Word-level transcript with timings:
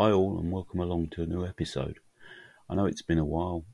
Hi 0.00 0.12
all 0.12 0.38
and 0.38 0.50
welcome 0.50 0.80
along 0.80 1.08
to 1.10 1.22
a 1.24 1.26
new 1.26 1.44
episode. 1.44 1.98
I 2.70 2.74
know 2.74 2.86
it's 2.86 3.02
been 3.02 3.18
a 3.18 3.24
while. 3.26 3.66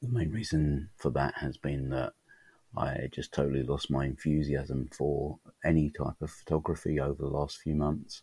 The 0.00 0.08
main 0.08 0.30
reason 0.30 0.88
for 0.96 1.10
that 1.10 1.34
has 1.34 1.58
been 1.58 1.90
that 1.90 2.14
I 2.74 3.10
just 3.12 3.30
totally 3.30 3.62
lost 3.62 3.90
my 3.90 4.06
enthusiasm 4.06 4.88
for 4.90 5.38
any 5.62 5.90
type 5.90 6.22
of 6.22 6.30
photography 6.30 6.98
over 6.98 7.22
the 7.22 7.28
last 7.28 7.58
few 7.58 7.74
months, 7.74 8.22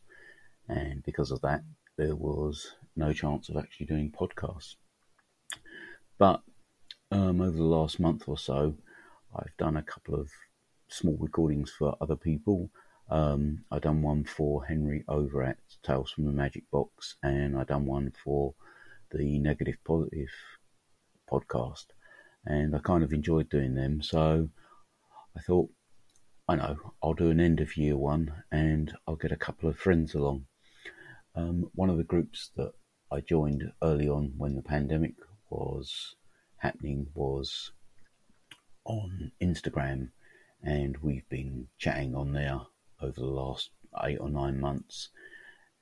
and 0.67 1.03
because 1.03 1.29
of 1.29 1.39
that, 1.41 1.61
there 1.99 2.15
was 2.15 2.73
no 2.95 3.13
chance 3.13 3.47
of 3.49 3.57
actually 3.57 3.85
doing 3.85 4.11
podcasts. 4.11 4.77
But 6.17 6.41
um, 7.11 7.41
over 7.41 7.55
the 7.55 7.63
last 7.63 7.99
month 7.99 8.23
or 8.25 8.39
so, 8.39 8.73
I've 9.35 9.55
done 9.59 9.77
a 9.77 9.83
couple 9.83 10.15
of 10.15 10.31
small 10.87 11.17
recordings 11.19 11.71
for 11.77 11.95
other 12.01 12.15
people 12.15 12.71
um, 13.09 13.63
I 13.71 13.79
done 13.79 14.01
one 14.01 14.25
for 14.25 14.65
Henry 14.65 15.05
over 15.07 15.41
at 15.41 15.57
Tales 15.81 16.11
from 16.11 16.25
the 16.25 16.31
Magic 16.31 16.69
Box, 16.71 17.15
and 17.23 17.57
I 17.57 17.63
done 17.63 17.85
one 17.85 18.11
for 18.23 18.53
the 19.11 19.39
Negative 19.39 19.77
Positive 19.85 20.29
podcast, 21.31 21.85
and 22.45 22.75
I 22.75 22.79
kind 22.79 23.03
of 23.03 23.13
enjoyed 23.13 23.49
doing 23.49 23.75
them. 23.75 24.01
So 24.01 24.49
I 25.37 25.39
thought, 25.39 25.69
I 26.49 26.55
know, 26.55 26.77
I'll 27.01 27.13
do 27.13 27.29
an 27.29 27.39
end 27.39 27.61
of 27.61 27.77
year 27.77 27.95
one, 27.95 28.43
and 28.51 28.93
I'll 29.07 29.15
get 29.15 29.31
a 29.31 29.37
couple 29.37 29.69
of 29.69 29.77
friends 29.77 30.13
along. 30.13 30.45
Um, 31.33 31.69
one 31.75 31.89
of 31.89 31.97
the 31.97 32.03
groups 32.03 32.51
that 32.57 32.73
I 33.09 33.21
joined 33.21 33.71
early 33.81 34.09
on 34.09 34.33
when 34.37 34.55
the 34.55 34.61
pandemic 34.61 35.15
was 35.49 36.15
happening 36.57 37.07
was 37.13 37.71
on 38.83 39.31
Instagram, 39.41 40.09
and 40.61 40.97
we've 40.97 41.27
been 41.29 41.67
chatting 41.77 42.13
on 42.13 42.33
there 42.33 42.61
over 43.01 43.19
the 43.19 43.25
last 43.25 43.69
eight 44.03 44.17
or 44.19 44.29
nine 44.29 44.59
months. 44.59 45.09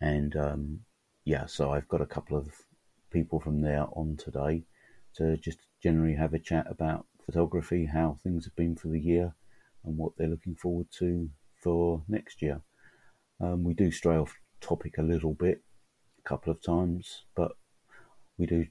And 0.02 0.35
um, 0.35 0.80
yeah, 1.23 1.45
so 1.45 1.71
I've 1.71 1.88
got 1.88 2.02
a 2.02 2.05
couple 2.05 2.38
of 2.38 2.49
people 3.11 3.39
from 3.39 3.61
there 3.61 3.85
on 3.94 4.17
today 4.17 4.63
to 5.16 5.38
just 5.38 5.59
generally 5.81 6.16
have 6.16 6.33
a 6.33 6.39
chat 6.39 6.67
about 6.69 7.05
photography, 7.25 7.86
how 7.86 8.17
things 8.21 8.45
have 8.45 8.55
been 8.55 8.75
for 8.75 8.89
the 8.89 8.99
year, 8.99 9.33
and 9.83 9.97
what 9.97 10.13
they're 10.17 10.27
looking 10.27 10.55
forward 10.55 10.88
to 10.99 11.30
for 11.61 12.03
next 12.08 12.41
year. 12.41 12.61
Um, 13.39 13.63
we 13.63 13.73
do 13.73 13.91
stray 13.91 14.16
off 14.16 14.33
topic 14.61 14.97
a 14.97 15.03
little 15.03 15.33
bit 15.33 15.61
a 16.19 16.27
couple 16.27 16.52
of 16.52 16.61
times, 16.61 17.23
but 17.36 17.53
we 18.38 18.45
do 18.45 18.66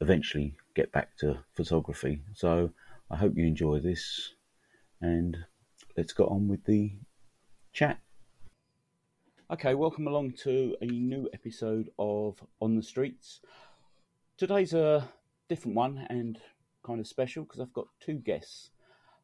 eventually 0.00 0.54
get 0.74 0.92
back 0.92 1.16
to 1.18 1.38
photography. 1.54 2.22
So 2.34 2.70
I 3.10 3.16
hope 3.16 3.32
you 3.36 3.46
enjoy 3.46 3.80
this, 3.80 4.34
and 5.00 5.36
let's 5.96 6.12
get 6.12 6.24
on 6.24 6.48
with 6.48 6.64
the 6.64 6.92
chat. 7.76 7.98
Okay, 9.50 9.74
welcome 9.74 10.06
along 10.06 10.32
to 10.44 10.74
a 10.80 10.86
new 10.86 11.28
episode 11.34 11.90
of 11.98 12.42
On 12.62 12.74
the 12.74 12.82
Streets. 12.82 13.42
Today's 14.38 14.72
a 14.72 15.06
different 15.50 15.76
one 15.76 16.06
and 16.08 16.38
kind 16.82 17.00
of 17.00 17.06
special 17.06 17.44
because 17.44 17.60
I've 17.60 17.74
got 17.74 17.88
two 18.00 18.14
guests. 18.14 18.70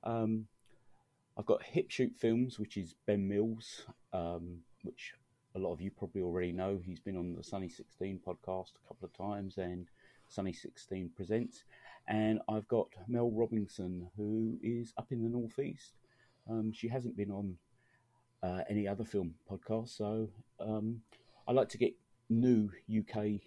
Um, 0.05 0.48
I've 1.39 1.47
got 1.47 1.62
Hip 1.62 1.91
Shoot 1.91 2.12
Films, 2.14 2.59
which 2.59 2.77
is 2.77 2.94
Ben 3.06 3.27
Mills, 3.27 3.86
um, 4.12 4.59
which 4.83 5.14
a 5.55 5.59
lot 5.59 5.72
of 5.72 5.81
you 5.81 5.91
probably 5.91 6.20
already 6.20 6.53
know. 6.53 6.78
He's 6.84 7.00
been 7.00 7.16
on 7.16 7.34
the 7.34 7.42
Sunny 7.42 7.70
16 7.70 8.20
podcast 8.20 8.72
a 8.77 8.87
couple 8.87 9.06
of 9.06 9.16
times 9.16 9.56
and 9.56 9.87
Sunny 10.28 10.53
16 10.53 11.12
Presents. 11.16 11.64
And 12.06 12.39
I've 12.50 12.69
got 12.69 12.89
Mel 13.09 13.31
Robinson, 13.31 14.09
who 14.14 14.59
is 14.62 14.93
up 14.98 15.06
in 15.10 15.22
the 15.22 15.31
Northeast. 15.31 15.94
Um, 16.50 16.71
she 16.75 16.88
hasn't 16.88 17.16
been 17.16 17.31
on 17.31 17.56
uh, 18.42 18.60
any 18.69 18.88
other 18.88 19.04
film 19.04 19.34
podcast. 19.50 19.97
So 19.97 20.28
um, 20.60 21.00
I 21.47 21.53
like 21.53 21.69
to 21.70 21.78
get 21.78 21.94
new 22.28 22.70
UK 22.88 23.41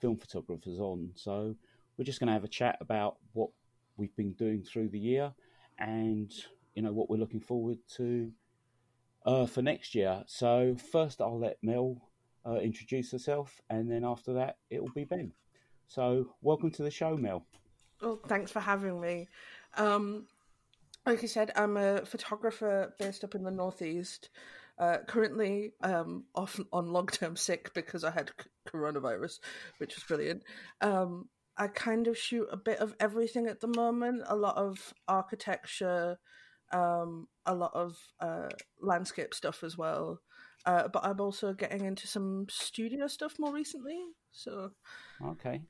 film 0.00 0.16
photographers 0.16 0.78
on. 0.78 1.10
So 1.14 1.54
we're 1.96 2.04
just 2.04 2.20
going 2.20 2.28
to 2.28 2.32
have 2.32 2.44
a 2.44 2.48
chat 2.48 2.76
about 2.80 3.16
what 3.32 3.50
we've 3.96 4.14
been 4.16 4.32
doing 4.32 4.62
through 4.62 4.88
the 4.88 4.98
year 4.98 5.32
and 5.78 6.32
you 6.74 6.82
know 6.82 6.92
what 6.92 7.08
we're 7.08 7.16
looking 7.16 7.40
forward 7.40 7.78
to 7.96 8.30
uh, 9.24 9.46
for 9.46 9.62
next 9.62 9.94
year. 9.94 10.22
So 10.26 10.76
first, 10.92 11.20
I'll 11.20 11.38
let 11.38 11.56
Mel 11.62 12.00
uh, 12.46 12.56
introduce 12.56 13.10
herself, 13.10 13.60
and 13.68 13.90
then 13.90 14.04
after 14.04 14.32
that, 14.34 14.58
it 14.70 14.80
will 14.80 14.92
be 14.94 15.04
Ben. 15.04 15.32
So 15.88 16.34
welcome 16.42 16.70
to 16.72 16.82
the 16.82 16.90
show, 16.90 17.16
Mel. 17.16 17.44
Well, 18.00 18.20
thanks 18.26 18.50
for 18.50 18.60
having 18.60 19.00
me. 19.00 19.28
Um, 19.76 20.26
like 21.06 21.22
I 21.22 21.26
said, 21.26 21.52
I'm 21.54 21.76
a 21.76 22.04
photographer 22.04 22.94
based 22.98 23.22
up 23.24 23.34
in 23.34 23.44
the 23.44 23.50
northeast. 23.50 24.28
Uh, 24.78 24.98
currently, 25.06 25.72
um, 25.82 26.24
off 26.34 26.60
on 26.72 26.92
long 26.92 27.06
term 27.06 27.34
sick 27.34 27.72
because 27.72 28.04
I 28.04 28.10
had 28.10 28.32
coronavirus, 28.68 29.38
which 29.78 29.94
was 29.94 30.04
brilliant. 30.04 30.42
Um, 30.82 31.28
I 31.56 31.68
kind 31.68 32.08
of 32.08 32.18
shoot 32.18 32.48
a 32.52 32.58
bit 32.58 32.80
of 32.80 32.94
everything 33.00 33.46
at 33.46 33.60
the 33.60 33.68
moment. 33.68 34.24
A 34.26 34.36
lot 34.36 34.56
of 34.56 34.92
architecture, 35.08 36.18
um, 36.72 37.28
a 37.46 37.54
lot 37.54 37.72
of 37.74 37.96
uh, 38.20 38.48
landscape 38.82 39.32
stuff 39.32 39.64
as 39.64 39.78
well. 39.78 40.20
Uh, 40.66 40.88
but 40.88 41.06
I'm 41.06 41.20
also 41.20 41.54
getting 41.54 41.84
into 41.84 42.06
some 42.06 42.46
studio 42.50 43.06
stuff 43.06 43.36
more 43.38 43.54
recently. 43.54 43.98
So, 44.32 44.72
okay, 45.24 45.62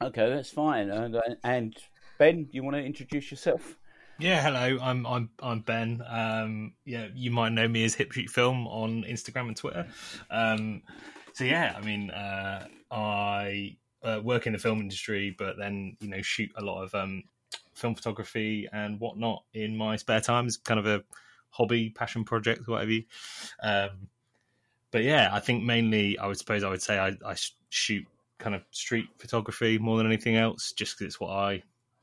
okay, 0.00 0.30
that's 0.30 0.50
fine. 0.50 0.90
And, 0.90 1.16
and 1.44 1.76
Ben, 2.18 2.48
you 2.50 2.62
want 2.62 2.76
to 2.76 2.82
introduce 2.82 3.30
yourself? 3.30 3.76
Yeah, 4.18 4.40
hello. 4.42 4.78
I'm 4.80 5.06
I'm 5.06 5.30
I'm 5.42 5.60
Ben. 5.60 6.02
Um, 6.08 6.74
yeah, 6.84 7.08
you 7.14 7.30
might 7.30 7.50
know 7.50 7.66
me 7.66 7.84
as 7.84 7.94
Hip 7.94 8.12
Shoot 8.12 8.30
Film 8.30 8.66
on 8.68 9.04
Instagram 9.04 9.48
and 9.48 9.56
Twitter. 9.56 9.86
Um, 10.30 10.82
so 11.32 11.44
yeah, 11.44 11.74
I 11.76 11.84
mean, 11.84 12.10
uh, 12.10 12.66
I 12.90 13.76
uh, 14.04 14.20
work 14.22 14.46
in 14.46 14.52
the 14.52 14.58
film 14.58 14.80
industry, 14.80 15.34
but 15.36 15.56
then 15.58 15.96
you 16.00 16.08
know 16.08 16.22
shoot 16.22 16.50
a 16.56 16.62
lot 16.62 16.82
of 16.82 16.94
um, 16.94 17.24
film 17.74 17.94
photography 17.94 18.68
and 18.72 19.00
whatnot 19.00 19.44
in 19.54 19.76
my 19.76 19.96
spare 19.96 20.20
time. 20.20 20.46
It's 20.46 20.56
kind 20.56 20.78
of 20.78 20.86
a 20.86 21.02
hobby, 21.50 21.90
passion 21.90 22.24
project, 22.24 22.68
whatever. 22.68 23.00
Um, 23.62 24.08
but 24.90 25.02
yeah, 25.02 25.30
I 25.32 25.40
think 25.40 25.64
mainly 25.64 26.18
I 26.18 26.26
would 26.26 26.38
suppose 26.38 26.62
I 26.62 26.68
would 26.68 26.82
say 26.82 26.98
I, 26.98 27.16
I 27.26 27.34
shoot 27.70 28.06
kind 28.38 28.54
of 28.54 28.62
street 28.70 29.08
photography 29.18 29.78
more 29.78 29.96
than 29.96 30.06
anything 30.06 30.36
else, 30.36 30.72
just 30.72 30.98
because 30.98 31.14
it's 31.14 31.20
what 31.20 31.30
I 31.30 31.62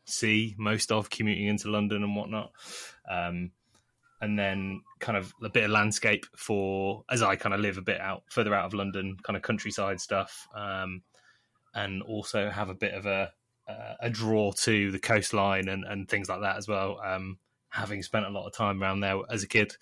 see 0.10 0.56
most 0.58 0.92
of 0.92 1.10
commuting 1.10 1.48
into 1.48 1.70
London 1.70 2.04
and 2.04 2.16
whatnot. 2.16 2.52
Um, 3.10 3.52
and 4.22 4.38
then 4.38 4.82
kind 5.00 5.18
of 5.18 5.34
a 5.42 5.50
bit 5.50 5.64
of 5.64 5.72
landscape 5.72 6.26
for 6.36 7.06
as 7.10 7.22
I 7.22 7.36
kind 7.36 7.56
of 7.56 7.62
live 7.62 7.78
a 7.78 7.82
bit 7.82 8.02
out 8.02 8.24
further 8.30 8.54
out 8.54 8.66
of 8.66 8.74
London, 8.74 9.18
kind 9.24 9.38
of 9.38 9.44
countryside 9.44 10.02
stuff, 10.02 10.48
um, 10.54 11.04
and 11.74 12.02
also 12.02 12.50
have 12.50 12.70
a 12.70 12.74
bit 12.74 12.94
of 12.94 13.06
a 13.06 13.32
a 14.02 14.10
draw 14.10 14.52
to 14.52 14.90
the 14.90 14.98
coastline 14.98 15.68
and, 15.68 15.84
and 15.86 16.10
things 16.10 16.28
like 16.28 16.42
that 16.42 16.58
as 16.58 16.68
well. 16.68 17.00
Um, 17.06 17.38
having 17.70 18.02
spent 18.02 18.26
a 18.26 18.30
lot 18.30 18.48
of 18.48 18.54
time 18.54 18.82
around 18.82 19.02
there 19.02 19.20
as 19.30 19.44
a 19.44 19.48
kid, 19.48 19.76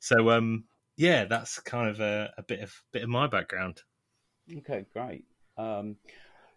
so 0.00 0.30
um, 0.30 0.64
yeah, 0.96 1.24
that's 1.24 1.58
kind 1.60 1.88
of 1.88 2.00
a, 2.00 2.32
a, 2.36 2.42
bit 2.42 2.60
of 2.60 2.82
bit 2.92 3.02
of 3.02 3.08
my 3.08 3.26
background. 3.26 3.82
Okay, 4.58 4.84
great. 4.92 5.24
Um, 5.56 5.96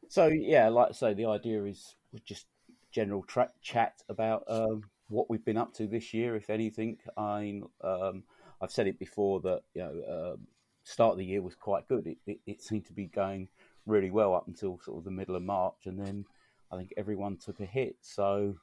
so 0.10 0.28
yeah, 0.28 0.70
like 0.70 0.90
I 0.90 0.92
say, 0.92 1.14
the 1.14 1.28
idea 1.28 1.64
is 1.64 1.96
we 2.12 2.20
just 2.26 2.46
general 2.92 3.24
tra- 3.24 3.52
chat 3.62 4.02
about 4.10 4.44
um, 4.48 4.84
what 5.10 5.30
we've 5.30 5.46
been 5.46 5.58
up 5.58 5.74
to 5.76 5.88
this 5.88 6.14
year, 6.14 6.36
if 6.36 6.50
anything. 6.50 6.98
I 7.18 7.62
um, 7.84 8.24
I've 8.62 8.72
said 8.72 8.88
it 8.88 9.00
before 9.00 9.42
that 9.42 9.62
you 9.74 9.82
know 9.82 10.34
um, 10.34 10.48
start 10.84 11.14
of 11.14 11.18
the 11.18 11.26
year 11.26 11.42
was 11.42 11.56
quite 11.56 11.88
good. 11.88 12.08
It, 12.08 12.18
it, 12.26 12.40
it, 12.46 12.62
seemed 12.62 12.86
to 12.88 12.94
be 12.94 13.08
going 13.08 13.48
really 13.86 14.12
well 14.12 14.36
up 14.36 14.48
until 14.48 14.80
sort 14.80 15.00
of 15.00 15.04
the 15.04 15.12
middle 15.12 15.36
of 15.36 15.44
March, 15.44 15.86
and 15.86 16.00
then 16.00 16.26
I 16.72 16.78
think 16.78 16.94
everyone 16.98 17.38
took 17.38 17.60
a 17.60 17.66
hit. 17.66 17.98
So, 18.02 18.56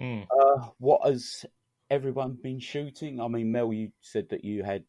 mm. 0.00 0.24
uh, 0.24 0.68
what 0.78 1.06
has 1.06 1.44
everyone 1.90 2.38
been 2.42 2.60
shooting? 2.60 3.20
I 3.20 3.28
mean, 3.28 3.52
Mel, 3.52 3.72
you 3.72 3.92
said 4.00 4.28
that 4.30 4.44
you 4.44 4.62
had 4.62 4.84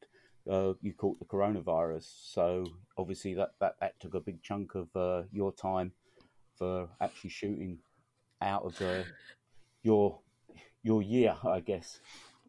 uh, 0.49 0.73
you 0.81 0.93
caught 0.93 1.19
the 1.19 1.25
coronavirus, 1.25 2.07
so 2.31 2.65
obviously 2.97 3.33
that 3.35 3.51
that, 3.59 3.75
that 3.79 3.99
took 3.99 4.13
a 4.13 4.19
big 4.19 4.41
chunk 4.41 4.75
of 4.75 4.87
uh, 4.95 5.23
your 5.31 5.51
time 5.51 5.91
for 6.57 6.89
actually 7.01 7.29
shooting 7.29 7.77
out 8.41 8.63
of 8.63 8.77
the 8.77 9.05
your 9.83 10.19
your 10.83 11.01
year, 11.01 11.35
I 11.43 11.59
guess. 11.59 11.99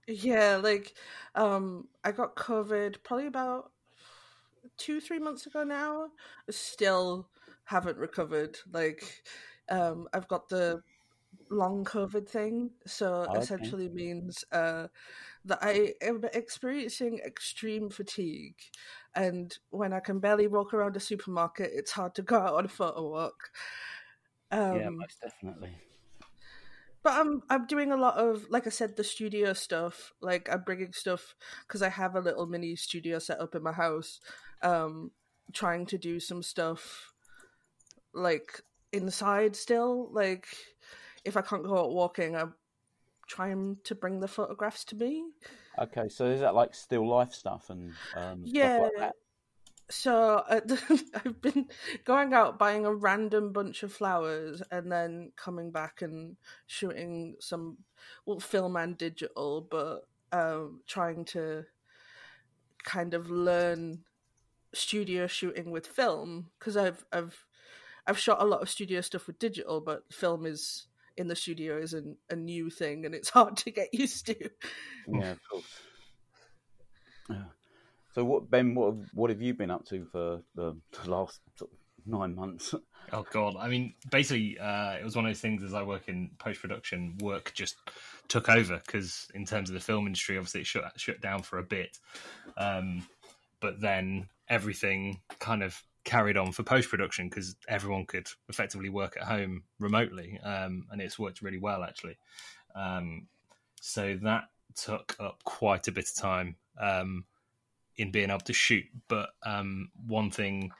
Yeah, 0.06 0.60
like 0.62 0.94
um 1.34 1.88
I 2.04 2.12
got 2.12 2.36
COVID 2.36 3.02
probably 3.02 3.26
about 3.26 3.70
two, 4.76 5.00
three 5.00 5.18
months 5.18 5.46
ago 5.46 5.64
now. 5.64 6.08
Still 6.50 7.28
haven't 7.64 7.98
recovered. 7.98 8.58
Like 8.72 9.22
um 9.68 10.08
I've 10.12 10.28
got 10.28 10.48
the 10.48 10.82
long 11.50 11.84
COVID 11.84 12.28
thing, 12.28 12.70
so 12.86 13.26
okay. 13.28 13.38
essentially 13.38 13.88
means 13.88 14.44
uh, 14.52 14.88
that 15.44 15.58
I 15.62 15.94
am 16.02 16.22
experiencing 16.34 17.20
extreme 17.24 17.90
fatigue, 17.90 18.56
and 19.14 19.56
when 19.70 19.92
I 19.92 20.00
can 20.00 20.18
barely 20.20 20.46
walk 20.46 20.74
around 20.74 20.96
a 20.96 21.00
supermarket, 21.00 21.70
it's 21.72 21.92
hard 21.92 22.14
to 22.16 22.22
go 22.22 22.36
out 22.36 22.54
on 22.54 22.64
a 22.64 22.68
photo 22.68 23.08
walk. 23.08 23.50
Um, 24.50 24.76
yeah, 24.76 24.88
most 24.88 25.20
definitely. 25.20 25.70
but 27.02 27.12
I'm 27.14 27.42
I'm 27.50 27.66
doing 27.66 27.92
a 27.92 27.96
lot 27.96 28.16
of 28.16 28.46
like 28.48 28.66
I 28.66 28.70
said 28.70 28.96
the 28.96 29.04
studio 29.04 29.52
stuff. 29.52 30.12
Like 30.20 30.48
I'm 30.50 30.62
bringing 30.62 30.92
stuff 30.92 31.34
because 31.66 31.82
I 31.82 31.88
have 31.88 32.16
a 32.16 32.20
little 32.20 32.46
mini 32.46 32.76
studio 32.76 33.18
set 33.18 33.40
up 33.40 33.54
in 33.54 33.62
my 33.62 33.72
house. 33.72 34.20
Um, 34.62 35.10
trying 35.52 35.86
to 35.86 35.98
do 35.98 36.20
some 36.20 36.42
stuff 36.42 37.12
like 38.12 38.60
inside 38.92 39.56
still. 39.56 40.08
Like 40.12 40.46
if 41.24 41.36
I 41.36 41.42
can't 41.42 41.64
go 41.64 41.78
out 41.78 41.92
walking, 41.92 42.36
I'm 42.36 42.54
trying 43.26 43.76
to 43.84 43.94
bring 43.94 44.20
the 44.20 44.28
photographs 44.28 44.84
to 44.86 44.96
me. 44.96 45.24
Okay, 45.78 46.08
so 46.08 46.26
is 46.26 46.40
that 46.40 46.54
like 46.54 46.74
still 46.74 47.08
life 47.08 47.32
stuff 47.32 47.70
and 47.70 47.92
um, 48.16 48.42
yeah. 48.44 48.78
stuff 48.78 48.82
like 48.82 48.98
that? 48.98 49.14
So 49.90 50.44
uh, 50.48 50.60
I've 51.14 51.40
been 51.40 51.66
going 52.04 52.34
out 52.34 52.58
buying 52.58 52.84
a 52.84 52.92
random 52.92 53.52
bunch 53.52 53.82
of 53.82 53.92
flowers 53.92 54.62
and 54.70 54.92
then 54.92 55.32
coming 55.36 55.70
back 55.70 56.02
and 56.02 56.36
shooting 56.66 57.36
some 57.40 57.78
well 58.26 58.40
film 58.40 58.76
and 58.76 58.98
digital, 58.98 59.66
but 59.70 60.02
um, 60.32 60.80
trying 60.86 61.24
to 61.26 61.64
kind 62.84 63.14
of 63.14 63.30
learn 63.30 64.04
studio 64.74 65.26
shooting 65.26 65.70
with 65.70 65.86
film 65.86 66.50
because 66.58 66.76
I've 66.76 67.04
I've 67.12 67.46
I've 68.06 68.18
shot 68.18 68.42
a 68.42 68.46
lot 68.46 68.62
of 68.62 68.70
studio 68.70 69.00
stuff 69.00 69.26
with 69.26 69.38
digital, 69.38 69.80
but 69.80 70.12
film 70.12 70.44
is 70.44 70.86
in 71.16 71.28
the 71.28 71.36
studio 71.36 71.78
is 71.78 71.94
an, 71.94 72.16
a 72.30 72.36
new 72.36 72.70
thing 72.70 73.04
and 73.04 73.14
it's 73.14 73.30
hard 73.38 73.56
to 73.58 73.70
get 73.70 73.92
used 73.92 74.26
to. 74.26 74.50
Yeah, 75.08 75.32
of 75.32 75.40
course. 75.50 75.80
Yeah. 77.30 77.44
So, 78.18 78.24
what 78.24 78.50
Ben? 78.50 78.74
What 78.74 78.96
what 79.14 79.30
have 79.30 79.40
you 79.40 79.54
been 79.54 79.70
up 79.70 79.84
to 79.90 80.04
for 80.06 80.42
the, 80.56 80.76
the 80.90 81.08
last 81.08 81.40
nine 82.04 82.34
months? 82.34 82.74
Oh 83.10 83.24
god, 83.32 83.56
I 83.58 83.68
mean, 83.68 83.94
basically, 84.10 84.58
uh, 84.58 84.96
it 85.00 85.02
was 85.02 85.16
one 85.16 85.24
of 85.24 85.30
those 85.30 85.40
things. 85.40 85.62
As 85.62 85.72
I 85.72 85.82
work 85.82 86.08
in 86.08 86.28
post 86.38 86.60
production, 86.60 87.16
work 87.22 87.52
just 87.54 87.76
took 88.28 88.50
over 88.50 88.82
because, 88.84 89.28
in 89.32 89.46
terms 89.46 89.70
of 89.70 89.74
the 89.74 89.80
film 89.80 90.06
industry, 90.06 90.36
obviously 90.36 90.60
it 90.60 90.66
shut 90.66 90.92
shut 90.96 91.22
down 91.22 91.42
for 91.42 91.58
a 91.58 91.62
bit. 91.62 91.96
Um, 92.58 93.06
but 93.60 93.80
then 93.80 94.28
everything 94.50 95.20
kind 95.38 95.62
of 95.62 95.82
carried 96.04 96.36
on 96.36 96.52
for 96.52 96.64
post 96.64 96.90
production 96.90 97.30
because 97.30 97.56
everyone 97.66 98.04
could 98.04 98.26
effectively 98.50 98.90
work 98.90 99.16
at 99.16 99.26
home 99.26 99.62
remotely, 99.78 100.38
um, 100.44 100.84
and 100.90 101.00
it's 101.00 101.18
worked 101.18 101.40
really 101.40 101.56
well 101.58 101.82
actually. 101.82 102.18
Um, 102.74 103.28
so 103.80 104.18
that 104.22 104.48
took 104.74 105.16
up 105.18 105.42
quite 105.44 105.88
a 105.88 105.92
bit 105.92 106.10
of 106.10 106.14
time 106.14 106.56
um, 106.78 107.24
in 107.98 108.10
being 108.10 108.30
able 108.30 108.40
to 108.40 108.52
shoot. 108.52 108.84
But 109.08 109.30
um, 109.44 109.90
one 110.06 110.30
thing 110.30 110.70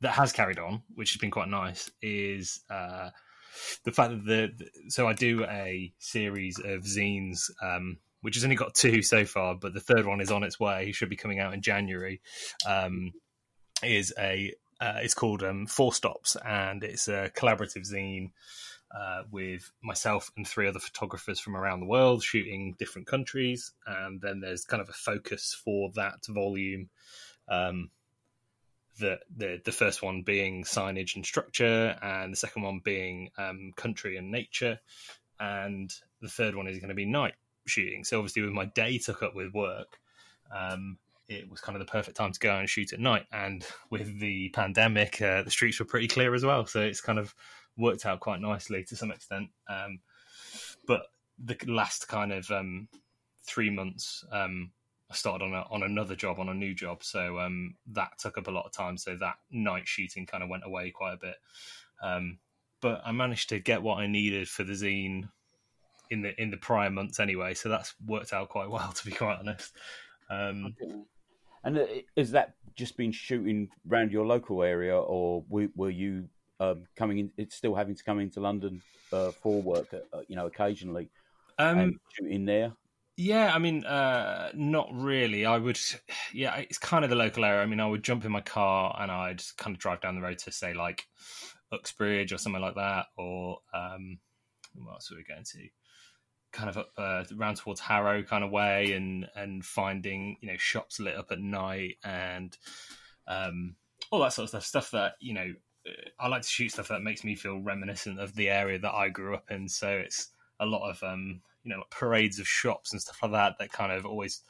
that 0.00 0.12
has 0.12 0.32
carried 0.32 0.58
on, 0.58 0.82
which 0.94 1.12
has 1.12 1.18
been 1.18 1.30
quite 1.30 1.48
nice, 1.48 1.90
is 2.02 2.60
uh, 2.68 3.10
the 3.84 3.92
fact 3.92 4.10
that 4.10 4.24
the, 4.26 4.52
the, 4.58 4.90
so 4.90 5.08
I 5.08 5.14
do 5.14 5.44
a 5.44 5.92
series 5.98 6.58
of 6.58 6.82
zines. 6.82 7.50
Um, 7.62 7.98
which 8.22 8.34
has 8.34 8.42
only 8.42 8.56
got 8.56 8.74
two 8.74 9.02
so 9.02 9.24
far, 9.24 9.54
but 9.54 9.72
the 9.72 9.78
third 9.78 10.04
one 10.04 10.20
is 10.20 10.32
on 10.32 10.42
its 10.42 10.58
way. 10.58 10.90
Should 10.90 11.10
be 11.10 11.16
coming 11.16 11.38
out 11.38 11.54
in 11.54 11.62
January. 11.62 12.20
Um, 12.66 13.12
is 13.84 14.12
a 14.18 14.52
uh, 14.80 14.98
it's 15.02 15.14
called 15.14 15.42
um, 15.42 15.66
Four 15.66 15.92
Stops, 15.92 16.36
and 16.44 16.82
it's 16.82 17.08
a 17.08 17.30
collaborative 17.36 17.88
zine 17.88 18.30
uh, 18.96 19.22
with 19.30 19.70
myself 19.82 20.30
and 20.36 20.46
three 20.46 20.68
other 20.68 20.78
photographers 20.78 21.38
from 21.38 21.56
around 21.56 21.80
the 21.80 21.86
world 21.86 22.22
shooting 22.22 22.74
different 22.78 23.06
countries. 23.06 23.72
And 23.86 24.20
then 24.20 24.40
there's 24.40 24.64
kind 24.64 24.80
of 24.80 24.88
a 24.88 24.94
focus 24.94 25.58
for 25.64 25.90
that 25.96 26.24
volume. 26.26 26.88
Um, 27.48 27.90
the, 28.98 29.18
the 29.36 29.60
the 29.62 29.72
first 29.72 30.02
one 30.02 30.22
being 30.22 30.64
signage 30.64 31.16
and 31.16 31.26
structure, 31.26 31.98
and 32.00 32.32
the 32.32 32.36
second 32.36 32.62
one 32.62 32.80
being 32.82 33.28
um, 33.36 33.72
country 33.76 34.16
and 34.16 34.30
nature, 34.30 34.80
and 35.38 35.92
the 36.22 36.28
third 36.28 36.54
one 36.54 36.66
is 36.66 36.78
going 36.78 36.88
to 36.88 36.94
be 36.94 37.04
night 37.04 37.34
shooting. 37.66 38.04
So 38.04 38.18
obviously, 38.18 38.42
with 38.42 38.52
my 38.52 38.64
day 38.64 38.96
took 38.96 39.22
up 39.22 39.34
with 39.34 39.52
work, 39.52 39.98
um, 40.50 40.96
it 41.28 41.50
was 41.50 41.60
kind 41.60 41.76
of 41.76 41.86
the 41.86 41.92
perfect 41.92 42.16
time 42.16 42.32
to 42.32 42.40
go 42.40 42.56
and 42.56 42.68
shoot 42.70 42.94
at 42.94 43.00
night. 43.00 43.26
And 43.30 43.66
with 43.90 44.18
the 44.18 44.48
pandemic, 44.50 45.20
uh, 45.20 45.42
the 45.42 45.50
streets 45.50 45.78
were 45.78 45.84
pretty 45.84 46.08
clear 46.08 46.34
as 46.34 46.44
well, 46.44 46.64
so 46.64 46.80
it's 46.80 47.02
kind 47.02 47.18
of 47.18 47.34
worked 47.76 48.06
out 48.06 48.20
quite 48.20 48.40
nicely 48.40 48.84
to 48.84 48.96
some 48.96 49.10
extent. 49.10 49.48
Um, 49.68 50.00
but 50.86 51.02
the 51.42 51.56
last 51.66 52.08
kind 52.08 52.32
of 52.32 52.50
um, 52.50 52.88
three 53.44 53.70
months, 53.70 54.24
um, 54.32 54.70
I 55.10 55.14
started 55.14 55.44
on 55.44 55.54
a, 55.54 55.64
on 55.70 55.82
another 55.82 56.16
job, 56.16 56.40
on 56.40 56.48
a 56.48 56.54
new 56.54 56.74
job, 56.74 57.04
so 57.04 57.38
um, 57.38 57.76
that 57.92 58.18
took 58.18 58.38
up 58.38 58.48
a 58.48 58.50
lot 58.50 58.66
of 58.66 58.72
time. 58.72 58.96
So 58.96 59.16
that 59.16 59.36
night 59.50 59.86
shooting 59.86 60.26
kind 60.26 60.42
of 60.42 60.48
went 60.48 60.64
away 60.66 60.90
quite 60.90 61.14
a 61.14 61.18
bit. 61.18 61.36
Um, 62.02 62.38
but 62.80 63.02
I 63.04 63.12
managed 63.12 63.48
to 63.50 63.58
get 63.58 63.82
what 63.82 63.98
I 63.98 64.06
needed 64.06 64.48
for 64.48 64.64
the 64.64 64.72
zine 64.72 65.28
in 66.10 66.22
the 66.22 66.40
in 66.40 66.50
the 66.50 66.56
prior 66.56 66.90
months 66.90 67.20
anyway, 67.20 67.54
so 67.54 67.68
that's 67.68 67.94
worked 68.04 68.32
out 68.32 68.48
quite 68.48 68.70
well, 68.70 68.92
to 68.92 69.04
be 69.04 69.12
quite 69.12 69.38
honest. 69.38 69.72
Um. 70.30 70.74
And 71.64 71.78
uh, 71.78 71.86
is 72.14 72.30
that 72.30 72.54
just 72.76 72.96
been 72.96 73.10
shooting 73.10 73.68
around 73.90 74.12
your 74.12 74.24
local 74.24 74.62
area, 74.62 74.96
or 74.96 75.44
were, 75.48 75.90
you 75.90 76.28
um, 76.60 76.84
coming 76.96 77.18
in? 77.18 77.30
It's 77.36 77.56
still 77.56 77.74
having 77.74 77.94
to 77.94 78.04
come 78.04 78.20
into 78.20 78.40
London 78.40 78.82
uh, 79.12 79.30
for 79.30 79.62
work, 79.62 79.92
uh, 79.94 80.20
you 80.28 80.36
know, 80.36 80.46
occasionally, 80.46 81.10
um, 81.58 81.78
and 81.78 81.94
shooting 82.12 82.44
there. 82.44 82.72
Yeah, 83.18 83.52
I 83.54 83.58
mean, 83.58 83.84
uh, 83.84 84.50
not 84.54 84.88
really. 84.92 85.46
I 85.46 85.56
would, 85.56 85.78
yeah, 86.34 86.56
it's 86.56 86.78
kind 86.78 87.02
of 87.02 87.08
the 87.08 87.16
local 87.16 87.46
area. 87.46 87.62
I 87.62 87.66
mean, 87.66 87.80
I 87.80 87.86
would 87.86 88.02
jump 88.02 88.26
in 88.26 88.32
my 88.32 88.42
car 88.42 88.94
and 89.00 89.10
I'd 89.10 89.42
kind 89.56 89.74
of 89.74 89.80
drive 89.80 90.02
down 90.02 90.16
the 90.16 90.20
road 90.20 90.38
to 90.40 90.52
say 90.52 90.74
like 90.74 91.06
Uxbridge 91.72 92.32
or 92.32 92.38
somewhere 92.38 92.60
like 92.60 92.74
that, 92.74 93.06
or 93.16 93.60
um, 93.72 94.18
what 94.74 94.92
else 94.92 95.10
are 95.10 95.16
we 95.16 95.24
going 95.24 95.44
to? 95.44 95.68
kind 96.56 96.70
of 96.70 96.78
up 96.78 96.90
uh, 96.96 97.24
around 97.38 97.56
towards 97.56 97.80
Harrow 97.80 98.22
kind 98.22 98.42
of 98.42 98.50
way, 98.50 98.92
and 98.92 99.28
and 99.36 99.64
finding 99.64 100.36
you 100.40 100.48
know 100.48 100.56
shops 100.56 100.98
lit 100.98 101.16
up 101.16 101.30
at 101.30 101.40
night 101.40 101.96
and 102.02 102.56
um, 103.28 103.76
all 104.10 104.20
that 104.20 104.32
sort 104.32 104.44
of 104.44 104.48
stuff. 104.48 104.64
Stuff 104.64 104.90
that 104.92 105.12
you 105.20 105.34
know 105.34 105.52
uh, 105.52 105.52
I 106.18 106.28
like 106.28 106.42
to 106.42 106.48
shoot 106.48 106.72
stuff 106.72 106.88
that 106.88 107.02
makes 107.02 107.24
me 107.24 107.34
feel 107.34 107.58
reminiscent 107.58 108.20
of 108.20 108.34
the 108.34 108.48
area 108.48 108.78
that 108.78 108.94
I 108.94 109.08
grew 109.08 109.34
up 109.34 109.50
in. 109.50 109.68
So 109.68 109.88
it's 109.88 110.30
a 110.60 110.66
lot 110.66 110.88
of 110.90 111.02
um, 111.02 111.40
you 111.64 111.70
know 111.70 111.78
like 111.78 111.90
parades 111.90 112.38
of 112.38 112.48
shops 112.48 112.92
and 112.92 113.00
stuff 113.00 113.22
like 113.22 113.32
that 113.32 113.58
that 113.58 113.72
kind 113.72 113.92
of 113.92 114.06
always 114.06 114.42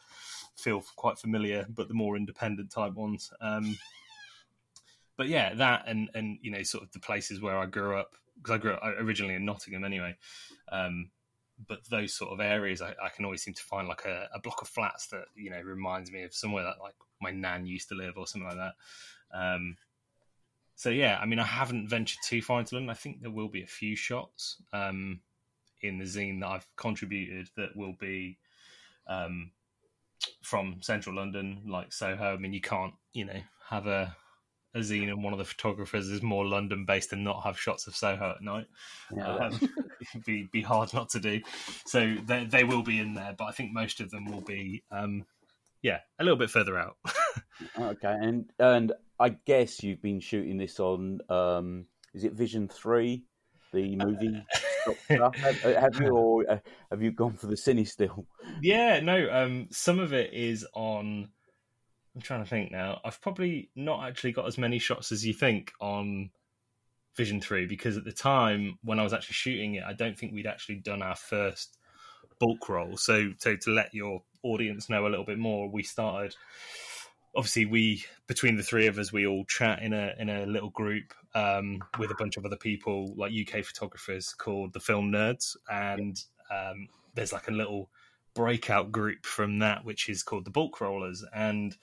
feel 0.57 0.83
quite 0.97 1.19
familiar, 1.19 1.67
but 1.69 1.89
the 1.89 1.95
more 1.95 2.17
independent 2.17 2.71
type 2.71 2.95
ones. 2.95 3.31
Um, 3.41 3.77
but 5.17 5.29
yeah, 5.29 5.55
that 5.55 5.85
and 5.87 6.11
and 6.15 6.39
you 6.43 6.51
know 6.51 6.63
sort 6.63 6.85
of 6.85 6.93
the 6.93 7.01
places 7.01 7.41
where 7.41 7.57
I 7.57 7.67
grew 7.67 7.99
up 7.99 8.13
because 8.37 8.55
I 8.55 8.59
grew 8.59 8.73
up 8.73 8.83
originally 8.99 9.35
in 9.35 9.45
Nottingham 9.45 9.85
anyway. 9.85 10.17
Um, 10.71 11.11
but 11.69 11.79
those 11.89 12.15
sort 12.15 12.33
of 12.33 12.41
areas, 12.41 12.83
I, 12.83 12.95
I, 13.03 13.09
can 13.09 13.25
always 13.25 13.43
seem 13.43 13.55
to 13.55 13.63
find 13.63 13.89
like 13.89 14.05
a, 14.05 14.29
a, 14.35 14.41
block 14.41 14.61
of 14.61 14.69
flats 14.69 15.07
that 15.07 15.25
you 15.35 15.49
know 15.49 15.61
reminds 15.63 16.13
me 16.13 16.23
of 16.23 16.35
somewhere 16.35 16.65
that 16.65 16.83
like 16.83 16.95
my 17.23 17.31
nan 17.31 17.65
used 17.65 17.89
to 17.89 17.95
live 17.95 18.19
or 18.19 18.27
something 18.27 18.49
like 18.49 18.59
that. 18.59 18.75
Um, 19.33 19.77
so 20.77 20.91
yeah, 20.91 21.19
I 21.21 21.25
mean, 21.25 21.39
I 21.39 21.45
haven't 21.45 21.89
ventured 21.89 22.19
too 22.23 22.43
far 22.43 22.61
into 22.61 22.75
London. 22.75 22.91
I 22.91 22.95
think 22.95 23.23
there 23.23 23.31
will 23.31 23.49
be 23.49 23.63
a 23.63 23.67
few 23.67 23.97
shots 23.97 24.59
um, 24.75 25.21
in 25.81 25.99
the 25.99 26.05
zine 26.05 26.41
that 26.41 26.49
I've 26.49 26.69
contributed 26.77 27.49
that 27.57 27.75
will 27.75 27.95
be 27.99 28.39
um, 29.07 29.53
from 30.43 30.77
central 30.83 31.17
London, 31.17 31.63
like 31.67 31.95
Soho. 31.95 32.35
I 32.35 32.37
mean, 32.37 32.53
you 32.53 32.61
can't, 32.61 32.93
you 33.15 33.25
know, 33.25 33.41
have 33.69 33.87
a 33.87 34.15
a 34.75 34.81
zine 34.81 35.09
and 35.09 35.25
one 35.25 35.33
of 35.33 35.39
the 35.39 35.45
photographers 35.45 36.11
is 36.11 36.21
more 36.23 36.45
London 36.45 36.85
based 36.85 37.15
and 37.15 37.25
not 37.25 37.43
have 37.43 37.59
shots 37.59 37.87
of 37.87 37.97
Soho 37.97 38.33
at 38.33 38.43
night. 38.43 38.67
Yeah, 39.17 39.37
um, 39.37 39.71
it'd 40.01 40.25
be 40.27 40.49
be 40.53 40.61
hard 40.61 40.93
not 40.93 41.09
to 41.11 41.21
do. 41.21 41.41
So 41.87 42.17
they 42.27 42.45
they 42.45 42.65
will 42.65 42.83
be 42.83 43.01
in 43.01 43.15
there, 43.15 43.35
but 43.37 43.45
I 43.45 43.53
think 43.53 43.73
most 43.73 44.01
of 44.01 44.11
them 44.11 44.27
will 44.27 44.43
be 44.43 44.83
um, 44.91 45.25
yeah, 45.83 46.01
a 46.19 46.25
little 46.25 46.39
bit 46.39 46.51
further 46.51 46.79
out. 46.79 46.97
okay, 47.79 48.15
and 48.21 48.51
and 48.59 48.93
I 49.19 49.31
guess 49.31 49.83
you've 49.83 50.03
been 50.03 50.21
shooting 50.21 50.57
this 50.57 50.81
on 50.81 51.21
um, 51.29 51.87
is 52.15 52.25
it 52.25 52.35
Vision 52.35 52.69
Three, 52.69 53.25
the 53.73 53.97
movie? 53.97 54.45
have, 55.09 55.35
have, 55.35 56.01
you 56.01 56.09
or 56.09 56.51
uh, 56.51 56.59
have 56.91 57.03
you 57.03 57.11
gone 57.11 57.35
for 57.35 57.47
the 57.47 57.57
Cinestill? 57.57 58.25
Yeah, 58.63 59.01
no. 59.01 59.29
Um, 59.31 59.69
some 59.71 59.99
of 59.99 60.13
it 60.13 60.33
is 60.33 60.67
on 60.75 61.29
I'm 62.17 62.23
trying 62.23 62.43
to 62.43 62.49
think 62.49 62.73
now. 62.73 62.99
I've 63.05 63.21
probably 63.21 63.69
not 63.77 64.09
actually 64.09 64.33
got 64.33 64.47
as 64.47 64.57
many 64.57 64.79
shots 64.79 65.13
as 65.13 65.27
you 65.27 65.35
think 65.35 65.73
on 65.83 66.31
Vision 67.15 67.43
3 67.43 67.67
because 67.67 67.99
at 67.99 68.05
the 68.05 68.13
time 68.13 68.79
when 68.83 68.99
I 68.99 69.03
was 69.03 69.13
actually 69.13 69.35
shooting 69.35 69.75
it, 69.75 69.85
I 69.87 69.93
don't 69.93 70.19
think 70.19 70.33
we'd 70.33 70.47
actually 70.47 70.77
done 70.77 71.03
our 71.03 71.15
first 71.15 71.77
bulk 72.41 72.71
roll. 72.71 72.97
So, 72.97 73.33
so 73.37 73.57
to 73.57 73.71
let 73.71 73.93
your 73.93 74.23
audience 74.43 74.89
know 74.89 75.07
a 75.07 75.11
little 75.11 75.27
bit 75.27 75.39
more, 75.39 75.69
we 75.69 75.83
started. 75.83 76.35
Obviously, 77.37 77.67
we 77.67 78.05
between 78.27 78.57
the 78.57 78.63
three 78.63 78.87
of 78.87 78.99
us, 78.99 79.13
we 79.13 79.27
all 79.27 79.45
chat 79.45 79.83
in 79.83 79.93
a 79.93 80.15
in 80.19 80.29
a 80.29 80.47
little 80.47 80.71
group 80.71 81.13
um, 81.35 81.83
with 81.99 82.11
a 82.11 82.17
bunch 82.19 82.37
of 82.37 82.45
other 82.45 82.57
people, 82.57 83.15
like 83.17 83.33
UK 83.33 83.65
photographers, 83.65 84.35
called 84.35 84.73
the 84.73 84.81
Film 84.81 85.13
Nerds, 85.13 85.57
and 85.71 86.19
um, 86.51 86.89
there's 87.15 87.33
like 87.33 87.49
a 87.49 87.53
little 87.53 87.91
breakout 88.35 88.91
group 88.91 89.25
from 89.25 89.59
that, 89.59 89.85
which 89.85 90.09
is 90.09 90.23
called 90.23 90.45
the 90.45 90.51
Bulk 90.51 90.81
Rollers, 90.81 91.25
and 91.35 91.77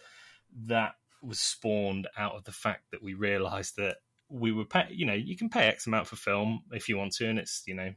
that 0.65 0.93
was 1.21 1.39
spawned 1.39 2.07
out 2.17 2.33
of 2.35 2.43
the 2.43 2.51
fact 2.51 2.83
that 2.91 3.01
we 3.01 3.13
realized 3.13 3.77
that 3.77 3.97
we 4.29 4.51
were 4.51 4.65
pay, 4.65 4.87
you 4.89 5.05
know, 5.05 5.13
you 5.13 5.37
can 5.37 5.49
pay 5.49 5.67
X 5.67 5.87
amount 5.87 6.07
for 6.07 6.15
film 6.15 6.63
if 6.71 6.89
you 6.89 6.97
want 6.97 7.13
to, 7.13 7.29
and 7.29 7.39
it's, 7.39 7.63
you 7.65 7.75
know, 7.75 7.93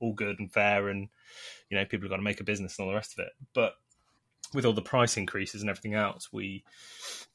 all 0.00 0.12
good 0.12 0.38
and 0.38 0.52
fair, 0.52 0.88
and 0.88 1.08
you 1.68 1.76
know 1.76 1.84
people 1.84 2.04
have 2.04 2.10
got 2.10 2.16
to 2.16 2.22
make 2.22 2.40
a 2.40 2.44
business 2.44 2.78
and 2.78 2.84
all 2.84 2.90
the 2.90 2.96
rest 2.96 3.18
of 3.18 3.24
it. 3.24 3.32
But 3.54 3.74
with 4.52 4.64
all 4.64 4.72
the 4.72 4.82
price 4.82 5.16
increases 5.16 5.60
and 5.60 5.70
everything 5.70 5.94
else, 5.94 6.28
we 6.32 6.64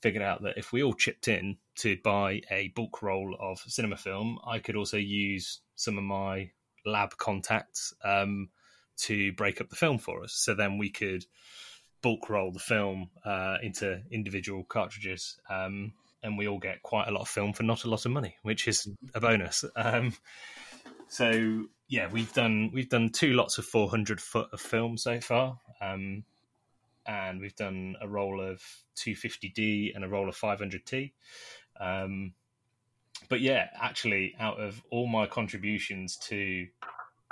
figured 0.02 0.24
out 0.24 0.44
that 0.44 0.58
if 0.58 0.72
we 0.72 0.84
all 0.84 0.94
chipped 0.94 1.28
in 1.28 1.58
to 1.78 1.98
buy 2.04 2.42
a 2.52 2.70
bulk 2.76 3.02
roll 3.02 3.36
of 3.40 3.60
cinema 3.60 3.98
film, 3.98 4.38
I 4.46 4.60
could 4.60 4.76
also 4.76 4.98
use 4.98 5.62
some 5.76 5.98
of 5.98 6.04
my 6.04 6.52
lab 6.86 7.18
contacts 7.18 7.94
um, 8.04 8.50
to 8.98 9.34
break 9.34 9.62
up 9.62 9.70
the 9.70 9.76
film 9.76 9.98
for 9.98 10.24
us. 10.24 10.34
So 10.34 10.54
then 10.54 10.78
we 10.78 10.90
could 10.90 11.26
bulk 12.02 12.30
roll 12.30 12.52
the 12.52 12.60
film 12.60 13.10
uh, 13.24 13.58
into 13.64 14.02
individual 14.12 14.64
cartridges. 14.64 15.38
Um, 15.50 15.94
and 16.22 16.38
we 16.38 16.48
all 16.48 16.60
get 16.60 16.82
quite 16.82 17.08
a 17.08 17.12
lot 17.12 17.22
of 17.22 17.28
film 17.28 17.54
for 17.54 17.64
not 17.64 17.84
a 17.84 17.90
lot 17.90 18.06
of 18.06 18.12
money, 18.12 18.36
which 18.42 18.68
is 18.68 18.88
a 19.14 19.20
bonus. 19.20 19.64
Um, 19.76 20.14
so 21.08 21.66
yeah, 21.88 22.10
we've 22.12 22.34
done 22.34 22.72
we've 22.74 22.90
done 22.90 23.10
two 23.10 23.34
lots 23.34 23.58
of 23.58 23.66
400 23.66 24.20
foot 24.20 24.50
of 24.52 24.60
film 24.60 24.98
so 24.98 25.20
far. 25.20 25.60
Um, 25.82 26.24
and 27.06 27.40
we've 27.40 27.56
done 27.56 27.96
a 28.02 28.08
roll 28.08 28.42
of 28.42 28.62
250D 28.98 29.96
and 29.96 30.04
a 30.04 30.10
roll 30.10 30.30
of 30.30 30.36
500T. 30.36 31.12
Um, 31.80 32.34
but 33.30 33.42
yeah, 33.42 33.68
actually, 33.80 34.36
out 34.40 34.60
of 34.60 34.82
all 34.92 35.08
my 35.08 35.26
contributions 35.26 36.18
to 36.18 36.68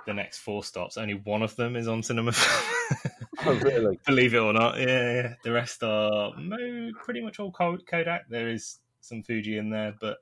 the 0.06 0.14
next 0.14 0.40
four 0.40 0.64
stops, 0.64 0.98
only 0.98 1.16
one 1.16 1.42
of 1.42 1.56
them 1.56 1.76
is 1.76 1.88
on 1.88 2.04
cinema. 2.04 2.34
oh, 3.46 3.54
really? 3.56 4.00
Believe 4.06 4.34
it 4.34 4.40
or 4.40 4.54
not, 4.54 4.80
yeah, 4.80 5.14
yeah. 5.14 5.34
The 5.44 5.52
rest 5.52 5.84
are 5.84 6.32
pretty 7.04 7.22
much 7.22 7.40
all 7.40 7.52
Kodak. 7.52 8.28
There 8.30 8.50
is 8.50 8.80
some 9.02 9.22
Fuji 9.22 9.58
in 9.58 9.70
there, 9.70 9.94
but 10.00 10.18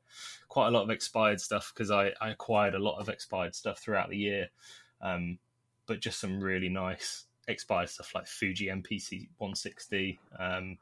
quite 0.49 0.67
a 0.67 0.71
lot 0.71 0.83
of 0.83 0.89
expired 0.89 1.39
stuff 1.39 1.71
because 1.73 1.91
I, 1.91 2.11
I 2.19 2.31
acquired 2.31 2.75
a 2.75 2.79
lot 2.79 2.99
of 2.99 3.09
expired 3.09 3.55
stuff 3.55 3.79
throughout 3.79 4.09
the 4.09 4.17
year. 4.17 4.47
Um, 5.01 5.39
but 5.85 5.99
just 5.99 6.19
some 6.19 6.39
really 6.39 6.69
nice 6.69 7.25
expired 7.51 7.89
stuff 7.89 8.13
like 8.15 8.27
Fuji 8.27 8.67
NPC 8.67 9.29
160. 9.37 10.19
Um, 10.39 10.77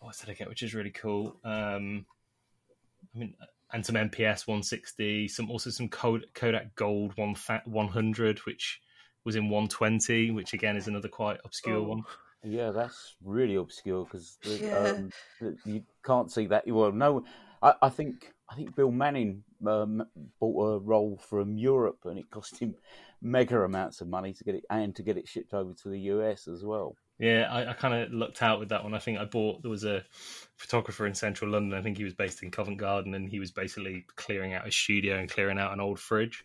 what 0.00 0.16
did 0.18 0.30
I 0.30 0.34
get, 0.34 0.48
which 0.48 0.62
is 0.62 0.74
really 0.74 0.90
cool? 0.90 1.36
Um, 1.44 2.04
I 3.14 3.18
mean, 3.18 3.34
and 3.72 3.84
some 3.84 3.96
NPS 3.96 4.46
160, 4.46 5.28
some 5.28 5.50
also 5.50 5.70
some 5.70 5.88
Kodak 5.88 6.74
Gold 6.76 7.14
100, 7.16 8.38
which 8.40 8.80
was 9.24 9.36
in 9.36 9.48
120, 9.48 10.30
which 10.30 10.52
again 10.52 10.76
is 10.76 10.86
another 10.88 11.08
quite 11.08 11.38
obscure 11.44 11.76
oh. 11.76 11.82
one. 11.82 12.02
Yeah, 12.44 12.70
that's 12.70 13.16
really 13.24 13.54
obscure 13.54 14.04
because 14.04 14.38
yeah. 14.44 14.76
um, 14.76 15.10
you 15.64 15.82
can't 16.04 16.30
see 16.30 16.46
that. 16.46 16.66
Well, 16.66 16.92
no, 16.92 17.24
I, 17.62 17.74
I 17.82 17.88
think 17.88 18.34
I 18.50 18.54
think 18.54 18.76
Bill 18.76 18.90
Manning 18.90 19.42
um, 19.66 20.06
bought 20.38 20.74
a 20.74 20.78
roll 20.78 21.16
from 21.16 21.56
Europe, 21.56 22.00
and 22.04 22.18
it 22.18 22.30
cost 22.30 22.58
him 22.58 22.74
mega 23.24 23.62
amounts 23.62 24.02
of 24.02 24.08
money 24.08 24.34
to 24.34 24.44
get 24.44 24.54
it 24.54 24.64
and 24.70 24.94
to 24.94 25.02
get 25.02 25.16
it 25.16 25.26
shipped 25.26 25.54
over 25.54 25.72
to 25.72 25.88
the 25.88 25.98
US 25.98 26.46
as 26.46 26.62
well. 26.62 26.94
Yeah, 27.18 27.48
I, 27.50 27.70
I 27.70 27.72
kind 27.72 27.94
of 27.94 28.12
looked 28.12 28.42
out 28.42 28.60
with 28.60 28.68
that 28.68 28.84
one. 28.84 28.92
I 28.92 28.98
think 28.98 29.18
I 29.18 29.24
bought 29.24 29.62
there 29.62 29.70
was 29.70 29.84
a 29.84 30.04
photographer 30.56 31.06
in 31.06 31.14
central 31.14 31.50
London. 31.50 31.78
I 31.78 31.82
think 31.82 31.96
he 31.96 32.04
was 32.04 32.12
based 32.12 32.42
in 32.42 32.50
Covent 32.50 32.78
Garden, 32.78 33.14
and 33.14 33.28
he 33.28 33.40
was 33.40 33.50
basically 33.50 34.04
clearing 34.16 34.52
out 34.52 34.66
his 34.66 34.76
studio 34.76 35.16
and 35.16 35.30
clearing 35.30 35.58
out 35.58 35.72
an 35.72 35.80
old 35.80 35.98
fridge. 35.98 36.44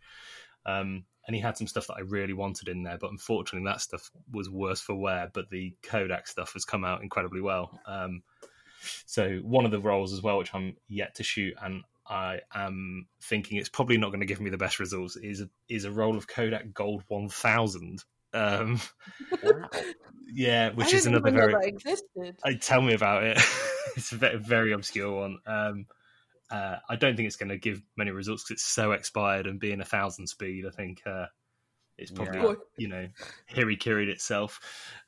Um, 0.66 1.04
and 1.26 1.36
he 1.36 1.42
had 1.42 1.58
some 1.58 1.68
stuff 1.68 1.88
that 1.88 1.98
I 1.98 2.02
really 2.02 2.34
wanted 2.34 2.70
in 2.70 2.84
there, 2.84 2.98
but 3.00 3.12
unfortunately, 3.12 3.68
that 3.70 3.82
stuff 3.82 4.10
was 4.32 4.50
worse 4.50 4.82
for 4.82 4.96
wear. 4.96 5.30
But 5.34 5.50
the 5.50 5.76
Kodak 5.84 6.28
stuff 6.28 6.54
has 6.54 6.66
come 6.66 6.86
out 6.86 7.04
incredibly 7.04 7.42
well. 7.42 7.80
Um, 7.86 8.24
so 9.06 9.38
one 9.44 9.66
of 9.66 9.72
the 9.72 9.80
roles 9.80 10.14
as 10.14 10.22
well, 10.22 10.38
which 10.38 10.54
I'm 10.54 10.76
yet 10.88 11.16
to 11.16 11.24
shoot, 11.24 11.56
and 11.62 11.84
I 12.10 12.42
am 12.54 13.08
thinking 13.22 13.58
it's 13.58 13.70
probably 13.70 13.98
not 13.98 14.08
going 14.08 14.22
to 14.22 14.26
give 14.26 14.42
me 14.42 14.50
the 14.50 14.58
best 14.58 14.80
results, 14.80 15.16
is 15.16 15.42
a, 15.42 15.50
is 15.68 15.86
a 15.86 15.92
roll 15.92 16.18
of 16.18 16.28
Kodak 16.28 16.74
Gold 16.74 17.04
1000. 17.08 18.04
Um, 18.34 18.82
yeah, 20.34 20.72
which 20.72 20.94
is 20.94 21.06
another 21.06 21.32
very. 21.32 21.54
I 22.44 22.56
tell 22.56 22.82
me 22.82 22.94
about 22.94 23.24
it. 23.24 23.38
it's 23.96 24.12
a 24.12 24.16
very, 24.16 24.38
very 24.38 24.72
obscure 24.72 25.12
one. 25.12 25.38
Um, 25.46 25.86
uh, 26.52 26.78
I 26.90 26.96
don't 26.96 27.16
think 27.16 27.28
it's 27.28 27.36
going 27.36 27.50
to 27.50 27.58
give 27.58 27.82
many 27.96 28.10
results 28.12 28.44
because 28.44 28.62
it's 28.62 28.64
so 28.64 28.92
expired 28.92 29.46
and 29.46 29.60
being 29.60 29.82
a 29.82 29.86
thousand 29.86 30.28
speed. 30.28 30.66
I 30.66 30.72
think 30.72 31.04
uh, 31.06 31.28
it's 32.00 32.12
probably 32.12 32.40
yeah. 32.40 32.54
you 32.78 32.88
know 32.88 33.08
hiri 33.54 33.78
kiried 33.78 34.08
itself. 34.08 34.60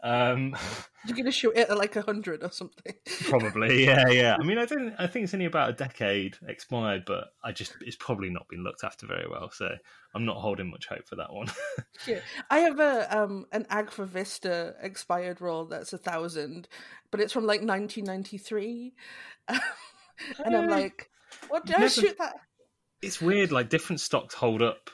Um, 0.03 0.55
You're 1.05 1.15
going 1.15 1.25
to 1.25 1.31
shoot 1.31 1.53
it 1.55 1.69
at 1.69 1.77
like 1.77 1.95
a 1.95 2.01
hundred 2.01 2.43
or 2.43 2.51
something. 2.51 2.93
probably, 3.23 3.85
yeah, 3.85 4.07
yeah. 4.09 4.37
I 4.39 4.43
mean, 4.43 4.57
I 4.57 4.65
don't. 4.67 4.93
I 4.99 5.07
think 5.07 5.23
it's 5.23 5.33
only 5.33 5.45
about 5.45 5.69
a 5.69 5.73
decade 5.73 6.37
expired, 6.47 7.03
but 7.05 7.29
I 7.43 7.51
just 7.51 7.73
it's 7.81 7.95
probably 7.95 8.29
not 8.29 8.47
been 8.49 8.63
looked 8.63 8.83
after 8.83 9.07
very 9.07 9.25
well. 9.29 9.49
So 9.51 9.69
I'm 10.13 10.25
not 10.25 10.37
holding 10.37 10.69
much 10.69 10.87
hope 10.87 11.07
for 11.07 11.15
that 11.15 11.33
one. 11.33 11.47
yeah, 12.07 12.19
I 12.49 12.59
have 12.59 12.79
a 12.79 13.17
um 13.17 13.45
an 13.51 13.65
Agfa 13.71 14.05
Vista 14.05 14.75
expired 14.81 15.41
roll 15.41 15.65
that's 15.65 15.93
a 15.93 15.97
thousand, 15.97 16.67
but 17.09 17.19
it's 17.19 17.33
from 17.33 17.45
like 17.45 17.61
1993, 17.61 18.93
and 19.47 20.55
I'm 20.55 20.69
like 20.69 21.09
what 21.47 21.65
did 21.65 21.77
I 21.77 21.87
shoot 21.87 22.17
that? 22.17 22.35
It's 23.01 23.21
weird. 23.21 23.51
Like 23.51 23.69
different 23.69 23.99
stocks 23.99 24.35
hold 24.35 24.61
up 24.61 24.89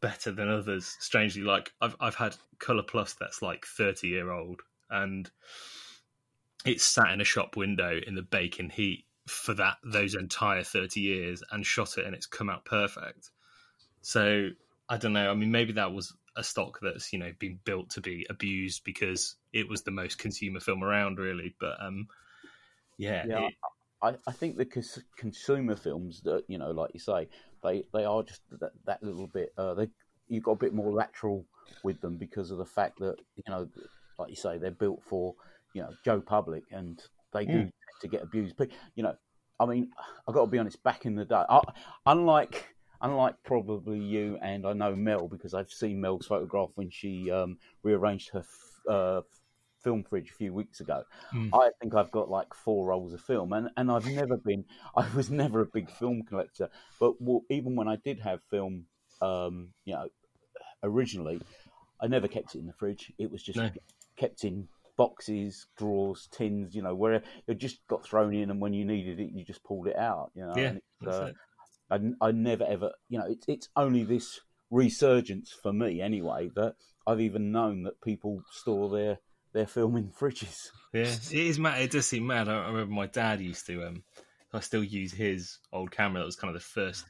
better 0.00 0.32
than 0.32 0.48
others. 0.48 0.96
Strangely, 1.00 1.42
like 1.42 1.72
I've 1.80 1.96
I've 2.00 2.14
had 2.14 2.36
Color 2.58 2.82
Plus 2.82 3.14
that's 3.14 3.42
like 3.42 3.66
thirty 3.66 4.08
year 4.08 4.30
old, 4.30 4.60
and 4.90 5.30
it's 6.64 6.84
sat 6.84 7.10
in 7.10 7.20
a 7.20 7.24
shop 7.24 7.56
window 7.56 8.00
in 8.06 8.14
the 8.14 8.22
baking 8.22 8.70
heat 8.70 9.04
for 9.26 9.54
that 9.54 9.76
those 9.84 10.16
entire 10.16 10.64
30 10.64 11.00
years 11.00 11.44
and 11.52 11.64
shot 11.64 11.96
it 11.96 12.04
and 12.04 12.12
it's 12.12 12.26
come 12.26 12.50
out 12.50 12.64
perfect 12.64 13.30
so 14.00 14.48
i 14.88 14.96
don't 14.96 15.12
know 15.12 15.30
i 15.30 15.34
mean 15.34 15.52
maybe 15.52 15.72
that 15.72 15.92
was 15.92 16.12
a 16.36 16.42
stock 16.42 16.80
that's 16.82 17.12
you 17.12 17.20
know 17.20 17.30
been 17.38 17.56
built 17.64 17.88
to 17.88 18.00
be 18.00 18.26
abused 18.28 18.82
because 18.82 19.36
it 19.52 19.68
was 19.68 19.82
the 19.82 19.92
most 19.92 20.18
consumer 20.18 20.58
film 20.58 20.82
around 20.82 21.20
really 21.20 21.54
but 21.60 21.76
um 21.80 22.08
yeah, 22.98 23.24
yeah 23.26 23.46
it, 23.46 23.54
I, 24.02 24.14
I 24.26 24.32
think 24.32 24.56
the 24.56 24.64
cons- 24.64 25.04
consumer 25.16 25.76
films 25.76 26.20
that 26.22 26.44
you 26.48 26.58
know, 26.58 26.72
like 26.72 26.90
you 26.92 27.00
say, 27.00 27.28
they 27.62 27.84
they 27.92 28.04
are 28.04 28.22
just 28.22 28.42
that, 28.60 28.72
that 28.86 29.02
little 29.02 29.26
bit. 29.26 29.52
Uh, 29.56 29.74
they 29.74 29.88
you've 30.28 30.44
got 30.44 30.52
a 30.52 30.56
bit 30.56 30.74
more 30.74 30.92
lateral 30.92 31.44
with 31.82 32.00
them 32.00 32.16
because 32.16 32.50
of 32.50 32.58
the 32.58 32.64
fact 32.64 32.98
that 32.98 33.16
you 33.36 33.42
know, 33.48 33.68
like 34.18 34.30
you 34.30 34.36
say, 34.36 34.58
they're 34.58 34.70
built 34.70 35.02
for 35.08 35.34
you 35.74 35.82
know 35.82 35.90
Joe 36.04 36.20
Public, 36.20 36.64
and 36.70 37.02
they 37.32 37.44
do 37.44 37.52
mm. 37.52 37.72
to 38.00 38.08
get 38.08 38.22
abused. 38.22 38.56
But 38.56 38.68
you 38.94 39.02
know, 39.02 39.16
I 39.58 39.66
mean, 39.66 39.90
I've 40.26 40.34
got 40.34 40.42
to 40.42 40.50
be 40.50 40.58
honest. 40.58 40.82
Back 40.82 41.06
in 41.06 41.14
the 41.14 41.24
day, 41.24 41.42
I, 41.48 41.60
unlike 42.06 42.72
unlike 43.02 43.34
probably 43.44 43.98
you 43.98 44.38
and 44.40 44.66
I 44.66 44.72
know 44.72 44.94
Mel 44.94 45.28
because 45.28 45.54
I've 45.54 45.70
seen 45.70 46.00
Mel's 46.00 46.26
photograph 46.26 46.70
when 46.76 46.88
she 46.88 47.30
um, 47.30 47.58
rearranged 47.82 48.30
her 48.30 48.44
uh, 48.88 49.20
film 49.82 50.04
fridge 50.04 50.30
a 50.30 50.34
few 50.34 50.52
weeks 50.52 50.80
ago. 50.80 51.04
Mm. 51.34 51.50
I 51.52 51.70
think 51.80 51.94
I've 51.94 52.10
got 52.10 52.30
like 52.30 52.54
four 52.54 52.86
rolls 52.86 53.12
of 53.12 53.20
film, 53.20 53.52
and, 53.52 53.68
and 53.76 53.90
I've 53.90 54.06
never 54.06 54.36
been, 54.36 54.64
I 54.96 55.06
was 55.14 55.30
never 55.30 55.60
a 55.60 55.66
big 55.66 55.90
film 55.90 56.22
collector. 56.22 56.68
But 57.00 57.20
well, 57.20 57.42
even 57.50 57.76
when 57.76 57.88
I 57.88 57.96
did 57.96 58.20
have 58.20 58.40
film, 58.50 58.86
um, 59.20 59.68
you 59.84 59.94
know, 59.94 60.08
originally, 60.82 61.40
I 62.00 62.06
never 62.06 62.28
kept 62.28 62.54
it 62.54 62.58
in 62.58 62.66
the 62.66 62.72
fridge. 62.72 63.12
It 63.18 63.30
was 63.30 63.42
just 63.42 63.58
no. 63.58 63.70
kept 64.16 64.44
in 64.44 64.68
boxes, 64.96 65.66
drawers, 65.76 66.28
tins, 66.30 66.74
you 66.74 66.82
know, 66.82 66.94
where 66.94 67.22
it 67.46 67.58
just 67.58 67.86
got 67.88 68.04
thrown 68.04 68.34
in, 68.34 68.50
and 68.50 68.60
when 68.60 68.74
you 68.74 68.84
needed 68.84 69.20
it, 69.20 69.30
you 69.32 69.44
just 69.44 69.64
pulled 69.64 69.86
it 69.86 69.96
out. 69.96 70.30
You 70.34 70.46
know, 70.46 70.54
yeah. 70.56 70.74
Uh, 71.06 71.30
I, 71.90 71.98
I 72.20 72.32
never 72.32 72.64
ever, 72.64 72.92
you 73.08 73.18
know, 73.18 73.26
it's 73.28 73.44
it's 73.48 73.68
only 73.76 74.04
this 74.04 74.40
resurgence 74.70 75.52
for 75.62 75.72
me 75.72 76.00
anyway 76.00 76.50
that 76.56 76.74
I've 77.06 77.20
even 77.20 77.52
known 77.52 77.82
that 77.82 78.00
people 78.00 78.42
store 78.50 78.88
their 78.88 79.18
they're 79.52 79.66
filming 79.66 80.12
fridges. 80.20 80.68
Yeah, 80.92 81.02
it 81.02 81.32
is 81.32 81.58
mad. 81.58 81.80
It 81.82 81.90
does 81.90 82.06
seem 82.06 82.26
mad. 82.26 82.48
I 82.48 82.68
remember 82.68 82.92
my 82.92 83.06
dad 83.06 83.40
used 83.40 83.66
to. 83.66 83.86
Um, 83.86 84.02
I 84.52 84.60
still 84.60 84.84
use 84.84 85.12
his 85.12 85.58
old 85.72 85.90
camera. 85.90 86.20
That 86.20 86.26
was 86.26 86.36
kind 86.36 86.54
of 86.54 86.60
the 86.60 86.66
first 86.66 87.04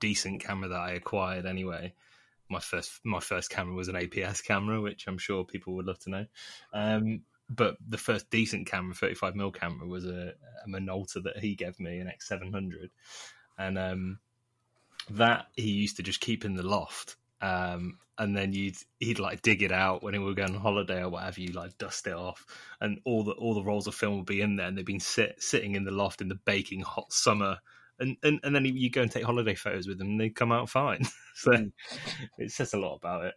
decent 0.00 0.42
camera 0.42 0.68
that 0.68 0.80
I 0.80 0.92
acquired. 0.92 1.46
Anyway, 1.46 1.94
my 2.48 2.60
first 2.60 3.00
my 3.04 3.20
first 3.20 3.50
camera 3.50 3.74
was 3.74 3.88
an 3.88 3.96
APS 3.96 4.44
camera, 4.44 4.80
which 4.80 5.06
I'm 5.06 5.18
sure 5.18 5.44
people 5.44 5.74
would 5.74 5.86
love 5.86 5.98
to 6.00 6.10
know. 6.10 6.26
Um, 6.72 7.22
but 7.50 7.76
the 7.86 7.98
first 7.98 8.30
decent 8.30 8.66
camera, 8.66 8.94
35 8.94 9.34
mm 9.34 9.54
camera, 9.54 9.86
was 9.86 10.06
a, 10.06 10.32
a 10.64 10.68
Minolta 10.68 11.22
that 11.24 11.38
he 11.38 11.54
gave 11.54 11.78
me, 11.78 11.98
an 11.98 12.08
X700, 12.10 12.90
and 13.58 13.78
um, 13.78 14.18
that 15.10 15.46
he 15.54 15.70
used 15.70 15.96
to 15.96 16.02
just 16.02 16.20
keep 16.20 16.44
in 16.44 16.54
the 16.54 16.62
loft 16.62 17.16
um, 17.44 17.98
and 18.16 18.36
then 18.36 18.52
you'd 18.52 18.76
he'd 19.00 19.18
like 19.18 19.42
dig 19.42 19.62
it 19.62 19.72
out 19.72 20.02
when 20.02 20.14
we 20.14 20.18
were 20.18 20.34
going 20.34 20.54
on 20.54 20.60
holiday 20.60 21.02
or 21.02 21.10
whatever. 21.10 21.40
You 21.40 21.52
like 21.52 21.76
dust 21.78 22.06
it 22.06 22.14
off, 22.14 22.46
and 22.80 23.00
all 23.04 23.22
the 23.22 23.32
all 23.32 23.54
the 23.54 23.64
rolls 23.64 23.86
of 23.86 23.94
film 23.94 24.16
would 24.16 24.26
be 24.26 24.40
in 24.40 24.56
there, 24.56 24.66
and 24.66 24.78
they've 24.78 24.86
been 24.86 25.00
sit, 25.00 25.42
sitting 25.42 25.74
in 25.74 25.84
the 25.84 25.90
loft 25.90 26.20
in 26.20 26.28
the 26.28 26.38
baking 26.46 26.80
hot 26.80 27.12
summer. 27.12 27.58
And, 28.00 28.16
and 28.22 28.40
and 28.42 28.54
then 28.54 28.64
you 28.64 28.90
go 28.90 29.02
and 29.02 29.10
take 29.10 29.24
holiday 29.24 29.54
photos 29.54 29.86
with 29.86 29.98
them, 29.98 30.08
and 30.08 30.20
they 30.20 30.30
come 30.30 30.52
out 30.52 30.70
fine. 30.70 31.04
so 31.34 31.52
mm. 31.52 31.72
it 32.38 32.50
says 32.50 32.72
a 32.72 32.78
lot 32.78 32.96
about 32.96 33.26
it. 33.26 33.34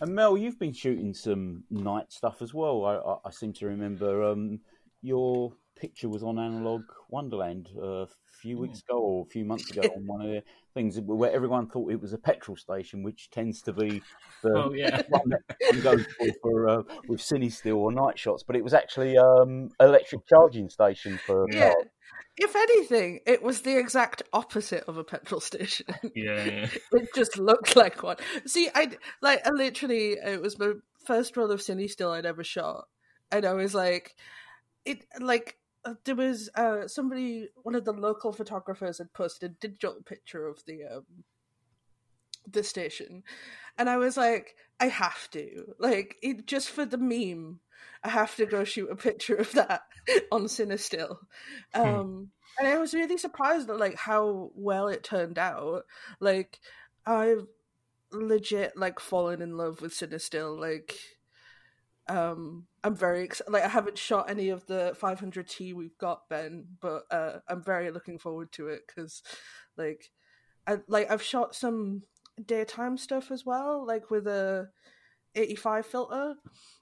And 0.00 0.14
Mel, 0.14 0.36
you've 0.36 0.58
been 0.58 0.72
shooting 0.72 1.14
some 1.14 1.64
night 1.70 2.12
stuff 2.12 2.42
as 2.42 2.52
well. 2.52 2.84
I, 2.84 2.96
I, 2.96 3.16
I 3.26 3.30
seem 3.30 3.52
to 3.54 3.66
remember 3.66 4.24
um, 4.24 4.60
your 5.02 5.52
picture 5.76 6.08
was 6.08 6.22
on 6.22 6.38
Analog 6.38 6.84
Wonderland 7.08 7.68
uh, 7.76 8.02
a 8.02 8.08
few 8.40 8.58
weeks 8.58 8.80
ago 8.80 8.98
or 8.98 9.22
a 9.26 9.30
few 9.30 9.44
months 9.44 9.70
ago 9.70 9.82
on 9.96 10.06
one 10.06 10.20
of 10.20 10.28
the 10.28 10.42
things 10.74 10.98
where 11.00 11.32
everyone 11.32 11.68
thought 11.68 11.92
it 11.92 12.00
was 12.00 12.12
a 12.12 12.18
petrol 12.18 12.56
station, 12.56 13.02
which 13.02 13.30
tends 13.30 13.62
to 13.62 13.72
be 13.72 14.02
the 14.42 14.50
Oh, 14.56 14.72
yeah. 14.72 15.02
one 15.08 15.30
that 15.30 15.82
goes 15.82 16.04
for, 16.18 16.26
for 16.42 16.68
uh, 16.68 16.82
with 17.08 17.20
Cinestill 17.20 17.76
or 17.76 17.92
night 17.92 18.18
shots, 18.18 18.42
but 18.42 18.56
it 18.56 18.64
was 18.64 18.74
actually 18.74 19.16
um, 19.16 19.70
electric 19.80 20.26
charging 20.28 20.68
station 20.68 21.18
for 21.26 21.46
Yeah. 21.48 21.70
cars. 21.70 21.86
If 22.36 22.56
anything, 22.56 23.20
it 23.26 23.42
was 23.42 23.60
the 23.60 23.78
exact 23.78 24.22
opposite 24.32 24.84
of 24.88 24.96
a 24.98 25.04
petrol 25.04 25.40
station. 25.40 25.86
Yeah, 26.14 26.44
yeah. 26.44 26.68
it 26.92 27.08
just 27.14 27.38
looked 27.38 27.76
like 27.76 28.02
one. 28.02 28.16
See, 28.46 28.68
I 28.74 28.90
like 29.22 29.46
I 29.46 29.50
literally 29.50 30.12
it 30.12 30.40
was 30.40 30.58
my 30.58 30.72
first 31.06 31.36
roll 31.36 31.50
of 31.50 31.60
Cinestill 31.60 32.12
I'd 32.12 32.26
ever 32.26 32.44
shot, 32.44 32.86
and 33.30 33.44
I 33.44 33.52
was 33.54 33.74
like, 33.74 34.14
it 34.84 35.04
like 35.20 35.56
uh, 35.56 35.63
there 36.04 36.14
was 36.14 36.50
uh 36.54 36.88
somebody 36.88 37.48
one 37.62 37.74
of 37.74 37.84
the 37.84 37.92
local 37.92 38.32
photographers 38.32 38.98
had 38.98 39.12
posted 39.12 39.50
a 39.50 39.54
digital 39.54 39.96
picture 40.04 40.46
of 40.46 40.62
the 40.66 40.84
um 40.84 41.04
the 42.46 42.62
station, 42.62 43.22
and 43.78 43.88
I 43.88 43.96
was 43.96 44.16
like, 44.16 44.54
I 44.80 44.86
have 44.88 45.30
to 45.30 45.74
like 45.78 46.16
it 46.22 46.46
just 46.46 46.70
for 46.70 46.84
the 46.84 46.98
meme. 46.98 47.60
I 48.02 48.10
have 48.10 48.36
to 48.36 48.46
go 48.46 48.64
shoot 48.64 48.90
a 48.90 48.96
picture 48.96 49.36
of 49.36 49.52
that 49.52 49.82
on 50.32 50.44
Cinestill. 50.44 51.16
Um, 51.74 52.28
and 52.58 52.68
I 52.68 52.78
was 52.78 52.94
really 52.94 53.16
surprised 53.16 53.70
at 53.70 53.78
like 53.78 53.96
how 53.96 54.50
well 54.54 54.88
it 54.88 55.02
turned 55.02 55.38
out. 55.38 55.84
Like 56.20 56.60
I've 57.06 57.46
legit 58.12 58.76
like 58.76 59.00
fallen 59.00 59.42
in 59.42 59.56
love 59.56 59.80
with 59.80 59.92
Cinestill. 59.92 60.58
Like 60.58 60.96
um 62.08 62.66
I'm 62.84 62.94
very 62.94 63.24
excited. 63.24 63.52
Like 63.52 63.64
I 63.64 63.68
haven't 63.68 63.98
shot 63.98 64.30
any 64.30 64.50
of 64.50 64.66
the 64.66 64.96
500T 65.00 65.74
we've 65.74 65.98
got, 65.98 66.28
Ben, 66.28 66.66
but 66.80 67.04
uh 67.10 67.38
I'm 67.48 67.64
very 67.64 67.90
looking 67.90 68.18
forward 68.18 68.52
to 68.52 68.68
it 68.68 68.82
because 68.86 69.22
like 69.76 70.10
I 70.66 70.78
like 70.86 71.10
I've 71.10 71.22
shot 71.22 71.54
some 71.54 72.02
daytime 72.44 72.96
stuff 72.98 73.30
as 73.30 73.44
well, 73.44 73.86
like 73.86 74.10
with 74.10 74.26
a 74.26 74.68
85 75.34 75.86
filter. 75.86 76.34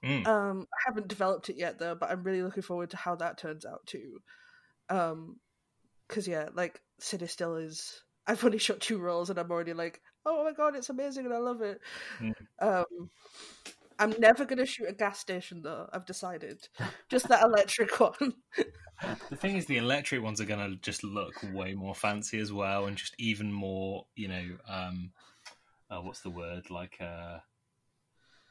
Mm. 0.03 0.27
Um, 0.27 0.67
I 0.71 0.77
haven't 0.85 1.07
developed 1.07 1.49
it 1.49 1.57
yet 1.57 1.79
though, 1.79 1.95
but 1.95 2.11
I'm 2.11 2.23
really 2.23 2.43
looking 2.43 2.63
forward 2.63 2.91
to 2.91 2.97
how 2.97 3.15
that 3.15 3.37
turns 3.37 3.65
out 3.65 3.85
too. 3.85 4.19
Um, 4.89 5.37
because 6.07 6.27
yeah, 6.27 6.49
like 6.53 6.81
Cinestill 7.01 7.63
is. 7.63 8.03
I've 8.25 8.43
only 8.45 8.57
shot 8.57 8.79
two 8.79 8.99
rolls 8.99 9.29
and 9.29 9.37
I'm 9.37 9.51
already 9.51 9.73
like, 9.73 9.99
oh 10.25 10.45
my 10.45 10.53
god, 10.53 10.75
it's 10.75 10.89
amazing 10.89 11.25
and 11.25 11.33
I 11.33 11.39
love 11.39 11.61
it. 11.61 11.79
Mm. 12.21 12.33
Um, 12.61 13.09
I'm 13.99 14.13
never 14.19 14.45
gonna 14.45 14.65
shoot 14.65 14.89
a 14.89 14.93
gas 14.93 15.19
station 15.19 15.61
though. 15.61 15.89
I've 15.93 16.05
decided, 16.05 16.67
just 17.09 17.27
that 17.29 17.43
electric 17.43 17.99
one. 17.99 18.33
The 19.29 19.35
thing 19.35 19.57
is, 19.57 19.65
the 19.65 19.77
electric 19.77 20.21
ones 20.21 20.39
are 20.39 20.45
going 20.45 20.69
to 20.71 20.77
just 20.77 21.03
look 21.03 21.33
way 21.51 21.73
more 21.73 21.95
fancy 21.95 22.39
as 22.39 22.53
well, 22.53 22.85
and 22.85 22.95
just 22.95 23.15
even 23.17 23.51
more, 23.51 24.05
you 24.15 24.29
know, 24.29 24.43
um, 24.69 25.11
uh, 25.89 25.99
what's 25.99 26.21
the 26.21 26.29
word? 26.29 26.69
Like 26.69 26.97
uh, 27.01 27.39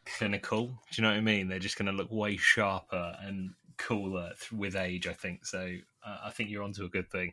clinical. 0.05 0.67
Do 0.67 0.73
you 0.97 1.03
know 1.03 1.11
what 1.11 1.17
I 1.17 1.23
mean? 1.23 1.49
They're 1.49 1.59
just 1.59 1.79
going 1.79 1.87
to 1.87 1.93
look 1.93 2.11
way 2.11 2.37
sharper 2.37 3.17
and 3.21 3.55
cooler 3.79 4.33
th- 4.39 4.53
with 4.53 4.77
age. 4.77 5.07
I 5.07 5.13
think 5.13 5.47
so. 5.47 5.77
Uh, 6.05 6.19
I 6.25 6.31
think 6.31 6.51
you're 6.51 6.65
onto 6.65 6.85
a 6.85 6.89
good 6.89 7.11
thing. 7.11 7.33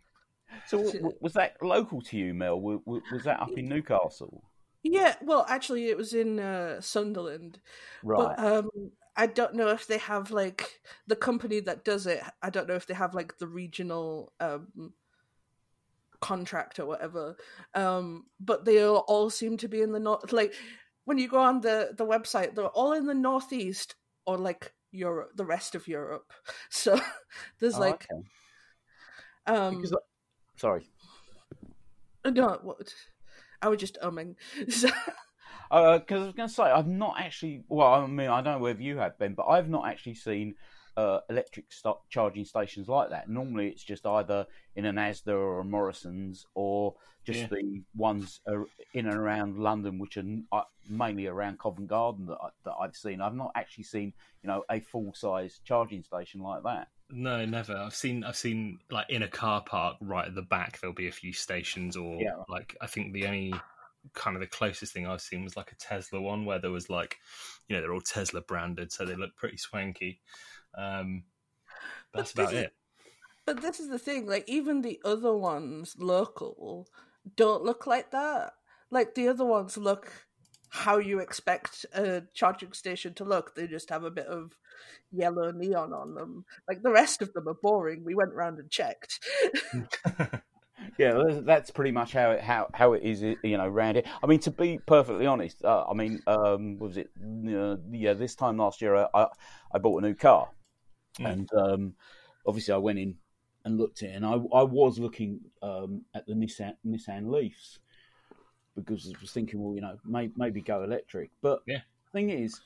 So 0.68 0.78
w- 0.78 1.00
w- 1.00 1.18
was 1.20 1.34
that 1.34 1.58
local 1.62 2.01
to 2.04 2.18
you, 2.18 2.34
Mel? 2.34 2.56
W- 2.56 2.82
w- 2.86 3.04
was 3.12 3.24
that 3.24 3.42
up 3.42 3.51
in 3.58 3.68
Newcastle? 3.68 4.44
Yeah, 4.83 5.15
well, 5.21 5.45
actually, 5.48 5.89
it 5.89 5.98
was 5.98 6.13
in 6.13 6.39
uh, 6.39 6.81
Sunderland. 6.81 7.59
Right. 8.03 8.36
But 8.38 8.45
um, 8.45 8.69
I 9.15 9.27
don't 9.27 9.55
know 9.55 9.69
if 9.69 9.88
they 9.88 9.98
have 9.98 10.31
like 10.31 10.81
the 11.07 11.15
company 11.15 11.59
that 11.62 11.83
does 11.83 12.07
it. 12.07 12.21
I 12.41 12.50
don't 12.50 12.67
know 12.67 12.75
if 12.75 12.88
they 12.88 12.93
have 12.93 13.13
like 13.13 13.38
the 13.38 13.48
regional 13.48 14.33
um, 14.39 14.93
contract 16.21 16.79
or 16.79 16.86
whatever. 16.86 17.36
Um, 17.75 18.25
but 18.39 18.65
they 18.65 18.83
all, 18.83 19.03
all 19.07 19.29
seem 19.29 19.57
to 19.57 19.68
be 19.68 19.81
in 19.81 19.92
the 19.92 20.00
north. 20.00 20.31
Like 20.31 20.53
when 21.05 21.18
you 21.18 21.27
go 21.27 21.39
on 21.39 21.61
the 21.61 21.94
the 21.98 22.05
website, 22.05 22.55
they're 22.55 22.68
all 22.68 22.94
in 22.94 23.05
the 23.05 23.13
northeast 23.13 23.96
or 24.25 24.37
like 24.37 24.74
Europe, 24.92 25.31
the 25.35 25.46
rest 25.46 25.75
of 25.75 25.87
Europe. 25.87 26.31
So 26.70 27.00
there's 27.59 27.75
Oh, 27.75 27.81
like 27.81 28.07
okay. 28.11 28.24
um, 29.48 29.75
Because, 29.75 29.96
sorry. 30.55 30.87
no, 32.25 32.59
what 32.61 32.94
I 33.61 33.67
was 33.69 33.79
just 33.79 33.98
umming. 34.01 34.35
So, 34.69 34.89
Because 35.69 36.22
I 36.22 36.25
was 36.25 36.33
going 36.33 36.50
to 36.50 36.53
say, 36.55 36.63
I've 36.63 36.87
not 36.87 37.15
actually. 37.19 37.63
Well, 37.69 37.87
I 37.93 38.07
mean, 38.07 38.27
I 38.29 38.41
don't 38.41 38.55
know 38.55 38.63
whether 38.63 38.81
you 38.81 38.98
have 38.98 39.17
been, 39.19 39.35
but 39.35 39.45
I've 39.48 39.69
not 39.69 39.87
actually 39.87 40.15
seen 40.15 40.55
uh, 40.98 41.19
electric 41.29 41.72
st- 41.72 41.95
charging 42.09 42.43
stations 42.45 42.87
like 42.87 43.11
that. 43.11 43.29
Normally, 43.29 43.67
it's 43.67 43.83
just 43.83 44.05
either 44.05 44.48
in 44.75 44.85
an 44.85 44.95
Asda 44.95 45.27
or 45.33 45.59
a 45.59 45.63
Morrison's, 45.65 46.48
or 46.55 46.95
just 47.24 47.41
Yeah. 47.41 47.48
the 47.51 47.83
ones 47.95 48.41
uh, 48.48 48.63
in 48.93 49.05
and 49.05 49.15
around 49.15 49.59
London, 49.59 50.00
which 50.00 50.17
are 50.17 50.24
uh, 50.51 50.63
mainly 50.89 51.27
around 51.27 51.59
Covent 51.59 51.87
Garden 51.87 52.25
that, 52.25 52.37
I, 52.41 52.50
that 52.65 52.74
I've 52.81 52.95
seen. 52.95 53.22
I've 53.22 53.35
not 53.35 53.51
actually 53.55 53.83
seen, 53.83 54.13
you 54.41 54.48
know, 54.48 54.63
a 54.72 54.79
full 54.79 55.13
size 55.13 55.59
charging 55.63 56.01
station 56.03 56.41
like 56.41 56.63
that. 56.63 56.87
No, 57.11 57.43
never. 57.45 57.75
I've 57.75 57.95
seen 57.95 58.24
I've 58.24 58.35
seen 58.35 58.79
like 58.91 59.09
in 59.09 59.24
a 59.24 59.27
car 59.27 59.61
park 59.61 59.98
right 60.01 60.27
at 60.27 60.35
the 60.35 60.43
back 60.43 60.79
there'll 60.79 60.93
be 60.93 61.07
a 61.07 61.11
few 61.11 61.33
stations 61.33 61.98
or 61.98 62.22
Yeah. 62.22 62.43
like 62.48 62.75
I 62.81 62.87
think 62.87 63.13
the 63.13 63.25
only 63.25 63.53
kind 64.13 64.35
of 64.35 64.41
the 64.41 64.48
closest 64.48 64.93
thing 64.93 65.07
I've 65.07 65.22
seen 65.22 65.43
was 65.43 65.57
like 65.57 65.72
a 65.72 65.75
Tesla 65.75 66.22
one 66.22 66.45
where 66.45 66.59
there 66.59 66.72
was 66.72 66.89
like 66.89 67.17
you 67.67 67.75
know, 67.75 67.81
they're 67.81 67.93
all 67.93 68.01
Tesla 68.01 68.41
branded 68.41 68.91
so 68.91 69.05
they 69.05 69.15
look 69.15 69.35
pretty 69.35 69.57
swanky. 69.57 70.22
Um 70.75 71.24
But 72.11 72.19
that's 72.19 72.33
about 72.33 72.51
this 72.51 72.65
it. 72.65 72.74
But 73.45 73.61
this 73.61 73.79
is 73.79 73.89
the 73.89 74.00
thing, 74.00 74.27
like 74.27 74.48
even 74.48 74.81
the 74.81 75.01
other 75.03 75.35
ones 75.35 75.95
local 75.98 76.87
don't 77.35 77.63
look 77.63 77.87
like 77.87 78.11
that. 78.11 78.53
Like 78.91 79.15
the 79.15 79.27
other 79.27 79.45
ones 79.45 79.77
look 79.77 80.11
how 80.69 81.00
you 81.00 81.19
expect 81.19 81.85
a 81.93 82.22
charging 82.35 82.74
station 82.74 83.15
to 83.15 83.24
look. 83.24 83.55
They 83.55 83.65
just 83.65 83.89
have 83.89 84.03
a 84.03 84.11
bit 84.11 84.27
of 84.27 84.55
yellow 85.11 85.51
neon 85.51 85.94
on 85.94 86.15
them. 86.15 86.46
Like 86.68 86.81
the 86.81 86.92
rest 86.92 87.22
of 87.22 87.33
them 87.33 87.48
are 87.48 87.57
boring. 87.61 88.03
We 88.03 88.15
went 88.15 88.33
round 88.33 88.59
and 88.59 88.70
checked. 88.70 89.20
Yeah, 90.98 91.13
that's- 91.13 91.44
that's 91.46 91.72
pretty 91.72 91.92
much 91.92 92.13
how 92.13 92.31
it 92.31 92.42
how, 92.42 92.70
how 92.74 92.94
it 92.94 93.03
is, 93.03 93.22
you 93.22 93.57
know, 93.57 93.65
around 93.65 93.96
here. 93.96 94.03
I 94.24 94.27
mean, 94.27 94.39
to 94.42 94.51
be 94.51 94.79
perfectly 94.85 95.25
honest, 95.25 95.63
uh, 95.63 95.85
I 95.89 95.94
mean, 95.94 96.22
um, 96.27 96.77
was 96.77 96.98
it? 96.98 97.09
Uh, 97.22 97.77
yeah, 97.92 98.13
this 98.13 98.35
time 98.35 98.57
last 98.57 98.81
year, 98.81 98.96
I 98.96 99.07
I, 99.13 99.27
I 99.74 99.77
bought 99.79 100.01
a 100.03 100.07
new 100.07 100.13
car, 100.15 100.50
Mm. 101.20 101.31
and 101.31 101.53
um, 101.53 101.94
obviously 102.46 102.74
I 102.74 102.77
went 102.77 103.00
in 103.00 103.15
and 103.65 103.77
looked 103.77 104.03
at 104.03 104.09
it, 104.09 104.15
and 104.15 104.25
I 104.25 104.33
I 104.33 104.63
was 104.63 105.00
looking 105.00 105.39
um, 105.61 106.03
at 106.13 106.25
the 106.25 106.33
Nissan 106.33 106.75
Nissan 106.85 107.29
Leafs 107.29 107.79
because 108.75 109.13
I 109.13 109.20
was 109.22 109.31
thinking, 109.31 109.61
well, 109.61 109.75
you 109.75 109.81
know, 109.81 109.98
may, 110.05 110.31
maybe 110.37 110.61
go 110.61 110.83
electric, 110.83 111.29
but 111.42 111.61
Yeah. 111.68 111.81
Thing 112.11 112.29
is, 112.29 112.59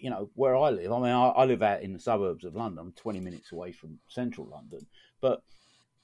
you 0.00 0.10
know, 0.10 0.30
where 0.34 0.56
I 0.56 0.70
live, 0.70 0.92
I 0.92 0.98
mean, 0.98 1.10
I, 1.10 1.28
I 1.28 1.44
live 1.44 1.62
out 1.62 1.82
in 1.82 1.92
the 1.92 2.00
suburbs 2.00 2.44
of 2.44 2.54
London, 2.54 2.78
I'm 2.78 2.92
20 2.92 3.20
minutes 3.20 3.52
away 3.52 3.72
from 3.72 3.98
central 4.08 4.48
London, 4.48 4.86
but 5.20 5.42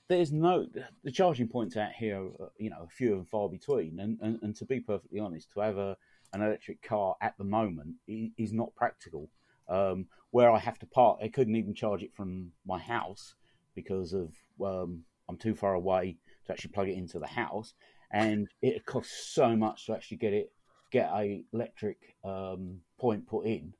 there's 0.09 0.33
no 0.33 0.66
the 1.02 1.11
charging 1.11 1.48
points 1.48 1.76
out 1.76 1.92
here, 1.92 2.18
are, 2.18 2.52
you 2.59 2.70
know, 2.70 2.87
few 2.90 3.14
and 3.14 3.28
far 3.28 3.48
between. 3.48 3.98
And, 3.98 4.18
and, 4.20 4.38
and 4.42 4.54
to 4.57 4.64
be 4.64 4.80
perfectly 4.80 5.20
honest, 5.20 5.52
to 5.52 5.61
have 5.61 5.78
a 5.78 5.96
an 6.33 6.42
electric 6.42 6.83
car 6.83 7.14
at 7.20 7.35
the 7.38 7.44
moment 7.44 7.94
is 8.09 8.52
not 8.52 8.74
practical. 8.74 9.30
Um, 9.68 10.07
where 10.30 10.50
I 10.50 10.59
have 10.59 10.78
to 10.80 10.87
park, 10.87 11.20
I 11.22 11.28
couldn't 11.28 11.57
even 11.57 11.74
charge 11.74 12.02
it 12.02 12.12
from 12.12 12.50
my 12.66 12.78
house 12.78 13.35
because 13.74 14.12
of 14.12 14.35
um, 14.62 15.04
I'm 15.28 15.38
too 15.38 15.54
far 15.54 15.74
away 15.74 16.16
to 16.46 16.52
actually 16.52 16.72
plug 16.72 16.88
it 16.88 16.98
into 16.98 17.18
the 17.18 17.26
house, 17.26 17.72
and 18.12 18.48
it 18.61 18.85
costs 18.85 19.33
so 19.33 19.57
much 19.57 19.87
to 19.87 19.94
actually 19.94 20.18
get 20.18 20.33
it 20.35 20.52
get 20.90 21.09
a 21.14 21.44
electric 21.52 21.96
um, 22.24 22.80
point 23.05 23.27
put 23.27 23.45
in. 23.45 23.75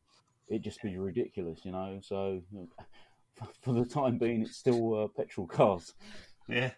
It'd 0.49 0.63
just 0.63 0.83
be 0.83 0.99
ridiculous, 0.99 1.61
you 1.65 1.73
know. 1.73 1.99
So 2.03 2.43
for 3.63 3.73
the 3.73 3.87
time 3.87 4.19
being, 4.19 4.43
it's 4.43 4.57
still 4.57 5.05
uh, 5.05 5.09
petrol 5.09 5.47
cars. 5.47 5.95
Yeah. 6.47 6.73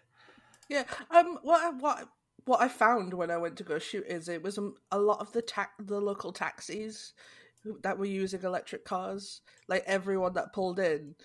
Yeah. 0.69 0.83
Um. 1.11 1.39
What 1.41 1.61
I, 1.61 1.69
what 1.71 2.07
what 2.45 2.61
I 2.61 2.69
found 2.69 3.13
when 3.13 3.29
I 3.29 3.37
went 3.37 3.57
to 3.57 3.65
go 3.65 3.79
shoot 3.79 4.05
is 4.07 4.29
it 4.29 4.41
was 4.41 4.57
um, 4.57 4.75
a 4.91 4.97
lot 4.97 5.19
of 5.19 5.33
the 5.33 5.41
ta- 5.41 5.71
the 5.77 5.99
local 5.99 6.31
taxis 6.31 7.13
that 7.83 7.99
were 7.99 8.05
using 8.05 8.43
electric 8.43 8.85
cars. 8.85 9.41
Like 9.67 9.83
everyone 9.85 10.33
that 10.35 10.53
pulled 10.53 10.79
in 10.79 11.15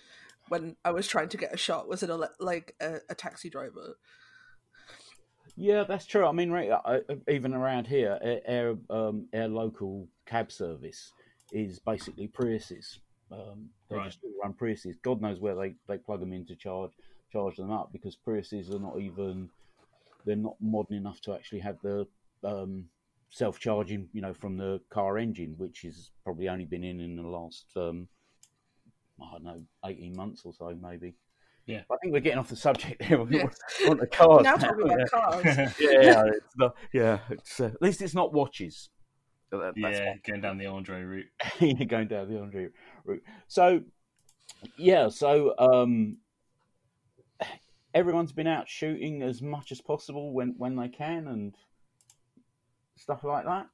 when 0.49 0.75
I 0.83 0.91
was 0.91 1.07
trying 1.07 1.29
to 1.29 1.37
get 1.37 1.53
a 1.53 1.57
shot 1.57 1.87
was 1.87 2.03
an 2.03 2.09
ele- 2.09 2.35
like 2.41 2.75
a, 2.81 2.97
a 3.09 3.15
taxi 3.15 3.49
driver. 3.49 3.95
Yeah, 5.55 5.85
that's 5.87 6.05
true. 6.05 6.25
I 6.25 6.33
mean, 6.33 6.51
right, 6.51 6.71
I, 6.71 6.99
even 7.29 7.53
around 7.53 7.87
here, 7.87 8.19
Air 8.21 8.41
Air, 8.45 8.75
um, 8.89 9.27
Air 9.31 9.47
local 9.47 10.09
cab 10.25 10.51
service 10.51 11.11
is 11.51 11.79
basically 11.79 12.27
Priuses. 12.27 12.99
Um, 13.31 13.69
they 13.89 13.97
Right. 13.97 14.05
just 14.05 14.19
run 14.41 14.53
Priuses. 14.53 14.95
God 15.01 15.21
knows 15.21 15.39
where 15.39 15.55
they, 15.55 15.75
they 15.87 15.97
plug 15.97 16.19
them 16.19 16.33
in 16.33 16.45
to 16.47 16.55
charge 16.55 16.91
charge 17.31 17.55
them 17.57 17.71
up 17.71 17.91
because 17.91 18.15
Priuses 18.15 18.73
are 18.73 18.79
not 18.79 18.99
even 18.99 19.49
they're 20.25 20.35
not 20.35 20.55
modern 20.61 20.95
enough 20.97 21.19
to 21.21 21.33
actually 21.33 21.59
have 21.59 21.77
the 21.81 22.05
um, 22.43 22.85
self 23.29 23.59
charging, 23.59 24.07
you 24.13 24.21
know, 24.21 24.33
from 24.33 24.57
the 24.57 24.79
car 24.89 25.17
engine, 25.17 25.55
which 25.57 25.81
has 25.81 26.11
probably 26.23 26.47
only 26.47 26.65
been 26.65 26.83
in 26.83 26.99
in 26.99 27.15
the 27.15 27.23
last 27.23 27.65
um, 27.75 28.07
I 29.21 29.31
don't 29.33 29.43
know 29.43 29.63
eighteen 29.85 30.15
months 30.15 30.43
or 30.45 30.53
so, 30.53 30.77
maybe. 30.81 31.15
Yeah. 31.65 31.83
I 31.89 31.95
think 32.01 32.13
we're 32.13 32.19
getting 32.19 32.39
off 32.39 32.49
the 32.49 32.55
subject 32.57 33.01
there. 33.07 33.17
We 33.23 33.37
Yeah. 33.37 33.47
want 33.87 33.99
the 34.01 34.07
cars. 34.07 34.43
now 34.43 34.55
talking 34.57 34.83
about 34.91 35.09
cars. 35.11 35.45
yeah, 35.79 36.25
it's 36.27 36.57
not, 36.57 36.75
yeah. 36.93 37.19
It's, 37.29 37.59
uh, 37.61 37.67
at 37.67 37.81
least 37.81 38.01
it's 38.01 38.13
not 38.13 38.33
watches. 38.33 38.89
That- 39.59 39.77
yeah, 39.77 40.15
going 40.25 40.41
down 40.41 40.57
the 40.57 40.67
Andre 40.67 41.01
route. 41.03 41.27
Going 41.87 42.07
down 42.07 42.29
the 42.29 42.39
Andre 42.41 42.69
route. 43.05 43.23
So, 43.47 43.81
yeah, 44.77 45.09
so 45.09 45.53
um, 45.57 46.17
everyone's 47.93 48.31
been 48.31 48.47
out 48.47 48.67
shooting 48.67 49.21
as 49.21 49.41
much 49.41 49.71
as 49.71 49.81
possible 49.81 50.33
when, 50.33 50.55
when 50.57 50.75
they 50.75 50.87
can 50.87 51.27
and 51.27 51.55
stuff 52.97 53.23
like 53.23 53.45
that. 53.45 53.67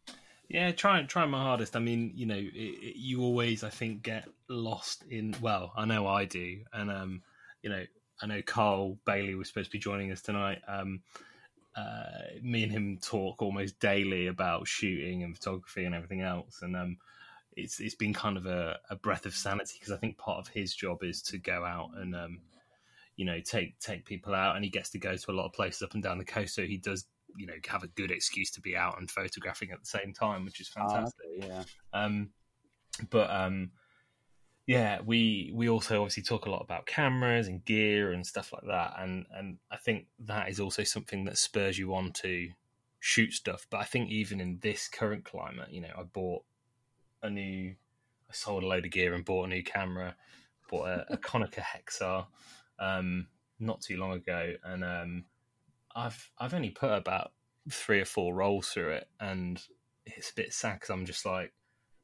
Yeah, 0.50 0.72
trying 0.72 1.06
trying 1.06 1.30
my 1.30 1.44
hardest. 1.44 1.76
I 1.76 1.80
mean, 1.80 2.12
you 2.16 2.26
know, 2.26 2.36
it, 2.36 2.54
it, 2.56 2.96
you 2.96 3.22
always, 3.22 3.64
I 3.64 3.70
think, 3.70 4.02
get 4.02 4.28
lost 4.48 5.04
in. 5.10 5.36
Well, 5.42 5.72
I 5.78 5.86
know 5.86 6.08
I 6.08 6.26
do, 6.26 6.62
and 6.74 6.90
um, 6.90 7.22
you 7.62 7.70
know, 7.70 7.84
I 8.20 8.26
know 8.26 8.42
Carl 8.42 8.98
Bailey 9.06 9.36
was 9.36 9.48
supposed 9.48 9.68
to 9.68 9.72
be 9.72 9.80
joining 9.80 10.12
us 10.12 10.24
tonight. 10.24 10.60
Um, 10.68 11.02
uh, 11.76 12.40
me 12.42 12.64
and 12.64 12.72
him 12.72 12.98
talk 13.02 13.42
almost 13.42 13.80
daily 13.80 14.28
about 14.28 14.68
shooting 14.68 15.24
and 15.24 15.36
photography 15.36 15.86
and 15.86 15.96
everything 15.96 16.22
else, 16.22 16.60
and 16.62 16.76
um, 16.76 16.98
it's 17.56 17.80
it's 17.80 17.96
been 17.96 18.14
kind 18.14 18.38
of 18.38 18.46
a, 18.46 18.80
a 18.90 18.96
breath 18.96 19.26
of 19.26 19.36
sanity 19.36 19.78
because 19.80 19.94
I 19.94 19.98
think 19.98 20.18
part 20.18 20.40
of 20.40 20.48
his 20.48 20.74
job 20.74 21.04
is 21.04 21.22
to 21.24 21.38
go 21.38 21.64
out 21.64 21.92
and 21.96 22.16
um, 22.16 22.40
you 23.16 23.26
know 23.26 23.40
take 23.40 23.80
take 23.80 24.06
people 24.06 24.34
out, 24.34 24.56
and 24.56 24.66
he 24.66 24.72
gets 24.72 24.90
to 24.92 25.00
go 25.00 25.16
to 25.16 25.32
a 25.32 25.34
lot 25.34 25.46
of 25.46 25.54
places 25.54 25.82
up 25.82 25.94
and 25.94 26.04
down 26.04 26.18
the 26.18 26.26
coast, 26.26 26.56
so 26.56 26.64
he 26.64 26.78
does 26.78 27.06
you 27.38 27.46
know 27.46 27.54
have 27.68 27.84
a 27.84 27.88
good 27.88 28.12
excuse 28.12 28.52
to 28.52 28.62
be 28.62 28.76
out 28.76 29.00
and 29.00 29.10
photographing 29.10 29.72
at 29.72 29.80
the 29.80 29.86
same 29.86 30.14
time, 30.14 30.46
which 30.46 30.60
is 30.60 30.68
fantastic. 30.68 31.26
Ah, 31.44 31.46
yeah. 31.46 31.64
Um, 31.94 32.30
but 33.10 33.30
um, 33.30 33.72
yeah, 34.70 35.00
we 35.04 35.52
we 35.52 35.68
also 35.68 36.04
obviously 36.04 36.22
talk 36.22 36.46
a 36.46 36.52
lot 36.52 36.62
about 36.62 36.86
cameras 36.86 37.48
and 37.48 37.66
gear 37.66 38.12
and 38.12 38.24
stuff 38.24 38.54
like 38.54 38.68
that, 38.68 38.98
and 39.00 39.26
and 39.34 39.58
I 39.72 39.78
think 39.78 40.06
that 40.28 40.48
is 40.48 40.60
also 40.60 40.84
something 40.84 41.26
that 41.26 41.40
spurs 41.40 41.80
you 41.80 41.96
on 41.96 42.12
to 42.22 42.50
shoot 43.00 43.34
stuff. 43.34 43.66
But 43.72 43.80
I 43.80 43.86
think 43.86 44.12
even 44.12 44.40
in 44.40 44.60
this 44.62 44.88
current 44.88 45.26
climate, 45.26 45.70
you 45.72 45.82
know, 45.82 45.90
I 45.98 46.04
bought 46.04 46.44
a 47.24 47.32
new, 47.32 47.74
I 48.30 48.34
sold 48.34 48.62
a 48.62 48.68
load 48.68 48.86
of 48.86 48.92
gear 48.92 49.16
and 49.16 49.26
bought 49.26 49.46
a 49.46 49.50
new 49.50 49.64
camera, 49.64 50.16
bought 50.70 50.88
a, 50.88 51.14
a 51.14 51.18
Konica 51.18 51.64
Hexar 51.64 52.28
um, 52.78 53.26
not 53.60 53.82
too 53.82 53.98
long 53.98 54.12
ago, 54.12 54.54
and 54.64 54.84
um, 54.84 55.26
I've 55.96 56.30
I've 56.38 56.54
only 56.54 56.70
put 56.70 56.92
about 56.92 57.32
three 57.72 58.02
or 58.02 58.06
four 58.06 58.36
rolls 58.36 58.68
through 58.68 58.92
it, 58.92 59.08
and 59.20 59.60
it's 60.06 60.30
a 60.30 60.36
bit 60.36 60.54
sad 60.54 60.76
because 60.76 60.92
I'm 60.92 61.08
just 61.08 61.26
like, 61.26 61.54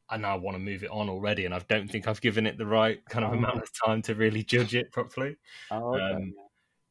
I 0.10 0.18
now 0.18 0.38
want 0.38 0.56
to 0.56 0.60
move 0.60 0.84
it 0.84 0.92
on 0.92 1.10
already, 1.10 1.46
and 1.46 1.54
I 1.54 1.60
don't 1.68 1.90
think 1.90 2.08
I've 2.08 2.22
given 2.22 2.46
it 2.46 2.58
the 2.58 2.66
right 2.66 3.04
kind 3.10 3.26
of 3.26 3.32
Oh. 3.32 3.38
amount 3.38 3.62
of 3.62 3.70
time 3.86 4.02
to 4.04 4.16
really 4.16 4.44
judge 4.44 4.76
it 4.76 4.92
properly. 4.92 5.38
Oh, 5.72 5.96
okay. 5.96 6.14
Um, 6.14 6.34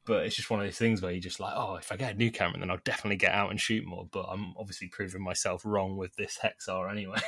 But 0.07 0.27
it's 0.27 0.37
just 0.37 0.51
one 0.51 0.61
of 0.61 0.67
those 0.67 0.77
things 0.77 1.01
where 1.01 1.13
you're 1.13 1.21
just 1.21 1.41
like, 1.41 1.55
oh, 1.57 1.77
if 1.77 1.91
I 1.91 1.97
get 1.97 2.15
a 2.15 2.19
new 2.19 2.31
camera, 2.31 2.59
then 2.59 2.71
I'll 2.71 2.77
definitely 2.85 3.17
get 3.17 3.33
out 3.33 3.51
and 3.51 3.59
shoot 3.59 3.87
more. 3.87 4.07
But 4.13 4.27
I'm 4.29 4.53
obviously 4.59 4.89
proving 4.89 5.23
myself 5.23 5.63
wrong 5.65 5.97
with 5.97 6.15
this 6.17 6.39
Hexar 6.43 6.91
anyway. 6.91 7.19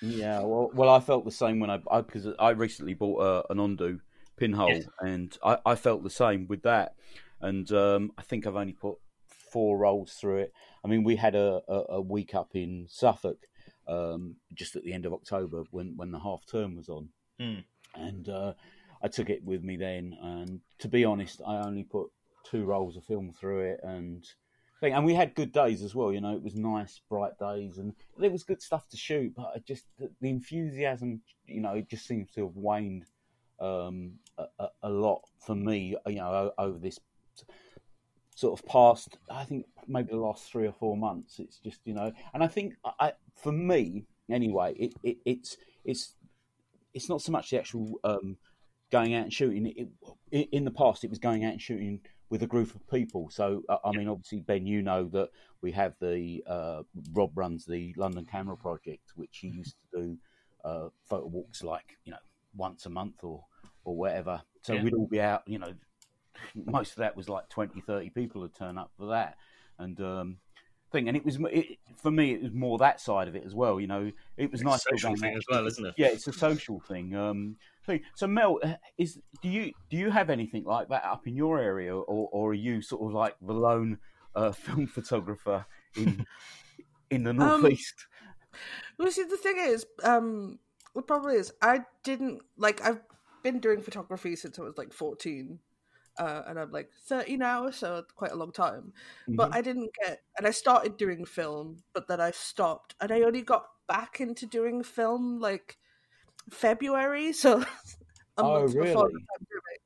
Yeah, 0.00 0.40
well, 0.40 0.70
well, 0.72 0.88
I 0.90 1.00
felt 1.00 1.24
the 1.24 1.30
same 1.32 1.58
when 1.60 1.70
I 1.70 1.78
because 1.78 2.28
I, 2.38 2.50
recently 2.50 2.94
bought 2.94 3.18
uh, 3.18 3.42
an 3.50 3.58
Ondu 3.58 3.98
pinhole, 4.36 4.70
Yes. 4.70 4.86
and 5.00 5.36
I, 5.44 5.58
I 5.66 5.74
felt 5.74 6.02
the 6.04 6.10
same 6.10 6.46
with 6.46 6.62
that. 6.62 6.94
And 7.40 7.70
um, 7.72 8.12
I 8.16 8.22
think 8.22 8.46
I've 8.46 8.56
only 8.56 8.72
put 8.72 8.96
four 9.26 9.76
rolls 9.78 10.12
through 10.12 10.38
it. 10.38 10.52
I 10.84 10.88
mean, 10.88 11.04
we 11.04 11.16
had 11.16 11.34
a, 11.34 11.60
a, 11.68 11.84
a 11.96 12.00
week 12.00 12.34
up 12.34 12.54
in 12.54 12.86
Suffolk 12.88 13.38
um, 13.88 14.36
just 14.54 14.76
at 14.76 14.84
the 14.84 14.92
end 14.92 15.06
of 15.06 15.12
October 15.12 15.64
when 15.70 15.94
when 15.96 16.10
the 16.10 16.20
half 16.20 16.44
term 16.46 16.76
was 16.76 16.88
on, 16.88 17.08
Hmm. 17.40 17.60
and 17.94 18.28
uh, 18.28 18.52
I 19.02 19.08
took 19.08 19.30
it 19.30 19.44
with 19.44 19.62
me 19.62 19.76
then. 19.76 20.16
And 20.22 20.60
to 20.80 20.88
be 20.88 21.04
honest, 21.04 21.40
I 21.46 21.58
only 21.58 21.84
put 21.84 22.08
two 22.44 22.64
rolls 22.64 22.96
of 22.96 23.04
film 23.04 23.32
through 23.32 23.60
it, 23.72 23.80
and 23.82 24.24
thing. 24.80 24.92
And 24.92 25.04
we 25.04 25.14
had 25.14 25.34
good 25.34 25.52
days 25.52 25.82
as 25.82 25.94
well. 25.94 26.12
You 26.12 26.20
know, 26.20 26.34
it 26.36 26.42
was 26.42 26.54
nice, 26.54 27.00
bright 27.08 27.38
days, 27.38 27.78
and 27.78 27.94
there 28.16 28.30
was 28.30 28.44
good 28.44 28.62
stuff 28.62 28.88
to 28.90 28.96
shoot. 28.96 29.34
But 29.34 29.52
I 29.54 29.58
just 29.66 29.86
the, 29.98 30.10
the 30.20 30.30
enthusiasm, 30.30 31.22
you 31.46 31.60
know, 31.60 31.74
it 31.74 31.88
just 31.88 32.06
seems 32.06 32.30
to 32.32 32.44
have 32.46 32.56
waned 32.56 33.04
um, 33.60 34.12
a, 34.36 34.44
a, 34.58 34.68
a 34.84 34.88
lot 34.90 35.22
for 35.40 35.54
me. 35.54 35.96
You 36.06 36.16
know, 36.16 36.52
over 36.58 36.78
this 36.78 37.00
sort 38.38 38.56
of 38.56 38.64
past, 38.66 39.18
I 39.28 39.42
think 39.42 39.66
maybe 39.88 40.10
the 40.12 40.16
last 40.16 40.44
three 40.48 40.68
or 40.68 40.72
four 40.72 40.96
months. 40.96 41.40
It's 41.40 41.58
just 41.58 41.80
you 41.84 41.92
know, 41.92 42.12
and 42.32 42.44
I 42.44 42.46
think 42.46 42.74
I, 43.00 43.12
for 43.34 43.50
me 43.50 44.04
anyway, 44.30 44.74
it, 44.78 44.94
it 45.02 45.16
it's 45.24 45.56
it's 45.84 46.14
it's 46.94 47.08
not 47.08 47.20
so 47.20 47.32
much 47.32 47.50
the 47.50 47.58
actual 47.58 47.98
um, 48.04 48.36
going 48.92 49.16
out 49.16 49.24
and 49.24 49.32
shooting. 49.32 49.66
It, 50.30 50.48
in 50.52 50.64
the 50.64 50.70
past, 50.70 51.02
it 51.02 51.10
was 51.10 51.18
going 51.18 51.44
out 51.44 51.50
and 51.50 51.60
shooting 51.60 52.00
with 52.30 52.44
a 52.44 52.46
group 52.46 52.72
of 52.76 52.88
people. 52.88 53.28
So, 53.28 53.62
uh, 53.68 53.78
I 53.84 53.90
mean, 53.90 54.06
obviously, 54.06 54.38
Ben, 54.38 54.66
you 54.66 54.82
know 54.82 55.08
that 55.08 55.30
we 55.60 55.72
have 55.72 55.94
the 56.00 56.44
uh, 56.46 56.82
Rob 57.12 57.36
runs 57.36 57.64
the 57.64 57.92
London 57.96 58.24
Camera 58.24 58.56
Project, 58.56 59.14
which 59.16 59.38
he 59.38 59.48
used 59.48 59.74
to 59.80 60.00
do 60.00 60.18
uh, 60.64 60.88
photo 61.10 61.26
walks 61.26 61.64
like 61.64 61.96
you 62.04 62.12
know 62.12 62.18
once 62.54 62.86
a 62.86 62.90
month 62.90 63.24
or 63.24 63.44
or 63.82 63.96
whatever. 63.96 64.42
So 64.62 64.74
Yeah. 64.74 64.82
we'd 64.84 64.94
all 64.94 65.08
be 65.08 65.20
out. 65.20 65.42
You 65.48 65.58
know, 65.58 65.74
most 66.66 66.90
of 66.92 66.96
that 66.96 67.16
was 67.16 67.28
like 67.28 67.48
20, 67.48 67.80
30 67.80 68.10
people 68.10 68.40
would 68.42 68.54
turn 68.54 68.78
up 68.78 68.90
for 68.98 69.06
that, 69.06 69.36
and. 69.78 70.00
um 70.00 70.38
Thing 70.90 71.06
and 71.06 71.18
it 71.18 71.22
was 71.22 71.36
it, 71.52 71.76
for 71.98 72.10
me. 72.10 72.32
It 72.32 72.42
was 72.42 72.52
more 72.54 72.78
that 72.78 72.98
side 72.98 73.28
of 73.28 73.36
it 73.36 73.44
as 73.44 73.54
well. 73.54 73.78
You 73.78 73.86
know, 73.86 74.10
it 74.38 74.50
was 74.50 74.62
It's 74.62 74.66
nice. 74.66 74.82
to 74.84 74.88
social 74.96 75.10
go 75.16 75.20
thing 75.20 75.36
as 75.36 75.44
well, 75.50 75.66
isn't 75.66 75.84
it? 75.84 75.92
yeah, 75.98 76.06
it's 76.06 76.26
a 76.28 76.32
social 76.32 76.80
thing. 76.80 77.14
Um, 77.14 77.56
thing. 77.84 78.00
So 78.14 78.26
Mel, 78.26 78.58
uh, 78.62 78.76
is 78.96 79.18
do 79.42 79.50
you 79.50 79.72
do 79.90 79.98
you 79.98 80.08
have 80.10 80.30
anything 80.30 80.64
like 80.64 80.88
that 80.88 81.04
up 81.04 81.26
in 81.26 81.36
your 81.36 81.58
area, 81.60 81.94
or, 81.94 82.30
or 82.32 82.52
are 82.52 82.54
you 82.54 82.80
sort 82.80 83.02
of 83.06 83.12
like 83.12 83.36
the 83.42 83.52
lone 83.52 83.98
uh, 84.34 84.50
film 84.64 84.86
photographer 84.86 85.66
in 85.94 86.24
in 87.10 87.22
the 87.22 87.34
northeast? 87.34 88.06
Well, 88.98 89.10
see, 89.10 89.24
the 89.24 89.36
thing 89.36 89.56
is, 89.58 89.84
um, 90.02 90.58
the 90.94 91.02
problem 91.02 91.34
is, 91.34 91.52
I 91.60 91.80
didn't 92.02 92.40
like. 92.56 92.80
I've 92.82 93.02
been 93.42 93.58
doing 93.60 93.82
photography 93.82 94.36
since 94.36 94.58
I 94.58 94.62
was 94.62 94.78
like 94.78 94.94
fourteen, 94.94 95.58
uh, 96.18 96.42
and 96.46 96.58
I'm 96.58 96.70
like 96.72 96.90
thirty 97.06 97.36
now, 97.36 97.70
so 97.70 98.04
quite 98.16 98.32
a 98.32 98.36
long 98.36 98.52
time. 98.52 98.92
But 99.36 99.54
I 99.54 99.62
didn't 99.62 99.90
get, 100.04 100.22
and 100.36 100.46
I 100.46 100.50
started 100.50 100.96
doing 100.96 101.24
film, 101.24 101.82
but 101.92 102.08
then 102.08 102.20
I 102.20 102.32
stopped, 102.32 102.94
and 103.00 103.12
I 103.12 103.22
only 103.22 103.42
got 103.42 103.66
back 103.88 104.20
into 104.20 104.46
doing 104.46 104.82
film 104.82 105.40
like 105.40 105.78
February, 106.50 107.32
so 107.34 107.64
a 108.36 108.42
Oh, 108.42 108.52
month 108.52 108.76
before 108.78 109.08
the 109.10 109.20
pandemic. 109.38 109.80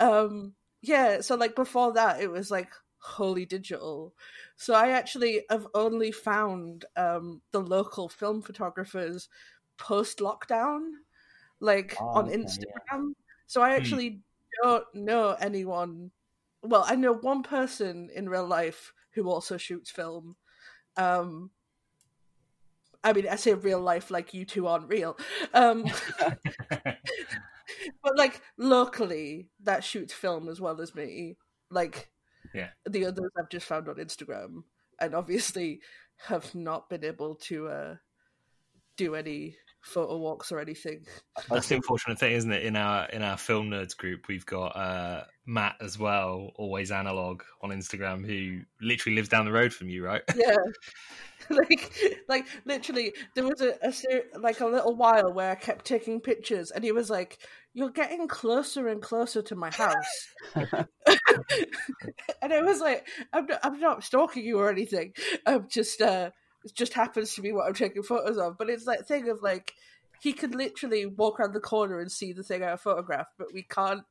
Um, 0.00 0.54
yeah, 0.82 1.20
so 1.20 1.36
like 1.36 1.54
before 1.54 1.92
that, 1.94 2.20
it 2.20 2.30
was 2.30 2.50
like 2.50 2.72
wholly 2.98 3.46
digital. 3.46 4.14
So 4.56 4.74
I 4.74 4.90
actually 4.90 5.44
have 5.50 5.66
only 5.74 6.12
found 6.12 6.84
um, 6.96 7.42
the 7.52 7.60
local 7.60 8.08
film 8.08 8.42
photographers 8.42 9.28
post 9.78 10.18
lockdown, 10.18 10.80
like 11.60 11.96
Oh, 12.00 12.08
on 12.14 12.28
okay, 12.28 12.38
yeah. 12.60 12.78
Instagram. 12.92 13.12
So 13.46 13.62
I 13.62 13.74
actually 13.74 14.22
don't 14.62 14.86
know 14.94 15.36
anyone. 15.40 16.10
Well, 16.62 16.84
I 16.86 16.96
know 16.96 17.12
one 17.14 17.42
person 17.42 18.10
in 18.14 18.28
real 18.28 18.46
life 18.46 18.92
who 19.12 19.28
also 19.28 19.56
shoots 19.56 19.90
film. 19.90 20.36
Um, 20.96 21.50
I 23.04 23.12
mean, 23.12 23.26
I 23.28 23.36
say 23.36 23.54
real 23.54 23.80
life 23.80 24.10
like 24.10 24.32
you 24.32 24.44
two 24.44 24.66
aren't 24.68 24.88
real. 24.88 25.18
Um, 25.52 25.86
but 28.02 28.16
like 28.16 28.40
locally, 28.56 29.48
that 29.62 29.84
shoots 29.84 30.12
film 30.12 30.48
as 30.48 30.60
well 30.60 30.80
as 30.80 30.94
me. 30.94 31.36
Like, 31.70 32.10
Yeah. 32.54 32.70
the 32.88 33.06
others 33.06 33.30
I've 33.38 33.48
just 33.48 33.66
found 33.66 33.88
on 33.88 33.96
Instagram, 33.96 34.64
and 35.00 35.14
obviously 35.14 35.80
have 36.26 36.54
not 36.54 36.88
been 36.88 37.04
able 37.04 37.34
to 37.36 37.68
uh, 37.68 37.96
do 38.96 39.14
any 39.14 39.56
photo 39.82 40.16
walks 40.16 40.52
or 40.52 40.60
anything. 40.60 41.04
That's 41.48 41.68
the 41.68 41.76
unfortunate 41.76 42.18
thing, 42.18 42.32
isn't 42.32 42.52
it? 42.52 42.64
In 42.64 42.76
our 42.76 43.06
in 43.06 43.22
our 43.22 43.36
film 43.36 43.70
nerds 43.70 43.96
group, 43.96 44.28
we've 44.28 44.46
got 44.46 44.76
uh, 44.76 45.24
Matt 45.44 45.76
as 45.80 45.98
well, 45.98 46.52
always 46.56 46.90
analog 46.90 47.42
on 47.60 47.70
Instagram, 47.70 48.24
who 48.24 48.62
literally 48.80 49.16
lives 49.16 49.28
down 49.28 49.44
the 49.44 49.52
road 49.52 49.72
from 49.72 49.88
you, 49.88 50.04
right? 50.04 50.22
Yeah, 50.36 50.56
like, 51.50 52.24
like 52.28 52.46
literally, 52.64 53.12
there 53.34 53.44
was 53.44 53.60
a, 53.60 53.74
a 53.82 53.92
ser- 53.92 54.24
like 54.38 54.60
a 54.60 54.66
little 54.66 54.94
while 54.94 55.32
where 55.32 55.50
I 55.50 55.54
kept 55.54 55.84
taking 55.84 56.20
pictures, 56.20 56.70
and 56.70 56.84
he 56.84 56.92
was 56.92 57.10
like, 57.10 57.38
"You're 57.74 57.90
getting 57.90 58.28
closer 58.28 58.88
and 58.88 59.02
closer 59.02 59.42
to 59.42 59.56
my 59.56 59.70
house," 59.70 60.28
and 60.54 60.86
I 62.52 62.62
was 62.62 62.80
like, 62.80 63.06
"I'm 63.32 63.46
not, 63.46 63.60
I'm 63.62 63.80
not 63.80 64.04
stalking 64.04 64.44
you 64.44 64.58
or 64.58 64.70
anything. 64.70 65.12
I'm 65.46 65.68
just, 65.68 66.00
uh, 66.00 66.30
it 66.64 66.74
just 66.74 66.94
happens 66.94 67.34
to 67.34 67.42
be 67.42 67.52
what 67.52 67.66
I'm 67.66 67.74
taking 67.74 68.02
photos 68.02 68.38
of." 68.38 68.58
But 68.58 68.70
it's 68.70 68.84
that 68.86 69.06
thing 69.06 69.28
of 69.28 69.42
like, 69.42 69.72
he 70.20 70.32
could 70.32 70.54
literally 70.54 71.06
walk 71.06 71.40
around 71.40 71.54
the 71.54 71.60
corner 71.60 72.00
and 72.00 72.10
see 72.10 72.32
the 72.32 72.42
thing 72.42 72.62
I 72.62 72.76
photographed, 72.76 73.32
but 73.38 73.48
we 73.52 73.62
can't 73.62 74.02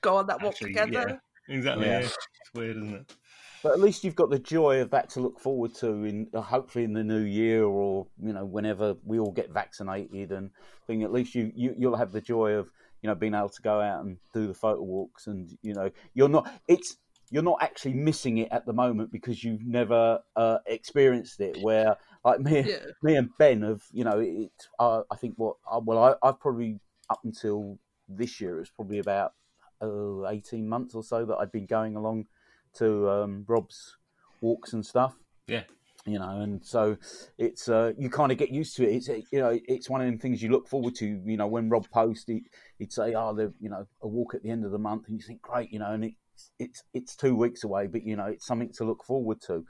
go 0.00 0.16
on 0.16 0.26
that 0.28 0.42
walk 0.42 0.54
Actually, 0.54 0.74
together. 0.74 1.20
yeah. 1.48 1.54
Exactly. 1.54 1.86
Yeah. 1.86 2.00
yeah. 2.00 2.06
It's 2.06 2.54
weird, 2.54 2.76
isn't 2.76 2.94
it? 2.94 3.16
But 3.62 3.72
at 3.72 3.80
least 3.80 4.04
you've 4.04 4.14
got 4.14 4.30
the 4.30 4.38
joy 4.38 4.80
of 4.80 4.90
that 4.90 5.10
to 5.10 5.20
look 5.20 5.40
forward 5.40 5.74
to 5.76 6.04
in 6.04 6.28
uh, 6.32 6.40
hopefully 6.40 6.84
in 6.84 6.92
the 6.92 7.02
new 7.02 7.22
year 7.22 7.64
or 7.64 8.06
you 8.22 8.32
know 8.32 8.44
whenever 8.44 8.94
we 9.04 9.18
all 9.18 9.32
get 9.32 9.50
vaccinated 9.50 10.30
and 10.30 10.50
thing. 10.86 11.02
At 11.02 11.12
least 11.12 11.34
you, 11.34 11.50
you 11.54 11.74
you'll 11.76 11.96
have 11.96 12.12
the 12.12 12.20
joy 12.20 12.52
of 12.52 12.66
you 12.66 12.72
you 13.02 13.08
know 13.08 13.14
being 13.14 13.34
able 13.34 13.48
to 13.48 13.62
go 13.62 13.80
out 13.80 14.04
and 14.04 14.18
do 14.32 14.46
the 14.46 14.54
photo 14.54 14.82
walks, 14.82 15.26
and 15.26 15.56
you 15.62 15.74
know 15.74 15.90
you're 16.14 16.28
not 16.28 16.50
it's 16.68 16.96
you're 17.30 17.42
not 17.42 17.58
actually 17.60 17.94
missing 17.94 18.38
it 18.38 18.48
at 18.50 18.66
the 18.66 18.72
moment 18.72 19.10
because 19.10 19.42
you've 19.42 19.64
never 19.64 20.20
uh, 20.36 20.58
experienced 20.66 21.40
it. 21.40 21.58
Where 21.60 21.96
like 22.24 22.40
me, 22.40 22.60
Yeah. 22.60 22.78
me 23.02 23.16
and 23.16 23.30
Ben 23.38 23.62
have, 23.62 23.82
you 23.92 24.04
know, 24.04 24.18
it. 24.20 24.50
Uh, 24.78 25.02
I 25.10 25.16
think 25.16 25.34
what 25.36 25.56
uh, 25.70 25.80
well, 25.84 25.98
I, 26.22 26.28
I've 26.28 26.40
probably 26.40 26.80
up 27.10 27.20
until 27.24 27.78
this 28.08 28.40
year, 28.40 28.56
it 28.56 28.60
was 28.60 28.70
probably 28.70 28.98
about 28.98 29.32
uh, 29.82 30.26
eighteen 30.28 30.68
months 30.68 30.94
or 30.94 31.02
so 31.02 31.24
that 31.24 31.36
I'd 31.36 31.52
been 31.52 31.66
going 31.66 31.96
along 31.96 32.26
to 32.74 33.08
um, 33.10 33.44
Rob's 33.48 33.96
walks 34.40 34.72
and 34.72 34.84
stuff. 34.84 35.14
Yeah. 35.46 35.62
You 36.08 36.20
know, 36.20 36.40
and 36.40 36.64
so 36.64 36.96
it's 37.36 37.68
uh, 37.68 37.92
you 37.98 38.08
kind 38.08 38.30
of 38.30 38.38
get 38.38 38.50
used 38.50 38.76
to 38.76 38.88
it. 38.88 38.94
It's 38.94 39.08
you 39.08 39.40
know, 39.40 39.58
it's 39.66 39.90
one 39.90 40.00
of 40.00 40.06
them 40.06 40.18
things 40.20 40.40
you 40.40 40.50
look 40.50 40.68
forward 40.68 40.94
to. 40.96 41.06
You 41.24 41.36
know, 41.36 41.48
when 41.48 41.68
Rob 41.68 41.90
posts, 41.90 42.26
he, 42.28 42.44
he'd 42.78 42.92
say, 42.92 43.14
"Oh, 43.14 43.34
the 43.34 43.52
you 43.60 43.68
know, 43.68 43.88
a 44.02 44.06
walk 44.06 44.34
at 44.34 44.44
the 44.44 44.50
end 44.50 44.64
of 44.64 44.70
the 44.70 44.78
month," 44.78 45.08
and 45.08 45.16
you 45.16 45.22
think, 45.26 45.42
"Great," 45.42 45.72
you 45.72 45.80
know, 45.80 45.90
and 45.90 46.04
it's 46.36 46.50
it's 46.58 46.82
it's 46.92 47.16
two 47.16 47.34
weeks 47.34 47.64
away, 47.64 47.86
but 47.86 48.04
you 48.04 48.16
know, 48.16 48.26
it's 48.26 48.46
something 48.46 48.72
to 48.74 48.84
look 48.84 49.04
forward 49.04 49.40
to. 49.46 49.64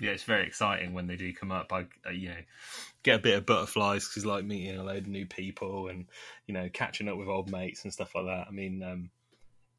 yeah, 0.00 0.10
it's 0.10 0.24
very 0.24 0.46
exciting 0.46 0.92
when 0.92 1.06
they 1.06 1.16
do 1.16 1.32
come 1.32 1.52
up. 1.52 1.72
I, 1.72 1.86
I 2.04 2.10
you 2.10 2.28
know, 2.30 2.42
get 3.02 3.20
a 3.20 3.22
bit 3.22 3.38
of 3.38 3.46
butterflies 3.46 4.04
because 4.04 4.18
it's 4.18 4.26
like 4.26 4.44
meeting 4.44 4.76
a 4.76 4.82
load 4.84 4.98
of 5.04 5.08
new 5.08 5.26
people 5.26 5.88
and 5.88 6.06
you 6.46 6.54
know 6.54 6.68
catching 6.72 7.08
up 7.08 7.16
with 7.16 7.28
old 7.28 7.50
mates 7.50 7.84
and 7.84 7.92
stuff 7.92 8.14
like 8.14 8.26
that. 8.26 8.46
I 8.48 8.50
mean, 8.50 8.82
um, 8.82 9.10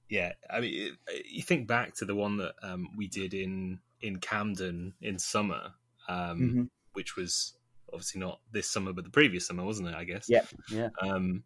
yeah, 0.10 0.32
I 0.49 0.62
mean, 0.62 0.97
it, 1.08 1.25
you 1.30 1.43
think 1.43 1.67
back 1.67 1.95
to 1.95 2.06
the 2.06 2.15
one 2.15 2.38
that 2.38 2.53
um, 2.63 2.89
we 2.95 3.08
did 3.08 3.34
in 3.34 3.80
in 4.01 4.17
Camden 4.19 4.93
in 5.01 5.19
summer, 5.19 5.73
um, 6.08 6.39
Mhm. 6.39 6.69
which 6.93 7.15
was 7.15 7.53
obviously 7.91 8.19
not 8.19 8.39
this 8.51 8.69
summer 8.69 8.93
but 8.93 9.03
the 9.03 9.10
previous 9.10 9.47
summer, 9.47 9.63
wasn't 9.65 9.88
it? 9.89 9.95
I 9.95 10.03
guess. 10.06 10.30
Yeah, 10.30 10.43
yeah, 10.71 10.89
Um, 11.01 11.43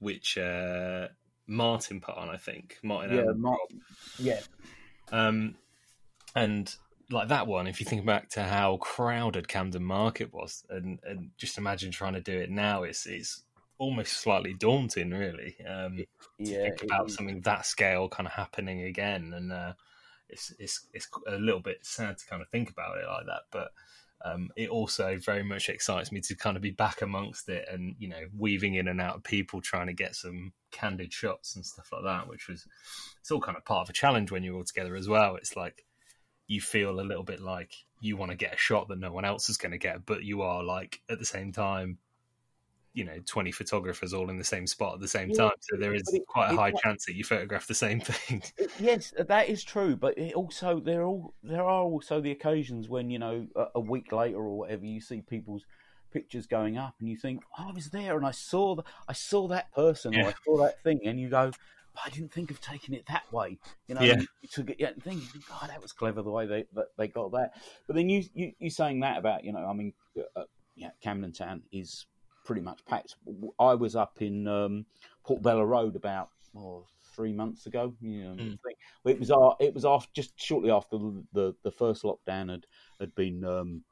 which 0.00 0.38
uh, 0.38 1.08
Martin 1.48 2.00
put 2.00 2.16
on, 2.16 2.28
I 2.28 2.36
think. 2.36 2.78
Martin. 2.82 3.16
yeah, 3.16 3.32
Mar- 3.34 3.58
yeah. 4.18 4.40
Um, 5.10 5.56
and 6.36 6.72
like 7.10 7.28
that 7.28 7.46
one, 7.46 7.66
if 7.66 7.80
you 7.80 7.86
think 7.86 8.04
back 8.04 8.28
to 8.30 8.42
how 8.42 8.76
crowded 8.76 9.48
Camden 9.48 9.82
Market 9.82 10.32
was, 10.32 10.64
and, 10.68 11.00
and 11.02 11.30
just 11.38 11.58
imagine 11.58 11.90
trying 11.90 12.12
to 12.12 12.20
do 12.20 12.38
it 12.38 12.50
now, 12.50 12.82
it's 12.82 13.06
it's 13.06 13.42
almost 13.78 14.12
slightly 14.12 14.54
daunting, 14.54 15.10
really. 15.10 15.56
Um, 15.66 16.04
Yeah, 16.38 16.64
think 16.64 16.82
about 16.84 17.10
something 17.10 17.40
that 17.40 17.66
scale 17.66 18.08
kind 18.08 18.26
of 18.26 18.34
happening 18.34 18.82
again, 18.82 19.32
and 19.34 19.50
uh, 19.50 19.72
it's 20.28 20.52
it's 20.58 20.86
it's 20.92 21.08
a 21.26 21.38
little 21.38 21.60
bit 21.60 21.78
sad 21.84 22.18
to 22.18 22.26
kind 22.26 22.42
of 22.42 22.48
think 22.50 22.70
about 22.70 22.98
it 22.98 23.06
like 23.06 23.26
that, 23.26 23.42
but. 23.50 23.72
Um, 24.24 24.50
it 24.56 24.68
also 24.68 25.16
very 25.16 25.44
much 25.44 25.68
excites 25.68 26.10
me 26.10 26.20
to 26.22 26.34
kind 26.34 26.56
of 26.56 26.62
be 26.62 26.72
back 26.72 27.02
amongst 27.02 27.48
it 27.48 27.68
and 27.70 27.94
you 28.00 28.08
know 28.08 28.22
weaving 28.36 28.74
in 28.74 28.88
and 28.88 29.00
out 29.00 29.14
of 29.16 29.22
people 29.22 29.60
trying 29.60 29.86
to 29.86 29.92
get 29.92 30.16
some 30.16 30.52
candid 30.72 31.12
shots 31.12 31.54
and 31.54 31.64
stuff 31.64 31.90
like 31.92 32.02
that 32.02 32.28
which 32.28 32.48
was 32.48 32.66
it's 33.20 33.30
all 33.30 33.40
kind 33.40 33.56
of 33.56 33.64
part 33.64 33.86
of 33.86 33.90
a 33.90 33.92
challenge 33.92 34.32
when 34.32 34.42
you're 34.42 34.56
all 34.56 34.64
together 34.64 34.96
as 34.96 35.08
well. 35.08 35.36
It's 35.36 35.56
like 35.56 35.84
you 36.48 36.60
feel 36.60 36.98
a 36.98 37.02
little 37.02 37.22
bit 37.22 37.40
like 37.40 37.72
you 38.00 38.16
want 38.16 38.30
to 38.32 38.36
get 38.36 38.54
a 38.54 38.58
shot 38.58 38.88
that 38.88 38.98
no 38.98 39.12
one 39.12 39.24
else 39.24 39.48
is 39.48 39.56
going 39.56 39.72
to 39.72 39.78
get 39.78 40.06
but 40.06 40.24
you 40.24 40.42
are 40.42 40.62
like 40.62 41.00
at 41.10 41.18
the 41.18 41.24
same 41.24 41.52
time 41.52 41.98
you 42.98 43.04
know 43.04 43.18
20 43.26 43.52
photographers 43.52 44.12
all 44.12 44.28
in 44.28 44.38
the 44.38 44.44
same 44.44 44.66
spot 44.66 44.94
at 44.94 45.00
the 45.00 45.06
same 45.08 45.28
Yeah, 45.30 45.36
time 45.48 45.52
so 45.60 45.76
there 45.78 45.94
is 45.94 46.02
it- 46.12 46.26
quite 46.26 46.50
a 46.52 46.56
high 46.56 46.72
chance 46.72 47.06
that 47.06 47.14
you 47.14 47.22
photograph 47.22 47.66
the 47.68 47.74
same 47.74 48.00
thing 48.10 48.42
yes, 48.80 49.14
that 49.16 49.48
is 49.48 49.62
true. 49.62 49.94
But 49.96 50.18
it 50.18 50.34
also 50.34 50.80
there 50.80 51.02
are 51.02 51.04
all 51.06 51.34
there 51.42 51.62
are 51.62 51.82
also 51.84 52.20
the 52.20 52.32
occasions 52.32 52.88
when 52.88 53.08
you 53.10 53.18
know 53.20 53.46
a, 53.54 53.66
a 53.76 53.80
week 53.80 54.10
later 54.12 54.38
or 54.38 54.58
whatever 54.58 54.84
you 54.84 55.00
see 55.00 55.20
people's 55.20 55.64
pictures 56.12 56.46
going 56.46 56.76
up 56.76 56.94
and 57.00 57.08
you 57.08 57.16
think 57.16 57.42
"Oh, 57.58 57.66
I 57.68 57.72
was 57.72 57.90
there 57.90 58.16
and 58.16 58.26
I 58.26 58.32
saw 58.32 58.74
the, 58.74 58.82
I 59.06 59.12
saw 59.12 59.46
that 59.48 59.72
person 59.72 60.16
or 60.16 60.28
I 60.28 60.34
saw 60.44 60.58
that 60.64 60.82
thing 60.82 61.00
and 61.04 61.20
you 61.20 61.28
go 61.28 61.52
but 61.94 62.02
I 62.06 62.08
didn't 62.10 62.32
think 62.32 62.50
of 62.50 62.60
taking 62.60 62.94
it 62.94 63.04
that 63.06 63.30
way 63.32 63.58
you 63.86 63.94
know 63.94 64.00
Yeah. 64.02 64.16
you 64.42 64.48
took 64.50 64.70
it 64.70 64.76
yeah 64.80 64.88
and 64.88 65.02
think 65.02 65.22
think 65.22 65.44
oh 65.52 65.66
that 65.68 65.80
was 65.82 65.92
clever 65.92 66.22
the 66.22 66.30
way 66.30 66.46
they 66.46 66.64
that 66.74 66.86
they 66.96 67.08
got 67.08 67.30
that 67.32 67.52
but 67.86 67.94
then 67.94 68.08
you 68.08 68.24
you 68.34 68.52
you 68.58 68.70
saying 68.70 69.00
that 69.00 69.18
about 69.18 69.44
you 69.44 69.52
know 69.52 69.64
I 69.66 69.72
mean 69.74 69.92
uh, 70.36 70.44
yeah 70.76 70.90
Camden 71.02 71.32
Town 71.32 71.62
is 71.72 72.06
pretty 72.48 72.62
much 72.62 72.82
packed 72.86 73.14
I 73.60 73.74
was 73.74 73.94
up 73.94 74.22
in 74.22 74.48
um, 74.48 74.86
Portobello 75.22 75.64
Road 75.64 75.96
about 75.96 76.30
oh, 76.56 76.86
three 77.14 77.34
months 77.34 77.66
ago 77.66 77.94
you 78.00 78.24
know, 78.24 78.42
Mm. 78.42 78.58
It 79.04 79.20
was 79.20 79.30
uh, 79.30 79.50
it 79.60 79.74
was 79.74 79.84
after 79.84 80.08
just 80.14 80.32
shortly 80.40 80.70
after 80.70 80.96
the 80.96 81.24
the, 81.34 81.54
the 81.62 81.70
first 81.70 82.04
lockdown 82.04 82.50
had 82.50 82.64
had 83.00 83.14
been 83.14 83.44
um, 83.44 83.84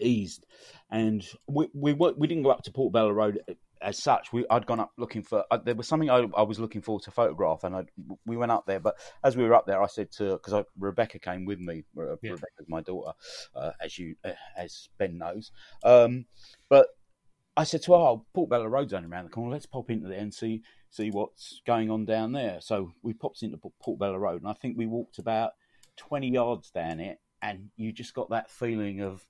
eased, 0.00 0.46
and 0.90 1.22
we 1.46 1.68
we 1.74 1.92
we 1.92 2.26
didn't 2.26 2.44
go 2.44 2.50
up 2.50 2.62
to 2.62 2.72
Portobello 2.72 3.10
Road 3.10 3.40
as 3.82 4.02
such. 4.02 4.32
We 4.32 4.46
I'd 4.48 4.66
gone 4.66 4.80
up 4.80 4.92
looking 4.96 5.22
for 5.22 5.44
uh, 5.50 5.58
there 5.58 5.74
was 5.74 5.86
something 5.86 6.08
I, 6.08 6.26
I 6.34 6.42
was 6.42 6.58
looking 6.58 6.80
for 6.80 6.98
to 7.00 7.10
photograph, 7.10 7.64
and 7.64 7.76
I 7.76 7.84
we 8.24 8.38
went 8.38 8.52
up 8.52 8.64
there. 8.66 8.80
But 8.80 8.96
as 9.22 9.36
we 9.36 9.44
were 9.44 9.54
up 9.54 9.66
there, 9.66 9.82
I 9.82 9.86
said 9.86 10.10
to 10.12 10.32
because 10.32 10.64
Rebecca 10.78 11.18
came 11.18 11.44
with 11.44 11.58
me. 11.58 11.84
Re- 11.94 12.16
Yeah. 12.22 12.32
Rebecca's 12.32 12.68
my 12.68 12.80
daughter, 12.80 13.12
uh, 13.54 13.72
as 13.80 13.98
you 13.98 14.16
uh, 14.24 14.32
as 14.56 14.88
Ben 14.98 15.18
knows. 15.18 15.52
Um, 15.84 16.24
but 16.70 16.86
I 17.56 17.64
said 17.64 17.82
to 17.82 17.92
her, 17.92 17.98
oh, 17.98 18.26
Portobello 18.34 18.66
Road's 18.66 18.92
only 18.92 19.08
around 19.08 19.24
the 19.24 19.30
corner. 19.30 19.52
Let's 19.52 19.66
pop 19.66 19.90
into 19.90 20.08
there 20.08 20.18
and 20.18 20.32
see 20.32 20.62
see 20.90 21.10
what's 21.10 21.60
going 21.66 21.90
on 21.90 22.04
down 22.04 22.32
there. 22.32 22.58
So 22.60 22.92
we 23.02 23.14
popped 23.14 23.42
into 23.42 23.56
Port- 23.56 23.74
Portobello 23.80 24.16
Road, 24.18 24.42
and 24.42 24.50
I 24.50 24.54
think 24.54 24.76
we 24.76 24.86
walked 24.86 25.18
about 25.18 25.52
twenty 25.96 26.30
yards 26.30 26.70
down 26.70 27.00
it, 27.00 27.18
and 27.42 27.68
you 27.76 27.92
just 27.92 28.14
got 28.14 28.30
that 28.30 28.50
feeling 28.50 29.00
of 29.00 29.24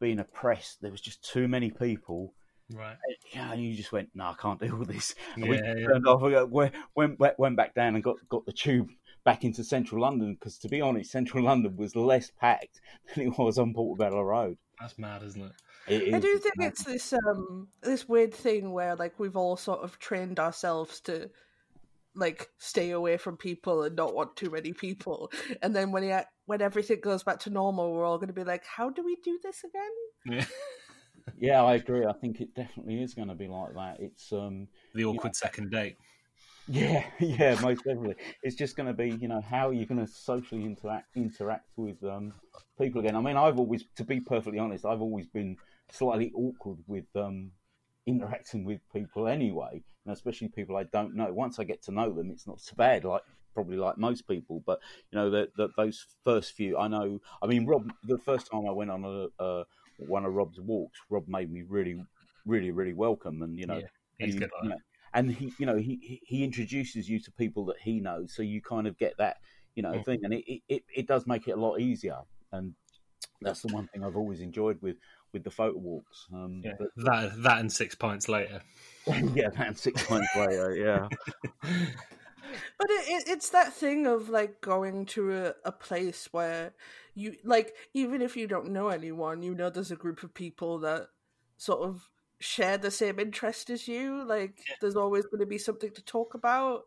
being 0.00 0.18
oppressed. 0.18 0.82
There 0.82 0.90
was 0.90 1.00
just 1.00 1.24
too 1.24 1.48
many 1.48 1.70
people. 1.70 2.34
right 2.72 2.96
Yeah, 3.34 3.52
and 3.52 3.62
you 3.62 3.74
just 3.74 3.92
went, 3.92 4.10
no, 4.14 4.24
I 4.24 4.34
can't 4.38 4.60
deal 4.60 4.76
with 4.76 4.88
this. 4.88 5.14
And 5.36 5.48
we 5.48 5.56
Yeah, 5.56 5.74
yeah. 5.76 5.86
turned 5.86 6.06
off. 6.06 6.22
We 6.22 6.34
went, 6.34 6.74
went 6.94 7.18
went 7.18 7.38
went 7.38 7.56
back 7.56 7.74
down 7.74 7.94
and 7.94 8.04
got 8.04 8.16
got 8.28 8.44
the 8.46 8.52
tube 8.52 8.88
back 9.24 9.42
into 9.44 9.64
central 9.64 10.02
London 10.02 10.34
because, 10.34 10.58
to 10.58 10.68
be 10.68 10.82
honest, 10.82 11.10
central 11.10 11.44
London 11.44 11.76
was 11.76 11.96
less 11.96 12.30
packed 12.38 12.80
than 13.14 13.28
it 13.28 13.38
was 13.38 13.58
on 13.58 13.72
Portobello 13.72 14.22
Road. 14.22 14.58
that's 14.80 14.98
mad 14.98 15.22
isn't 15.22 15.42
it 15.42 15.52
It 15.86 16.14
I 16.14 16.18
do 16.18 16.38
think 16.38 16.54
it's 16.60 16.84
this 16.84 17.12
um 17.12 17.68
this 17.82 18.08
weird 18.08 18.32
thing 18.32 18.72
where 18.72 18.96
like 18.96 19.18
we've 19.18 19.36
all 19.36 19.56
sort 19.56 19.80
of 19.80 19.98
trained 19.98 20.40
ourselves 20.40 21.00
to 21.02 21.30
like 22.14 22.48
stay 22.58 22.90
away 22.90 23.16
from 23.16 23.36
people 23.36 23.82
and 23.82 23.96
not 23.96 24.14
want 24.14 24.36
too 24.36 24.50
many 24.50 24.72
people, 24.72 25.30
and 25.62 25.74
then 25.74 25.92
when 25.92 26.04
it, 26.04 26.26
when 26.46 26.62
everything 26.62 27.00
goes 27.02 27.22
back 27.22 27.40
to 27.40 27.50
normal, 27.50 27.92
we're 27.92 28.04
all 28.04 28.18
going 28.18 28.28
to 28.28 28.34
be 28.34 28.44
like, 28.44 28.64
how 28.64 28.88
do 28.88 29.04
we 29.04 29.16
do 29.24 29.38
this 29.42 29.64
again? 29.64 30.38
yeah 30.38 30.46
Yeah, 31.38 31.64
I 31.64 31.76
agree. 31.76 32.04
I 32.04 32.12
think 32.12 32.42
it 32.42 32.54
definitely 32.54 33.02
is 33.02 33.14
going 33.14 33.28
to 33.28 33.34
be 33.34 33.48
like 33.48 33.72
that. 33.74 33.96
It's 33.98 34.30
um, 34.30 34.68
the 34.94 35.06
awkward 35.06 35.34
second 35.34 35.70
date 35.70 35.96
yeah, 36.66 37.04
yeah, 37.20 37.60
most 37.60 37.84
definitely. 37.84 38.16
It's 38.42 38.56
just 38.56 38.76
going 38.76 38.86
to 38.86 38.92
be, 38.92 39.10
you 39.10 39.28
know, 39.28 39.40
how 39.40 39.68
are 39.68 39.72
you 39.72 39.86
going 39.86 40.04
to 40.04 40.10
socially 40.10 40.64
interact 40.64 41.16
interact 41.16 41.68
with 41.76 42.02
um 42.04 42.32
people 42.78 43.00
again? 43.00 43.16
I 43.16 43.20
mean, 43.20 43.36
I've 43.36 43.58
always, 43.58 43.84
to 43.96 44.04
be 44.04 44.20
perfectly 44.20 44.58
honest, 44.58 44.84
I've 44.84 45.02
always 45.02 45.26
been 45.26 45.56
slightly 45.90 46.32
awkward 46.34 46.78
with 46.86 47.06
um 47.14 47.52
interacting 48.06 48.64
with 48.64 48.80
people 48.92 49.26
anyway, 49.26 49.82
and 50.04 50.12
especially 50.14 50.48
people 50.48 50.76
I 50.76 50.84
don't 50.84 51.14
know. 51.14 51.32
Once 51.32 51.58
I 51.58 51.64
get 51.64 51.82
to 51.84 51.92
know 51.92 52.12
them, 52.12 52.30
it's 52.30 52.46
not 52.46 52.60
so 52.60 52.74
bad. 52.76 53.04
Like 53.04 53.22
probably 53.54 53.76
like 53.76 53.96
most 53.98 54.26
people, 54.26 54.62
but 54.66 54.80
you 55.10 55.18
know, 55.18 55.30
that 55.30 55.50
that 55.56 55.70
those 55.76 56.04
first 56.24 56.52
few, 56.52 56.76
I 56.78 56.88
know. 56.88 57.20
I 57.42 57.46
mean, 57.46 57.66
Rob, 57.66 57.90
the 58.04 58.18
first 58.18 58.50
time 58.50 58.66
I 58.68 58.72
went 58.72 58.90
on 58.90 59.04
a 59.04 59.42
uh, 59.42 59.64
one 59.96 60.24
of 60.24 60.34
Rob's 60.34 60.60
walks, 60.60 60.98
Rob 61.08 61.28
made 61.28 61.50
me 61.50 61.62
really, 61.62 61.96
really, 62.44 62.70
really 62.72 62.94
welcome, 62.94 63.42
and 63.42 63.58
you 63.58 63.66
know, 63.66 63.80
Yeah, 63.80 63.86
he's 64.18 64.34
and, 64.34 64.40
good 64.40 64.50
you 64.62 64.68
know, 64.70 64.76
and 65.14 65.30
he, 65.30 65.52
you 65.58 65.66
know, 65.66 65.76
he 65.76 65.98
he- 66.02 66.20
he 66.26 66.44
introduces 66.44 67.08
you 67.08 67.20
to 67.20 67.32
people 67.32 67.64
that 67.66 67.76
he 67.80 68.00
knows, 68.00 68.34
so 68.34 68.42
you 68.42 68.60
kind 68.60 68.86
of 68.86 68.98
get 68.98 69.16
that, 69.18 69.36
you 69.76 69.82
know, 69.82 69.94
Mm. 69.94 70.04
thing, 70.04 70.20
and 70.24 70.34
it, 70.34 70.62
it 70.68 70.82
it 70.94 71.06
does 71.06 71.26
make 71.26 71.46
it 71.48 71.52
a 71.52 71.60
lot 71.60 71.80
easier, 71.80 72.18
and 72.52 72.74
that's 73.40 73.62
the 73.62 73.68
one 73.68 73.86
thing 73.88 74.02
I've 74.04 74.16
always 74.16 74.40
enjoyed 74.40 74.80
with 74.82 74.96
with 75.34 75.44
the 75.44 75.50
photo 75.50 75.76
walks. 75.76 76.26
Um, 76.32 76.62
yeah 76.64 76.72
but, 76.78 76.88
that 76.96 77.42
that 77.42 77.58
and 77.58 77.70
six 77.70 77.94
pints 77.94 78.28
later 78.28 78.62
yeah, 79.34 79.48
man, 79.58 79.74
six 79.74 80.08
months 80.08 80.34
later, 80.34 80.74
yeah, 80.74 81.08
But 82.78 82.90
it, 82.90 83.08
it, 83.08 83.24
it's 83.28 83.50
that 83.50 83.72
thing 83.72 84.06
of 84.06 84.28
like 84.28 84.60
going 84.60 85.06
to 85.06 85.32
a, 85.32 85.54
a 85.64 85.72
place 85.72 86.28
where 86.32 86.72
you 87.14 87.36
like 87.44 87.74
even 87.94 88.22
if 88.22 88.36
you 88.36 88.46
don't 88.46 88.70
know 88.70 88.88
anyone, 88.88 89.42
you 89.42 89.54
know 89.54 89.70
there's 89.70 89.90
a 89.90 89.96
group 89.96 90.22
of 90.22 90.34
people 90.34 90.78
that 90.80 91.08
sort 91.56 91.80
of 91.80 92.08
share 92.40 92.78
the 92.78 92.90
same 92.90 93.18
interest 93.18 93.70
as 93.70 93.88
you. 93.88 94.24
Like 94.24 94.58
Yeah. 94.68 94.76
there's 94.80 94.96
always 94.96 95.24
going 95.26 95.40
to 95.40 95.46
be 95.46 95.58
something 95.58 95.90
to 95.92 96.02
talk 96.02 96.34
about. 96.34 96.84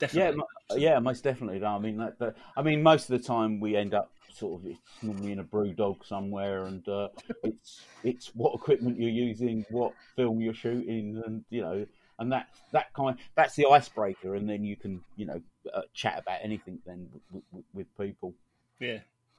yeah, 0.00 0.06
definitely 0.06 0.36
mo- 0.36 0.76
yeah, 0.76 0.98
most 0.98 1.24
definitely. 1.24 1.64
I 1.64 1.78
mean, 1.78 1.98
that, 1.98 2.18
that, 2.18 2.36
I 2.56 2.62
mean, 2.62 2.82
most 2.82 3.10
of 3.10 3.20
the 3.20 3.26
time 3.26 3.60
we 3.60 3.76
end 3.76 3.94
up 3.94 4.13
sort 4.34 4.60
of 4.60 4.66
it's 4.66 4.80
normally 5.02 5.32
in 5.32 5.38
a 5.38 5.44
BrewDog 5.44 6.04
somewhere, 6.04 6.64
and 6.64 6.86
uh, 6.88 7.08
it's 7.44 7.82
it's 8.02 8.34
what 8.34 8.54
equipment 8.54 8.98
you're 8.98 9.10
using, 9.10 9.64
what 9.70 9.92
film 10.16 10.40
you're 10.40 10.54
shooting, 10.54 11.22
and 11.26 11.44
you 11.50 11.62
know, 11.62 11.86
and 12.18 12.32
that 12.32 12.48
that 12.72 12.92
kind 12.94 13.16
that's 13.34 13.54
the 13.56 13.66
icebreaker, 13.66 14.34
and 14.34 14.48
then 14.48 14.64
you 14.64 14.76
can 14.76 15.00
you 15.16 15.26
know 15.26 15.40
uh, 15.72 15.82
chat 15.92 16.18
about 16.18 16.38
anything 16.42 16.78
then 16.86 17.08
with, 17.30 17.42
with, 17.52 17.64
with 17.72 17.98
people. 17.98 18.34
Yeah, 18.80 18.98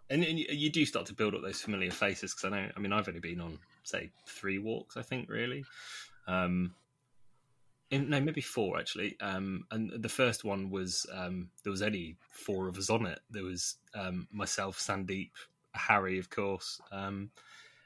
and, 0.09 0.23
and 0.23 0.39
you, 0.39 0.45
you 0.49 0.69
do 0.69 0.85
start 0.85 1.07
to 1.07 1.13
build 1.13 1.35
up 1.35 1.41
those 1.41 1.61
familiar 1.61 1.91
faces 1.91 2.33
because 2.33 2.45
I 2.45 2.49
know. 2.49 2.69
I 2.75 2.79
mean, 2.79 2.93
I've 2.93 3.07
only 3.07 3.19
been 3.19 3.41
on 3.41 3.59
say 3.83 4.11
three 4.25 4.59
walks, 4.59 4.97
I 4.97 5.01
think, 5.01 5.29
really. 5.29 5.65
Um, 6.27 6.73
no, 7.97 8.19
maybe 8.19 8.41
four 8.41 8.79
actually. 8.79 9.17
Um, 9.19 9.65
and 9.71 9.91
the 10.01 10.09
first 10.09 10.43
one 10.43 10.69
was 10.69 11.05
um, 11.13 11.49
there 11.63 11.71
was 11.71 11.81
only 11.81 12.17
four 12.31 12.67
of 12.67 12.77
us 12.77 12.89
on 12.89 13.05
it. 13.05 13.19
There 13.29 13.43
was 13.43 13.75
um, 13.93 14.27
myself, 14.31 14.79
Sandeep, 14.79 15.31
Harry, 15.73 16.19
of 16.19 16.29
course, 16.29 16.81
um, 16.91 17.31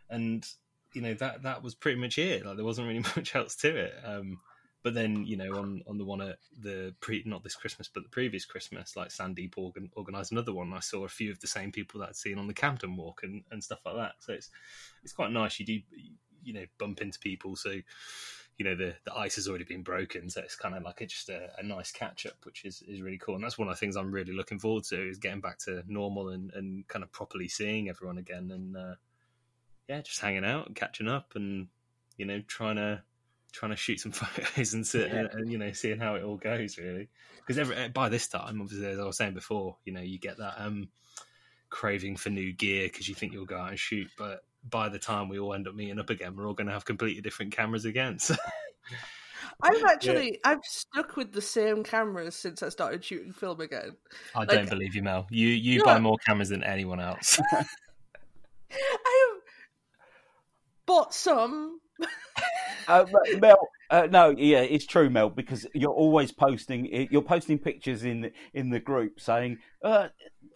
and 0.10 0.46
you 0.94 1.02
know 1.02 1.14
that 1.16 1.44
that 1.44 1.64
was 1.64 1.76
pretty 1.76 2.00
much 2.00 2.18
it. 2.18 2.46
Like 2.46 2.56
there 2.56 2.66
wasn't 2.66 2.88
really 2.88 3.00
much 3.16 3.36
else 3.36 3.56
to 3.58 3.76
it. 3.76 3.94
Um, 4.04 4.40
but 4.82 4.94
then 4.94 5.26
you 5.26 5.36
know 5.36 5.58
on 5.58 5.84
on 5.88 5.98
the 5.98 6.06
one 6.06 6.22
at 6.22 6.38
the 6.62 6.94
pre 7.02 7.22
not 7.26 7.44
this 7.44 7.56
Christmas 7.56 7.90
but 7.94 8.04
the 8.04 8.10
previous 8.10 8.46
Christmas, 8.46 8.96
like 8.96 9.10
Sandeep 9.10 9.54
organ, 9.58 9.90
organised 9.98 10.32
another 10.32 10.54
one. 10.54 10.74
I 10.74 10.80
saw 10.80 11.06
a 11.06 11.10
few 11.10 11.32
of 11.32 11.40
the 11.40 11.48
same 11.48 11.72
people 11.72 12.00
that 12.00 12.10
I'd 12.10 12.16
seen 12.16 12.38
on 12.38 12.48
the 12.48 12.54
Camden 12.54 12.96
Walk 12.96 13.22
and, 13.24 13.44
and 13.52 13.64
stuff 13.64 13.80
like 13.86 13.96
that. 13.96 14.14
So 14.20 14.34
it's 14.34 14.50
it's 15.04 15.14
quite 15.14 15.32
nice. 15.32 15.60
You 15.60 15.66
do 15.66 15.80
you 16.44 16.54
know 16.54 16.66
bump 16.78 17.02
into 17.02 17.20
people 17.20 17.56
so 17.56 17.82
you 18.60 18.66
know 18.66 18.76
the 18.76 18.94
the 19.06 19.16
ice 19.16 19.38
has 19.38 19.48
already 19.48 19.64
been 19.64 19.84
broken, 19.84 20.30
so 20.30 20.42
it's 20.42 20.58
kind 20.58 20.76
of 20.76 20.84
like 20.84 21.00
a, 21.00 21.06
just 21.06 21.30
a, 21.30 21.50
a, 21.58 21.64
nice 21.64 21.92
catch 21.92 22.26
up, 22.26 22.36
which 22.44 22.66
is, 22.66 22.84
is 22.88 23.02
really 23.02 23.18
cool. 23.18 23.36
And 23.36 23.44
that's 23.44 23.58
one 23.58 23.70
of 23.70 23.74
the 23.74 23.80
things 23.80 23.96
I'm 23.96 24.12
really 24.12 24.34
looking 24.34 24.60
forward 24.60 24.84
to 24.86 25.10
is 25.10 25.18
getting 25.18 25.40
back 25.40 25.60
to 25.60 25.82
normal 25.88 26.30
and, 26.30 26.52
and 26.54 26.86
kind 26.90 27.02
of 27.02 27.12
properly 27.14 27.48
seeing 27.48 27.88
everyone 27.88 28.18
again, 28.18 28.52
and 28.52 28.76
uh, 28.76 28.96
yeah, 29.88 30.02
just 30.02 30.20
hanging 30.20 30.44
out 30.44 30.68
and 30.68 30.76
catching 30.76 31.08
up, 31.08 31.32
and 31.36 31.70
you 32.18 32.26
know 32.26 32.42
trying 32.48 32.76
to 32.76 33.02
trying 33.54 33.72
to 33.72 33.78
shoot 33.78 34.02
some 34.02 34.12
photos 34.12 34.74
and, 34.74 34.86
sit, 34.86 35.10
yeah. 35.10 35.20
and, 35.20 35.30
and, 35.32 35.52
you 35.52 35.58
know 35.58 35.72
seeing 35.72 36.00
how 36.00 36.16
it 36.16 36.24
all 36.24 36.38
goes 36.38 36.78
really. 36.78 37.08
Because 37.38 37.58
every 37.58 37.88
by 37.88 38.10
this 38.10 38.28
time, 38.28 38.60
obviously, 38.60 38.88
as 38.88 39.00
I 39.00 39.06
was 39.06 39.16
saying 39.16 39.36
before, 39.36 39.78
you 39.86 39.94
know 39.94 40.02
you 40.02 40.20
get 40.20 40.38
that 40.38 40.56
um, 40.58 40.90
craving 41.70 42.18
for 42.18 42.30
new 42.30 42.52
gear 42.52 42.88
because 42.88 43.08
you 43.08 43.16
think 43.16 43.32
you'll 43.32 43.46
go 43.46 43.58
out 43.58 43.70
and 43.70 43.80
shoot, 43.80 44.10
but 44.18 44.42
by 44.68 44.90
the 44.90 45.00
time 45.00 45.30
we 45.30 45.40
all 45.40 45.54
end 45.54 45.68
up 45.68 45.76
meeting 45.76 46.00
up 46.00 46.10
again, 46.10 46.36
we're 46.36 46.48
all 46.48 46.54
going 46.54 46.68
to 46.68 46.74
have 46.74 46.86
completely 46.86 47.22
different 47.22 47.52
cameras 47.52 47.86
again. 47.86 48.20
So. 48.20 48.36
I've 49.62 49.84
actually 49.84 50.32
yeah. 50.32 50.52
I've 50.52 50.64
stuck 50.64 51.18
with 51.18 51.34
the 51.34 51.42
same 51.42 51.84
cameras 51.84 52.36
since 52.36 52.64
I 52.64 52.70
started 52.70 53.04
shooting 53.04 53.34
film 53.34 53.60
again. 53.60 53.96
I 54.34 54.40
like, 54.40 54.50
don't 54.50 54.70
believe 54.70 54.96
you, 54.96 55.04
Mel. 55.04 55.28
You 55.30 55.48
you 55.48 55.80
no, 55.80 55.86
buy 55.86 56.00
more 56.00 56.18
cameras 56.26 56.50
than 56.50 56.64
anyone 56.64 57.00
else. 57.00 57.40
I 57.52 57.58
have 58.72 59.42
bought 60.86 61.14
some. 61.14 61.80
uh, 62.88 63.06
Mel, 63.40 63.68
uh, 63.90 64.08
no, 64.10 64.30
yeah, 64.30 64.62
it's 64.62 64.86
true, 64.86 65.10
Mel, 65.10 65.30
because 65.30 65.68
you're 65.74 65.92
always 65.92 66.32
posting. 66.32 67.08
You're 67.12 67.22
posting 67.22 67.60
pictures 67.60 68.06
in 68.06 68.32
in 68.54 68.70
the 68.70 68.80
group 68.80 69.20
saying, 69.20 69.58
uh, 69.84 70.08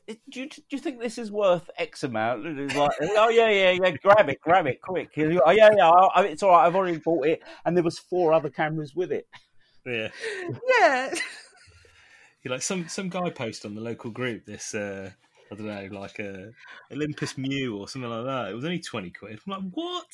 do 0.07 0.41
you, 0.41 0.49
do 0.49 0.61
you 0.69 0.77
think 0.77 0.99
this 0.99 1.17
is 1.17 1.31
worth 1.31 1.69
X 1.77 2.03
amount? 2.03 2.45
And 2.45 2.59
it's 2.59 2.75
like, 2.75 2.91
oh 3.01 3.29
yeah, 3.29 3.49
yeah, 3.49 3.71
yeah, 3.71 3.91
grab 3.91 4.29
it, 4.29 4.41
grab 4.41 4.67
it, 4.67 4.81
quick. 4.81 5.09
Oh 5.17 5.51
yeah, 5.51 5.69
yeah, 5.75 5.89
I, 5.89 6.25
it's 6.25 6.43
all 6.43 6.51
right. 6.51 6.65
I've 6.65 6.75
already 6.75 6.97
bought 6.97 7.25
it, 7.25 7.41
and 7.65 7.75
there 7.75 7.83
was 7.83 7.99
four 7.99 8.33
other 8.33 8.49
cameras 8.49 8.95
with 8.95 9.11
it. 9.11 9.27
Yeah, 9.85 10.09
yeah. 10.79 11.13
You 12.43 12.51
like 12.51 12.61
some 12.61 12.87
some 12.87 13.09
guy 13.09 13.29
post 13.29 13.65
on 13.65 13.75
the 13.75 13.81
local 13.81 14.11
group 14.11 14.45
this. 14.45 14.73
uh 14.73 15.11
I 15.51 15.55
don't 15.55 15.67
know, 15.67 15.99
like 15.99 16.17
a 16.17 16.51
Olympus 16.91 17.33
Mju 17.33 17.77
or 17.77 17.87
something 17.87 18.09
like 18.09 18.25
that. 18.25 18.49
It 18.49 18.55
was 18.55 18.65
only 18.65 18.79
twenty 18.79 19.11
quid. 19.11 19.39
I'm 19.45 19.51
like, 19.51 19.71
what? 19.73 20.07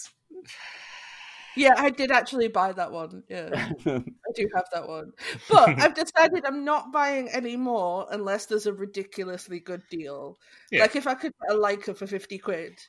Yeah, 1.60 1.74
I 1.78 1.90
did 1.90 2.10
actually 2.10 2.48
buy 2.48 2.72
that 2.72 2.90
one. 2.90 3.24
Yeah, 3.28 3.50
I 3.86 4.32
do 4.34 4.50
have 4.56 4.64
that 4.72 4.88
one. 4.88 5.12
But 5.50 5.78
I've 5.82 5.94
decided 5.94 6.46
I'm 6.46 6.64
not 6.64 6.94
buying 6.94 7.28
any 7.28 7.58
more 7.58 8.08
unless 8.12 8.46
there's 8.46 8.66
a 8.66 8.72
ridiculously 8.72 9.60
good 9.60 9.82
deal. 9.90 10.38
Yeah. 10.72 10.84
Like 10.84 10.96
if 10.96 11.06
I 11.06 11.16
could 11.16 11.34
get 11.42 11.54
a 11.54 11.60
Leica 11.60 11.98
for 11.98 12.08
50 12.08 12.38
quid. 12.38 12.80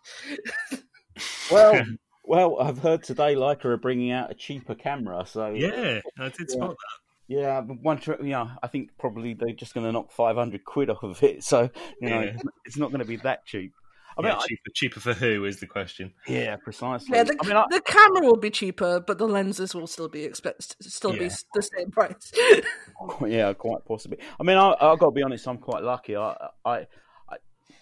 well, 1.51 1.85
well, 2.25 2.61
I've 2.61 2.79
heard 2.79 3.03
today 3.03 3.35
Leica 3.35 3.65
are 3.65 3.77
bringing 3.77 4.13
out 4.13 4.31
a 4.31 4.35
cheaper 4.35 4.77
camera. 4.77 5.27
So 5.27 5.49
yeah, 5.49 6.01
I 6.17 6.29
did 6.29 6.47
yeah. 6.49 6.55
spot 6.55 6.71
that. 6.71 7.01
Yeah, 7.27 7.61
one. 7.61 8.01
Yeah, 8.23 8.51
I 8.63 8.69
think 8.69 8.91
probably 9.01 9.35
they're 9.35 9.53
just 9.53 9.75
going 9.75 9.85
to 9.85 9.91
knock 9.91 10.13
five 10.13 10.37
hundred 10.37 10.65
quid 10.65 10.91
off 10.91 11.03
of 11.03 11.21
it. 11.25 11.43
So 11.43 11.71
you 12.01 12.09
know, 12.09 12.21
yeah. 12.21 12.37
it's 12.65 12.77
not 12.77 12.91
going 12.93 13.01
to 13.01 13.05
be 13.05 13.17
that 13.17 13.45
cheap. 13.47 13.73
I 14.21 14.23
mean, 14.23 14.33
yeah, 14.33 14.47
cheaper, 14.47 14.63
I, 14.67 14.73
cheaper 14.75 15.01
for 15.01 15.15
who 15.15 15.45
is 15.45 15.61
the 15.61 15.67
question? 15.67 16.13
Yeah, 16.29 16.57
precisely. 16.57 17.17
Yeah, 17.17 17.25
the, 17.25 17.37
I 17.43 17.47
mean, 17.47 17.57
I, 17.57 17.65
the 17.71 17.81
camera 17.81 18.23
will 18.23 18.37
be 18.37 18.51
cheaper, 18.51 19.01
but 19.01 19.19
the 19.19 19.27
lenses 19.27 19.75
will 19.75 19.87
still 19.87 20.09
be 20.09 20.25
expect 20.25 20.77
still 20.83 21.13
yeah. 21.15 21.21
be 21.21 21.31
the 21.55 21.63
same 21.63 21.91
price. 21.91 22.33
yeah, 23.27 23.53
quite 23.55 23.85
possibly. 23.87 24.19
I 24.39 24.43
mean, 24.43 24.57
I, 24.57 24.77
have 24.81 24.99
got 24.99 25.07
to 25.07 25.11
be 25.11 25.23
honest. 25.23 25.49
I'm 25.49 25.59
quite 25.59 25.83
lucky. 25.83 26.17
I, 26.17 26.49
I, 26.65 26.87
I, 27.29 27.37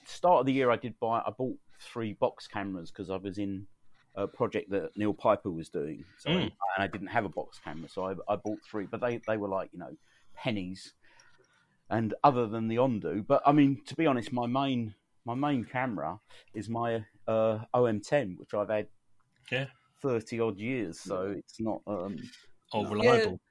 start 0.06 0.40
of 0.40 0.46
the 0.46 0.52
year, 0.52 0.70
I 0.70 0.76
did 0.76 0.98
buy. 1.00 1.20
I 1.26 1.30
bought 1.36 1.56
three 1.80 2.12
box 2.12 2.46
cameras 2.46 2.90
because 2.90 3.10
I 3.10 3.16
was 3.16 3.38
in 3.38 3.66
a 4.14 4.26
project 4.26 4.70
that 4.70 4.96
Neil 4.96 5.14
Piper 5.14 5.50
was 5.50 5.68
doing, 5.68 6.04
so 6.18 6.30
mm. 6.30 6.42
and 6.42 6.52
I 6.78 6.86
didn't 6.86 7.08
have 7.08 7.24
a 7.24 7.30
box 7.30 7.60
camera, 7.62 7.88
so 7.88 8.04
I, 8.04 8.32
I 8.32 8.36
bought 8.36 8.58
three. 8.68 8.86
But 8.86 9.00
they 9.00 9.20
they 9.26 9.36
were 9.36 9.48
like 9.48 9.70
you 9.72 9.78
know 9.78 9.96
pennies. 10.34 10.94
And 11.90 12.12
other 12.22 12.46
than 12.46 12.68
the 12.68 12.76
Ondu, 12.76 13.26
but 13.26 13.40
I 13.46 13.52
mean, 13.52 13.80
to 13.86 13.94
be 13.94 14.04
honest, 14.04 14.30
my 14.30 14.46
main 14.46 14.94
my 15.28 15.34
main 15.34 15.64
camera 15.64 16.18
is 16.54 16.70
my 16.70 17.04
uh, 17.26 17.58
OM10, 17.74 18.38
which 18.38 18.54
I've 18.54 18.70
had 18.70 18.86
yeah 19.52 19.66
thirty 20.00 20.40
odd 20.40 20.58
years, 20.58 21.00
so 21.00 21.34
it's 21.36 21.60
not 21.60 21.82
um, 21.86 22.16
all 22.72 22.86
reliable. 22.86 23.32
Yeah. 23.32 23.36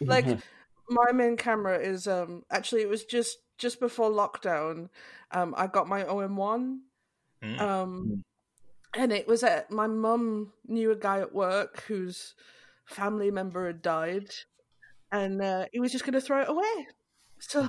Like 0.00 0.26
my 0.88 1.10
main 1.12 1.36
camera 1.36 1.76
is 1.76 2.06
um 2.06 2.44
actually 2.52 2.82
it 2.82 2.88
was 2.88 3.04
just 3.04 3.38
just 3.58 3.80
before 3.80 4.10
lockdown. 4.10 4.90
Um, 5.32 5.54
I 5.56 5.66
got 5.66 5.88
my 5.88 6.04
OM1. 6.04 6.78
Mm. 7.42 7.60
Um, 7.60 8.24
and 8.96 9.12
it 9.12 9.26
was 9.26 9.42
at 9.42 9.72
my 9.72 9.88
mum 9.88 10.52
knew 10.68 10.92
a 10.92 10.96
guy 10.96 11.18
at 11.18 11.34
work 11.34 11.82
whose 11.88 12.34
family 12.86 13.32
member 13.32 13.66
had 13.66 13.82
died, 13.82 14.30
and 15.10 15.42
uh, 15.42 15.66
he 15.72 15.80
was 15.80 15.90
just 15.90 16.04
going 16.04 16.14
to 16.14 16.20
throw 16.20 16.42
it 16.42 16.48
away. 16.48 16.86
So 17.40 17.68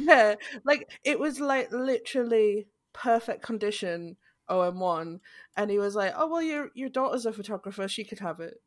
yeah, 0.00 0.34
like 0.64 0.90
it 1.04 1.18
was 1.18 1.40
like 1.40 1.70
literally 1.72 2.66
perfect 2.92 3.42
condition 3.42 4.16
OM1, 4.48 5.20
and 5.56 5.70
he 5.70 5.78
was 5.78 5.94
like, 5.94 6.12
"Oh 6.16 6.28
well, 6.28 6.42
your 6.42 6.70
your 6.74 6.88
daughter's 6.88 7.26
a 7.26 7.32
photographer; 7.32 7.88
she 7.88 8.04
could 8.04 8.18
have 8.18 8.40
it." 8.40 8.60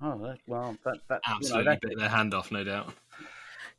Oh, 0.00 0.18
that, 0.18 0.38
well, 0.46 0.76
that 0.84 0.98
that 1.08 1.20
absolutely 1.26 1.64
you 1.64 1.70
know, 1.70 1.78
bit 1.80 1.98
their 1.98 2.08
hand 2.08 2.34
off, 2.34 2.50
no 2.50 2.64
doubt. 2.64 2.92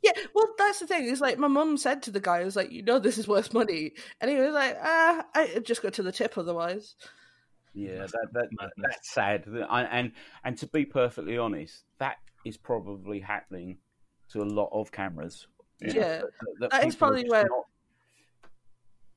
Yeah, 0.01 0.11
well, 0.33 0.47
that's 0.57 0.79
the 0.79 0.87
thing. 0.87 1.05
Is 1.05 1.21
like 1.21 1.37
my 1.37 1.47
mum 1.47 1.77
said 1.77 2.03
to 2.03 2.11
the 2.11 2.19
guy, 2.19 2.39
"I 2.39 2.45
was 2.45 2.55
like, 2.55 2.71
you 2.71 2.81
know, 2.81 2.99
this 2.99 3.17
is 3.17 3.27
worth 3.27 3.53
money," 3.53 3.93
and 4.21 4.31
he 4.31 4.37
was 4.37 4.53
like, 4.53 4.77
"Ah, 4.81 5.25
I 5.33 5.59
just 5.63 5.81
go 5.81 5.89
to 5.89 6.03
the 6.03 6.11
tip 6.11 6.37
otherwise." 6.37 6.95
Yeah, 7.73 8.05
that, 8.05 8.27
that 8.31 8.69
that's 8.77 9.11
sad. 9.11 9.45
And 9.47 10.13
and 10.43 10.57
to 10.59 10.67
be 10.67 10.85
perfectly 10.85 11.37
honest, 11.37 11.83
that 11.99 12.17
is 12.45 12.55
probably 12.55 13.19
happening 13.19 13.79
to 14.29 14.41
a 14.41 14.45
lot 14.45 14.69
of 14.71 14.91
cameras 14.91 15.47
yeah, 15.81 15.93
yeah. 15.93 16.21
that, 16.59 16.71
that 16.71 16.85
is 16.85 16.95
probably 16.95 17.29
where. 17.29 17.43
Not, 17.43 17.65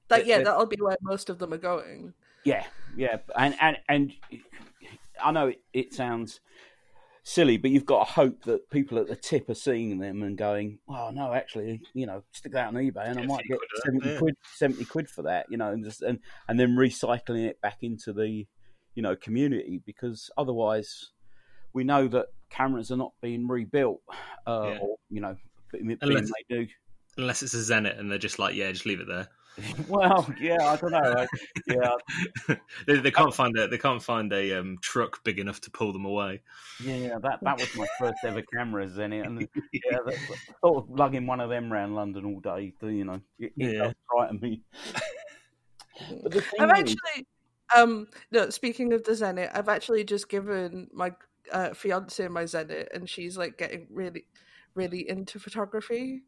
that 0.09 0.27
yeah, 0.27 0.42
that'll 0.42 0.66
be 0.66 0.79
where 0.81 0.97
most 1.03 1.29
of 1.29 1.38
them 1.38 1.53
are 1.53 1.59
going. 1.59 2.14
Yeah, 2.44 2.64
yeah, 2.97 3.18
and 3.37 3.55
and 3.61 3.77
and 3.88 4.12
I 5.23 5.33
know 5.33 5.49
it, 5.49 5.61
it 5.73 5.94
sounds 5.94 6.40
silly, 7.29 7.59
but 7.59 7.71
you've 7.71 7.85
got 7.85 8.07
to 8.07 8.12
hope 8.12 8.44
that 8.44 8.71
people 8.71 8.99
at 8.99 9.07
the 9.07 9.16
tip 9.16 9.51
are 9.51 9.55
seeing 9.55 9.99
them 9.99 10.23
and 10.23 10.37
going, 10.37 10.79
"Oh 10.88 11.11
no, 11.12 11.33
actually, 11.33 11.83
you 11.92 12.07
know, 12.07 12.23
stick 12.33 12.53
that 12.53 12.68
on 12.68 12.75
eBay 12.75 13.09
and 13.09 13.21
I 13.21 13.27
might 13.27 13.44
get 13.44 13.59
seventy 13.85 14.16
quid, 14.16 14.37
seventy 14.55 14.85
quid 14.85 15.09
for 15.11 15.23
that," 15.23 15.47
you 15.51 15.59
know, 15.59 15.71
and 15.71 15.85
just 15.85 16.03
and 16.03 16.21
and 16.49 16.59
then 16.59 16.77
recycling 16.77 17.47
it 17.47 17.61
back 17.61 17.79
into 17.83 18.12
the 18.12 18.47
you 18.94 19.03
know 19.03 19.14
community 19.14 19.81
because 19.85 20.31
otherwise, 20.38 21.11
we 21.73 21.85
know 21.85 22.09
that 22.09 22.27
cameras 22.51 22.90
are 22.90 22.97
not 22.97 23.12
being 23.21 23.47
rebuilt, 23.47 24.01
uh, 24.47 24.71
yeah. 24.73 24.79
or 24.81 24.97
you 25.11 25.21
know, 25.21 25.37
unless, 25.73 26.31
they 26.31 26.57
do. 26.57 26.67
Unless 27.17 27.43
it's 27.43 27.55
a 27.55 27.59
Zenit 27.59 27.99
and 27.99 28.11
they're 28.11 28.19
just 28.19 28.39
like, 28.39 28.55
yeah, 28.55 28.71
just 28.71 28.87
leave 28.87 29.01
it 29.01 29.09
there. 29.09 29.29
well, 29.89 30.29
yeah, 30.41 30.59
I 30.61 30.77
don't 30.77 30.93
know. 30.93 31.15
Like, 31.17 31.29
yeah, 31.67 32.57
they, 32.87 32.97
they, 32.97 33.11
can't 33.11 33.35
find 33.35 33.57
a 33.59 33.67
they 33.67 33.79
can't 33.79 34.03
find 34.03 34.33
a 34.33 34.59
um, 34.59 34.79
truck 34.81 35.25
big 35.25 35.39
enough 35.39 35.61
to 35.62 35.71
pull 35.71 35.93
them 35.93 36.05
away. 36.05 36.43
Yeah, 36.83 36.97
yeah, 36.97 37.19
that 37.23 37.41
that 37.43 37.59
was 37.59 37.75
my 37.77 37.87
first 37.99 38.19
ever 38.25 38.43
camera, 38.43 38.87
Zenit, 38.87 39.27
and 39.27 39.41
yeah, 39.73 39.99
that, 40.07 40.16
sort 40.61 40.85
of 40.85 40.91
lugging 40.91 41.27
one 41.27 41.41
of 41.41 41.51
them 41.51 41.73
around 41.73 41.95
London 41.95 42.25
all 42.25 42.41
day. 42.41 42.73
You 42.83 43.05
know, 43.05 43.21
it, 43.39 43.53
it 43.57 43.75
yeah. 43.75 43.85
does 43.85 43.95
frighten 44.11 44.41
me. 44.41 44.62
but 46.23 46.33
the 46.33 46.41
thing 46.41 46.61
I've 46.61 46.85
is, 46.85 46.95
actually, 46.95 47.27
um, 47.77 48.09
no. 48.31 48.51
Speaking 48.51 48.93
of 48.93 49.05
the 49.05 49.12
Zenit, 49.12 49.51
I've 49.55 49.69
actually 49.69 50.05
just 50.05 50.29
given 50.29 50.89
my 50.93 51.14
uh, 51.53 51.75
fiance 51.75 52.27
my 52.29 52.45
Zenit, 52.45 52.89
and 52.95 53.09
she's 53.09 53.37
like 53.37 53.59
getting 53.59 53.87
really 53.91 54.25
really 54.79 55.07
into 55.09 55.39
photography. 55.39 56.22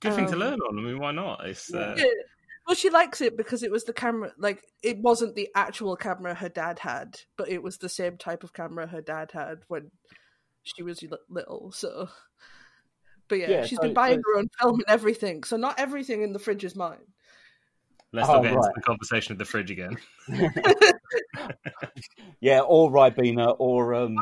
Good 0.00 0.14
thing 0.14 0.24
um, 0.24 0.32
to 0.32 0.36
learn 0.38 0.58
on. 0.60 0.78
I 0.78 0.82
mean, 0.82 0.98
why 0.98 1.12
not? 1.12 1.46
It's 1.46 1.72
uh... 1.72 1.94
yeah. 1.96 2.04
Well, 2.66 2.74
she 2.74 2.90
likes 2.90 3.20
it 3.20 3.36
because 3.36 3.62
it 3.62 3.70
was 3.70 3.84
the 3.84 3.92
camera. 3.92 4.32
Like, 4.38 4.62
it 4.82 4.98
wasn't 4.98 5.34
the 5.34 5.48
actual 5.54 5.96
camera 5.96 6.34
her 6.34 6.48
dad 6.48 6.78
had, 6.78 7.20
but 7.36 7.48
it 7.48 7.62
was 7.62 7.78
the 7.78 7.88
same 7.88 8.16
type 8.16 8.44
of 8.44 8.52
camera 8.52 8.86
her 8.86 9.00
dad 9.00 9.30
had 9.32 9.58
when 9.68 9.90
she 10.62 10.82
was 10.82 11.02
little. 11.28 11.72
So, 11.72 12.08
but 13.28 13.38
yeah, 13.38 13.50
yeah 13.50 13.66
she's 13.66 13.78
so, 13.78 13.82
been 13.82 13.94
buying 13.94 14.18
so... 14.18 14.22
her 14.32 14.38
own 14.38 14.48
film 14.60 14.74
and 14.74 14.88
everything. 14.88 15.44
So 15.44 15.56
not 15.56 15.80
everything 15.80 16.22
in 16.22 16.32
the 16.32 16.38
fridge 16.38 16.64
is 16.64 16.76
mine. 16.76 16.98
Let's 18.12 18.28
Oh, 18.28 18.34
not 18.34 18.42
get 18.42 18.52
into 18.52 18.70
the 18.74 18.82
conversation 18.82 19.32
of 19.32 19.38
the 19.38 19.44
fridge 19.44 19.70
again. 19.70 19.96
yeah, 22.40 22.60
or 22.60 22.90
Ribena, 22.90 23.54
or 23.58 23.94
um, 23.94 24.16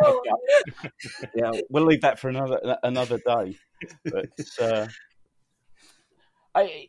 Oh, 0.00 0.22
yeah, 1.34 1.50
we'll 1.68 1.84
leave 1.84 2.02
that 2.02 2.18
for 2.18 2.28
another 2.28 2.78
another 2.82 3.18
day. 3.18 3.56
But 4.04 4.30
uh, 4.60 4.86
I, 6.54 6.88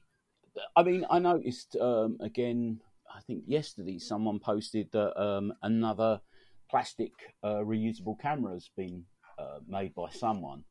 I 0.76 0.84
mean, 0.84 1.06
I 1.10 1.20
noticed 1.20 1.76
um, 1.80 2.18
again. 2.20 2.80
I 3.16 3.20
think 3.22 3.43
yesterday 3.45 3.99
someone 3.99 4.39
posted 4.39 4.91
that 4.91 5.20
um, 5.22 5.54
another 5.62 6.22
plastic 6.70 7.12
uh, 7.43 7.58
reusable 7.58 8.20
camera 8.20 8.54
has 8.54 8.70
been 8.76 9.06
uh, 9.38 9.60
made 9.68 9.93
by 9.93 10.10
someone. 10.10 10.64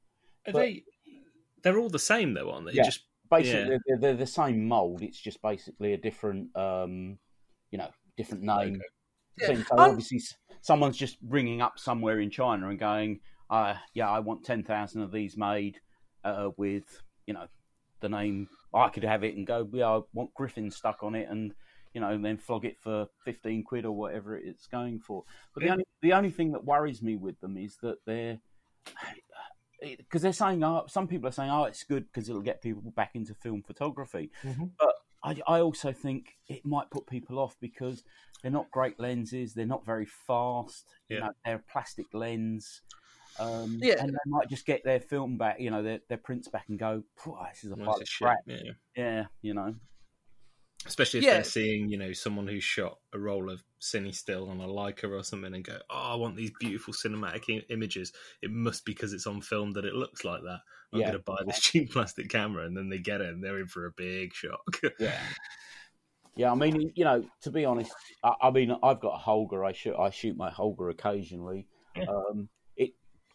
Are 0.47 0.53
But- 0.53 0.59
they? 0.61 0.85
They're 1.63 1.79
all 1.79 1.89
the 1.91 2.01
same 2.01 2.35
though, 2.35 2.51
aren't 2.51 2.67
they? 2.67 2.73
Yeah. 2.73 2.83
Just 2.83 3.03
Basically, 3.33 3.61
Yeah. 3.61 3.69
they're, 3.69 3.81
they're, 3.87 3.99
they're 3.99 4.15
the 4.15 4.27
same 4.27 4.69
mold. 4.69 5.03
It's 5.03 5.19
just 5.19 5.41
basically 5.41 5.95
a 5.95 5.97
different, 5.97 6.55
um, 6.57 7.19
you 7.71 7.79
know, 7.79 7.89
different 8.17 8.43
name. 8.45 8.75
Logo. 8.75 8.85
Yeah. 9.39 9.47
thing. 9.47 9.65
So 9.65 9.79
Um, 9.79 9.91
obviously, 9.91 10.21
someone's 10.61 10.99
just 10.99 11.17
ringing 11.27 11.63
up 11.63 11.79
somewhere 11.79 12.21
in 12.21 12.29
China 12.31 12.69
and 12.69 12.79
going, 12.79 13.21
uh, 13.49 13.75
"Yeah, 13.95 14.11
I 14.11 14.21
want 14.21 14.45
ten 14.45 14.63
thousand 14.63 15.01
of 15.01 15.11
these 15.11 15.37
made 15.39 15.81
uh, 16.25 16.51
with, 16.59 16.85
you 17.27 17.33
know, 17.33 17.47
the 18.01 18.11
name. 18.11 18.49
I 18.75 18.91
could 18.91 19.05
have 19.05 19.25
it 19.25 19.35
and 19.35 19.47
go, 19.47 19.67
yeah, 19.73 19.89
I 19.89 20.01
want 20.13 20.35
Griffin 20.35 20.71
stuck 20.71 21.03
on 21.03 21.15
it, 21.15 21.29
and 21.31 21.55
you 21.95 22.01
know, 22.03 22.11
and 22.11 22.23
then 22.25 22.37
flog 22.37 22.67
it 22.67 22.79
for 22.79 23.07
fifteen 23.25 23.65
quid 23.65 23.87
or 23.87 23.93
whatever 23.93 24.37
it's 24.37 24.67
going 24.67 25.01
for." 25.01 25.25
But 25.55 25.63
the 25.65 25.71
only 25.71 25.85
the 26.03 26.13
only 26.13 26.31
thing 26.31 26.53
that 26.53 26.67
worries 26.67 27.03
me 27.03 27.17
with 27.17 27.41
them 27.41 27.57
is 27.57 27.79
that 27.83 27.97
they're 28.05 28.39
because 29.83 30.23
they're 30.23 30.33
saying, 30.33 30.63
oh, 30.63 30.85
some 30.89 31.07
people 31.09 31.29
are 31.29 31.33
saying, 31.33 31.51
oh, 31.51 31.65
it's 31.65 31.85
good 31.85 32.07
because 32.07 32.29
it'll 32.29 32.43
get 32.43 32.63
people 32.63 32.91
back 32.91 33.11
into 33.15 33.35
film 33.35 33.63
photography. 33.63 34.31
Mhm. 34.43 34.71
But 34.79 34.95
I, 35.23 35.37
I 35.47 35.61
also 35.61 35.93
think 35.93 36.37
it 36.49 36.65
might 36.65 36.91
put 36.91 37.07
people 37.07 37.39
off 37.39 37.57
because 37.61 38.03
they're 38.43 38.51
not 38.51 38.71
great 38.71 38.99
lenses. 38.99 39.55
They're 39.55 39.67
not 39.67 39.85
very 39.87 40.07
fast. 40.07 40.89
You 41.09 41.21
know, 41.21 41.31
they're 41.45 41.57
a 41.57 41.73
plastic 41.73 42.07
lens. 42.13 42.83
Um, 43.39 43.79
Yeah. 43.81 43.95
and 44.03 44.11
they 44.13 44.19
might 44.27 44.49
just 44.51 44.67
get 44.67 44.85
their 44.85 45.01
film 45.01 45.39
back, 45.39 45.59
you 45.61 45.71
know, 45.71 45.83
their, 45.83 46.01
their 46.09 46.19
prints 46.19 46.49
back 46.49 46.65
and 46.69 46.79
go, 46.79 47.03
this 47.25 47.65
is 47.65 47.73
a 47.73 47.77
pile 47.77 47.95
of 47.95 48.09
crap. 48.19 48.39
yeah. 48.47 48.73
Yeah, 48.97 49.25
you 49.41 49.55
know. 49.55 49.75
Especially 50.87 51.19
if 51.21 51.25
Yeah. 51.25 51.35
they're 51.35 51.45
seeing, 51.45 51.89
you 51.89 51.97
know, 51.97 52.13
someone 52.13 52.47
who's 52.49 52.65
shot 52.65 52.99
a 53.13 53.19
roll 53.19 53.51
of 53.51 53.63
Cinestill 53.81 54.49
on 54.49 54.61
a 54.61 54.67
Leica 54.67 55.11
or 55.11 55.23
something 55.23 55.55
and 55.55 55.65
go, 55.65 55.79
"Oh, 55.91 56.13
I 56.13 56.15
want 56.17 56.37
these 56.37 56.51
beautiful 56.61 56.93
cinematic 56.95 57.45
I- 57.49 57.65
images." 57.73 58.13
It 58.43 58.51
must 58.51 58.85
be 58.85 58.93
because 58.93 59.13
it's 59.13 59.27
on 59.27 59.41
film 59.41 59.73
that 59.73 59.85
it 59.85 59.95
looks 59.95 60.25
like 60.25 60.43
that. 60.43 60.61
I'm 60.93 61.01
Yeah. 61.01 61.07
going 61.13 61.19
to 61.19 61.25
buy 61.25 61.39
this 61.47 61.61
cheap 61.61 61.93
plastic 61.93 62.29
camera, 62.29 62.67
and 62.67 62.77
then 62.77 62.89
they 62.89 62.99
get 62.99 63.21
it, 63.21 63.29
and 63.29 63.43
they're 63.43 63.59
in 63.61 63.67
for 63.69 63.87
a 63.87 63.93
big 63.93 64.35
shock. 64.35 64.61
Yeah. 64.99 65.21
Yeah, 66.35 66.51
I 66.51 66.55
mean, 66.55 66.93
you 66.95 67.05
know, 67.05 67.29
to 67.43 67.51
be 67.51 67.67
honest, 67.67 67.93
I, 68.25 68.35
I 68.43 68.51
mean, 68.51 68.71
I've 68.83 69.01
got 69.01 69.21
a 69.21 69.23
Holga. 69.23 69.67
I 69.69 69.73
shoot, 69.73 69.95
I 69.97 70.09
shoot 70.09 70.35
my 70.35 70.51
Holga 70.51 70.91
occasionally. 70.91 71.67
Yeah. 71.95 72.05
Um, 72.05 72.49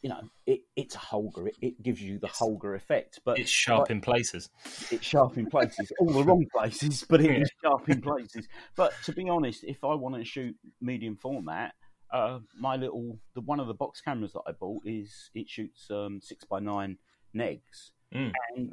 you 0.02 0.10
know, 0.10 0.22
it, 0.46 0.62
it's 0.76 0.96
a 0.96 1.00
Holga. 1.00 1.48
It, 1.48 1.56
it 1.62 1.84
gives 1.84 2.02
you 2.02 2.20
the 2.20 2.28
Holga 2.28 2.76
effect, 2.76 3.20
but 3.26 3.40
it's 3.40 3.50
sharp 3.50 3.90
in 3.92 4.02
places. 4.02 4.50
it's 4.92 5.06
sharp 5.06 5.38
in 5.38 5.48
places, 5.48 5.92
all 6.00 6.14
the 6.14 6.24
wrong 6.24 6.46
places, 6.52 7.06
but 7.10 7.22
it 7.22 7.32
Yeah. 7.38 7.42
is 7.42 7.52
sharp 7.64 7.90
in 7.90 8.02
places. 8.02 8.48
But 8.76 8.94
to 9.04 9.14
be 9.14 9.30
honest, 9.30 9.64
if 9.64 9.84
I 9.84 9.94
want 9.96 10.16
to 10.16 10.24
shoot 10.26 10.56
medium 10.82 11.18
format, 11.18 11.74
uh, 12.14 12.40
my 12.60 12.76
little 12.76 13.20
the 13.36 13.42
one 13.42 13.60
of 13.60 13.68
the 13.68 13.74
box 13.74 14.02
cameras 14.02 14.34
that 14.34 14.44
I 14.48 14.52
bought 14.52 14.84
is 14.86 15.30
it 15.34 15.50
shoots 15.50 15.90
um, 15.92 16.20
six 16.22 16.46
by 16.46 16.60
nine 16.60 16.98
negs, 17.36 17.92
Mm. 18.14 18.32
and 18.56 18.72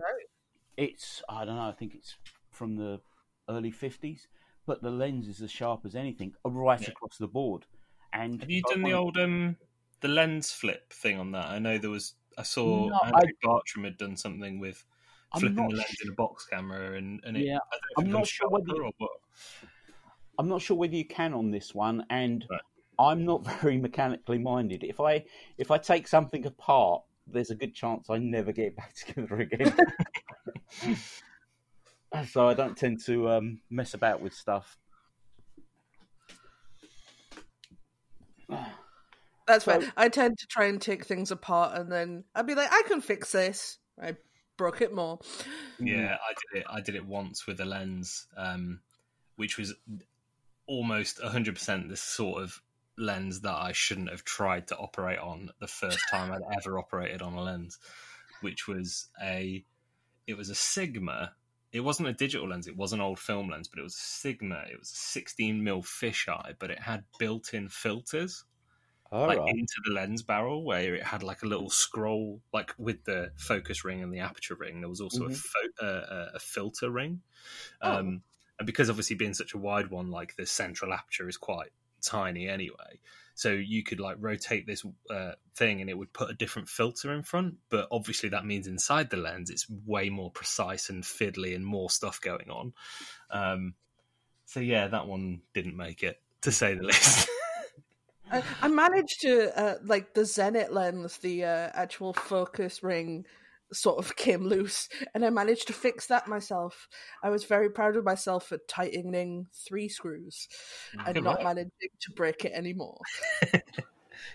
it's 0.76 1.22
I 1.28 1.44
don't 1.44 1.56
know, 1.56 1.68
I 1.68 1.72
think 1.72 1.94
it's 1.94 2.16
from 2.52 2.76
the 2.76 3.00
early 3.48 3.70
fifties, 3.70 4.28
but 4.66 4.82
the 4.82 4.90
lens 4.90 5.28
is 5.28 5.40
as 5.42 5.50
sharp 5.50 5.84
as 5.84 5.94
anything, 5.94 6.34
uh, 6.44 6.50
right 6.50 6.80
Yeah. 6.80 6.88
across 6.88 7.16
the 7.18 7.26
board. 7.28 7.64
And 8.12 8.40
Have 8.40 8.50
you 8.50 8.62
done 8.62 8.82
the 8.82 8.92
old 8.92 9.16
um 9.18 9.56
the 10.04 10.08
lens 10.08 10.52
flip 10.52 10.92
thing 10.92 11.18
on 11.18 11.32
that? 11.32 11.46
I 11.46 11.58
know 11.58 11.78
there 11.78 11.88
was. 11.88 12.12
I 12.36 12.42
saw 12.42 12.90
No, 12.90 12.98
Andrew 13.06 13.32
Bartram 13.42 13.84
had 13.84 13.96
done 13.96 14.18
something 14.18 14.60
with 14.60 14.84
flipping 15.34 15.68
the 15.68 15.76
lens 15.76 15.88
sh- 15.88 16.02
in 16.04 16.10
a 16.10 16.14
box 16.14 16.44
camera, 16.44 16.98
and 16.98 17.20
and 17.24 17.38
it, 17.38 17.46
Yeah, 17.46 17.56
I 17.56 17.78
don't 17.96 18.06
know 18.06 18.10
if 18.12 18.12
I'm 18.12 18.12
not 18.20 18.26
sure 18.26 18.48
whether 18.50 18.66
you-. 18.68 18.92
I'm 20.38 20.48
not 20.48 20.60
sure 20.60 20.76
whether 20.76 20.94
you 20.94 21.06
can 21.06 21.32
on 21.32 21.50
this 21.50 21.74
one, 21.74 22.04
and 22.10 22.44
Right. 22.50 22.60
I'm 22.98 23.24
not 23.24 23.46
very 23.62 23.78
mechanically 23.78 24.36
minded. 24.36 24.84
If 24.84 25.00
I 25.00 25.24
if 25.56 25.70
I 25.70 25.78
take 25.78 26.06
something 26.06 26.44
apart, 26.44 27.02
there's 27.26 27.50
a 27.50 27.54
good 27.54 27.74
chance 27.74 28.10
I 28.10 28.18
never 28.18 28.52
get 28.52 28.66
it 28.66 28.76
back 28.76 28.94
together 29.06 29.36
again. 29.36 29.74
so 32.28 32.46
I 32.46 32.52
don't 32.52 32.76
tend 32.76 33.00
to 33.06 33.30
um, 33.30 33.60
mess 33.70 33.94
about 33.94 34.20
with 34.20 34.34
stuff. 34.34 34.76
That's 39.46 39.64
So- 39.64 39.80
fine. 39.80 39.92
I 39.96 40.08
tend 40.08 40.38
to 40.38 40.46
try 40.46 40.66
and 40.66 40.80
take 40.80 41.04
things 41.04 41.30
apart, 41.30 41.78
and 41.78 41.90
then 41.90 42.24
I'd 42.34 42.46
be 42.46 42.54
like, 42.54 42.72
I 42.72 42.82
can 42.86 43.00
fix 43.00 43.32
this. 43.32 43.78
I 44.00 44.16
broke 44.56 44.80
it 44.80 44.94
more. 44.94 45.20
Yeah, 45.78 46.16
I 46.16 46.32
did 46.52 46.60
it. 46.60 46.66
I 46.70 46.80
did 46.80 46.94
it 46.94 47.04
once 47.04 47.46
with 47.46 47.60
a 47.60 47.64
lens, 47.64 48.26
um, 48.36 48.80
which 49.36 49.58
was 49.58 49.74
almost 50.66 51.20
hundred 51.20 51.54
percent 51.54 51.88
the 51.88 51.96
sort 51.96 52.42
of 52.42 52.60
lens 52.96 53.40
that 53.42 53.54
I 53.54 53.72
shouldn't 53.72 54.10
have 54.10 54.24
tried 54.24 54.68
to 54.68 54.76
operate 54.76 55.18
on 55.18 55.50
the 55.60 55.66
first 55.66 55.98
time 56.10 56.32
I'd 56.32 56.56
ever 56.56 56.78
operated 56.78 57.22
on 57.22 57.34
a 57.34 57.42
lens, 57.42 57.78
which 58.40 58.66
was 58.66 59.08
a 59.22 59.64
it 60.26 60.36
was 60.36 60.48
a 60.48 60.54
Sigma. 60.54 61.34
It 61.72 61.80
wasn't 61.80 62.08
a 62.08 62.12
digital 62.12 62.48
lens; 62.48 62.66
it 62.66 62.76
was 62.76 62.92
an 62.92 63.00
old 63.00 63.18
film 63.18 63.50
lens, 63.50 63.68
but 63.68 63.78
it 63.80 63.82
was 63.82 63.94
a 63.96 63.98
Sigma. 63.98 64.64
It 64.70 64.78
was 64.78 64.90
a 64.90 64.96
16 64.96 65.62
mil 65.62 65.82
fisheye, 65.82 66.54
but 66.58 66.70
it 66.70 66.78
had 66.78 67.04
built-in 67.18 67.68
filters 67.68 68.44
All 69.10 69.26
like 69.26 69.38
right. 69.38 69.54
into 69.54 69.74
the 69.84 69.92
lens 69.92 70.22
barrel 70.22 70.64
where 70.64 70.94
it 70.94 71.02
had 71.02 71.22
like 71.22 71.42
a 71.42 71.46
little 71.46 71.70
scroll 71.70 72.42
like 72.52 72.74
with 72.78 73.04
the 73.04 73.32
focus 73.36 73.84
ring 73.84 74.02
and 74.02 74.12
the 74.12 74.18
aperture 74.20 74.54
ring 74.54 74.80
there 74.80 74.88
was 74.88 75.00
also 75.00 75.26
a, 75.26 75.30
Mhm. 75.30 75.36
fo- 75.36 75.84
uh, 75.86 76.30
a 76.34 76.38
filter 76.38 76.90
ring 76.90 77.22
Oh. 77.84 77.98
um 77.98 78.22
and 78.58 78.66
because 78.66 78.90
obviously 78.90 79.16
being 79.16 79.34
such 79.34 79.54
a 79.54 79.58
wide 79.58 79.90
one 79.90 80.10
like 80.10 80.36
the 80.36 80.46
central 80.46 80.92
aperture 80.92 81.28
is 81.28 81.36
quite 81.36 81.70
tiny 82.02 82.48
anyway 82.48 83.00
so 83.34 83.50
you 83.52 83.82
could 83.82 83.98
like 84.00 84.16
rotate 84.20 84.66
this 84.66 84.84
uh, 85.10 85.32
thing 85.56 85.80
and 85.80 85.90
it 85.90 85.98
would 85.98 86.12
put 86.12 86.30
a 86.30 86.34
different 86.34 86.68
filter 86.68 87.12
in 87.12 87.22
front 87.22 87.56
but 87.70 87.88
obviously 87.90 88.28
that 88.28 88.44
means 88.44 88.66
inside 88.66 89.10
the 89.10 89.16
lens 89.16 89.50
it's 89.50 89.68
way 89.70 90.10
more 90.10 90.30
precise 90.30 90.90
and 90.90 91.02
fiddly 91.04 91.54
and 91.54 91.64
more 91.66 91.90
stuff 91.90 92.20
going 92.20 92.50
on 92.50 92.72
um 93.30 93.74
so 94.46 94.60
yeah 94.60 94.88
that 94.88 95.06
one 95.06 95.42
didn't 95.54 95.76
make 95.76 96.02
it 96.02 96.22
to 96.42 96.52
say 96.52 96.74
the 96.74 96.82
least 96.84 97.28
I, 98.30 98.42
I 98.62 98.68
managed 98.68 99.20
to 99.22 99.58
uh, 99.58 99.74
like 99.84 100.14
the 100.14 100.22
Zenit 100.22 100.70
lens, 100.70 101.18
the 101.18 101.44
uh, 101.44 101.70
actual 101.74 102.12
focus 102.12 102.82
ring, 102.82 103.26
sort 103.72 103.98
of 103.98 104.16
came 104.16 104.44
loose, 104.44 104.88
and 105.14 105.24
I 105.24 105.30
managed 105.30 105.66
to 105.68 105.72
fix 105.72 106.06
that 106.06 106.28
myself. 106.28 106.88
I 107.22 107.30
was 107.30 107.44
very 107.44 107.70
proud 107.70 107.96
of 107.96 108.04
myself 108.04 108.48
for 108.48 108.58
tightening 108.68 109.46
three 109.66 109.88
screws 109.88 110.48
and 111.06 111.14
Good 111.14 111.24
not 111.24 111.38
work. 111.38 111.44
managing 111.44 111.70
to 112.00 112.12
break 112.12 112.44
it 112.44 112.52
anymore. 112.52 112.98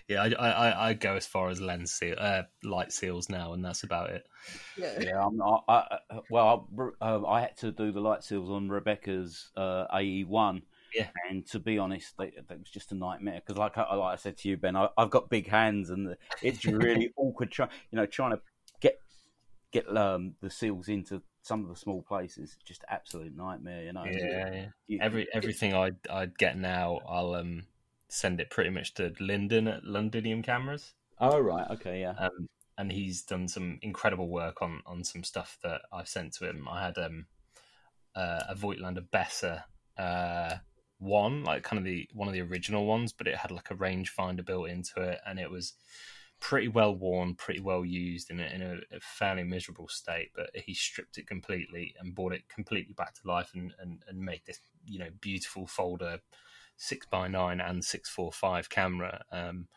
Yeah, 0.08 0.22
I, 0.22 0.28
I, 0.32 0.50
I- 0.50 0.88
I 0.90 0.94
go 0.94 1.16
as 1.16 1.26
far 1.26 1.48
as 1.48 1.60
lens 1.60 1.92
seal, 1.92 2.14
uh, 2.18 2.42
light 2.62 2.92
seals 2.92 3.28
now, 3.28 3.54
and 3.54 3.64
that's 3.64 3.82
about 3.82 4.10
it. 4.10 4.24
Yeah. 4.76 4.98
Yeah, 5.00 5.24
I'm 5.24 5.36
not. 5.36 5.64
I, 5.68 5.98
I, 6.10 6.20
well, 6.28 6.68
I, 7.00 7.04
uh, 7.04 7.26
I 7.26 7.40
had 7.40 7.56
to 7.58 7.72
do 7.72 7.92
the 7.92 8.00
light 8.00 8.22
seals 8.22 8.50
on 8.50 8.68
Rebecca's 8.68 9.50
uh, 9.56 9.86
AE1. 9.92 10.62
Yeah. 10.94 11.08
and 11.28 11.46
to 11.48 11.58
be 11.58 11.78
honest, 11.78 12.16
they, 12.18 12.32
that 12.48 12.58
was 12.58 12.70
just 12.70 12.92
a 12.92 12.94
nightmare 12.94 13.40
because, 13.44 13.58
like, 13.58 13.78
I, 13.78 13.94
like 13.94 14.12
I 14.12 14.16
said 14.16 14.36
to 14.38 14.48
you, 14.48 14.56
Ben, 14.56 14.76
I, 14.76 14.88
I've 14.96 15.10
got 15.10 15.30
big 15.30 15.48
hands, 15.48 15.90
and 15.90 16.16
it's 16.42 16.64
really 16.64 17.12
awkward. 17.16 17.50
Try, 17.50 17.68
you 17.90 17.96
know, 17.96 18.06
trying 18.06 18.32
to 18.32 18.40
get 18.80 18.98
get 19.72 19.88
um, 19.96 20.34
the 20.40 20.50
seals 20.50 20.88
into 20.88 21.22
some 21.42 21.62
of 21.62 21.68
the 21.68 21.76
small 21.76 22.02
places. 22.02 22.56
Just 22.64 22.84
absolute 22.88 23.36
nightmare. 23.36 23.82
You 23.84 23.92
know. 23.92 24.04
Yeah, 24.04 24.50
yeah. 24.52 24.66
You- 24.86 24.98
Every 25.00 25.28
everything 25.32 25.74
I 25.74 25.92
I 26.10 26.26
get 26.26 26.58
now, 26.58 27.00
I'll 27.08 27.34
um 27.34 27.64
send 28.08 28.40
it 28.40 28.50
pretty 28.50 28.70
much 28.70 28.94
to 28.94 29.12
Lyndon 29.20 29.68
at 29.68 29.84
Londinium 29.84 30.42
Cameras, 30.42 30.94
Oh 31.20 31.38
right. 31.38 31.70
Okay. 31.70 32.00
Yeah. 32.00 32.14
um, 32.18 32.48
and 32.76 32.90
he's 32.90 33.22
done 33.22 33.46
some 33.46 33.78
incredible 33.82 34.28
work 34.28 34.62
on 34.62 34.82
on 34.86 35.04
some 35.04 35.22
stuff 35.22 35.58
that 35.62 35.82
I've 35.92 36.08
sent 36.08 36.32
to 36.34 36.48
him. 36.48 36.66
I 36.68 36.82
had 36.86 36.98
um 36.98 37.26
uh, 38.16 38.42
a 38.48 38.54
Voigtlander 38.56 39.06
Bessa 39.12 39.62
uh 39.96 40.56
one, 41.00 41.44
like 41.44 41.62
kind 41.62 41.78
of 41.78 41.84
the 41.84 42.08
one 42.12 42.28
of 42.28 42.34
the 42.34 42.42
original 42.42 42.86
ones, 42.86 43.12
but 43.12 43.26
it 43.26 43.36
had 43.36 43.50
like 43.50 43.70
a 43.70 43.74
rangefinder 43.74 44.44
built 44.44 44.68
into 44.68 45.00
it, 45.02 45.18
and 45.26 45.38
it 45.40 45.50
was 45.50 45.74
pretty 46.40 46.68
well 46.68 46.94
worn, 46.94 47.34
pretty 47.34 47.60
well 47.60 47.84
used 47.84 48.30
in 48.30 48.40
a, 48.40 48.44
in 48.44 48.62
a, 48.62 49.00
fairly 49.00 49.42
miserable 49.42 49.88
state. 49.88 50.30
But 50.34 50.50
he 50.54 50.74
stripped 50.74 51.18
it 51.18 51.26
completely 51.26 51.94
and 51.98 52.14
brought 52.14 52.32
it 52.32 52.48
completely 52.48 52.94
back 52.94 53.14
to 53.14 53.28
life, 53.28 53.50
and 53.54 53.72
and, 53.80 54.02
and 54.08 54.20
made 54.20 54.42
this 54.46 54.60
you 54.86 54.98
know 54.98 55.08
beautiful 55.20 55.66
folder 55.66 56.20
six 56.76 57.06
by 57.06 57.28
nine 57.28 57.60
and 57.60 57.84
six 57.84 58.08
four 58.08 58.32
five 58.32 58.68
camera. 58.68 59.22
Um, 59.32 59.68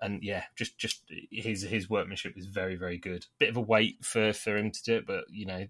and 0.00 0.22
yeah, 0.22 0.44
just 0.54 0.78
just 0.78 1.02
his 1.30 1.62
his 1.62 1.90
workmanship 1.90 2.34
is 2.36 2.46
very 2.46 2.76
very 2.76 2.98
good. 2.98 3.26
Bit 3.38 3.50
of 3.50 3.56
a 3.56 3.60
wait 3.60 4.04
for 4.04 4.32
for 4.32 4.56
him 4.56 4.70
to 4.70 4.82
do 4.84 4.96
it, 4.96 5.06
but 5.06 5.24
you 5.30 5.46
know, 5.46 5.66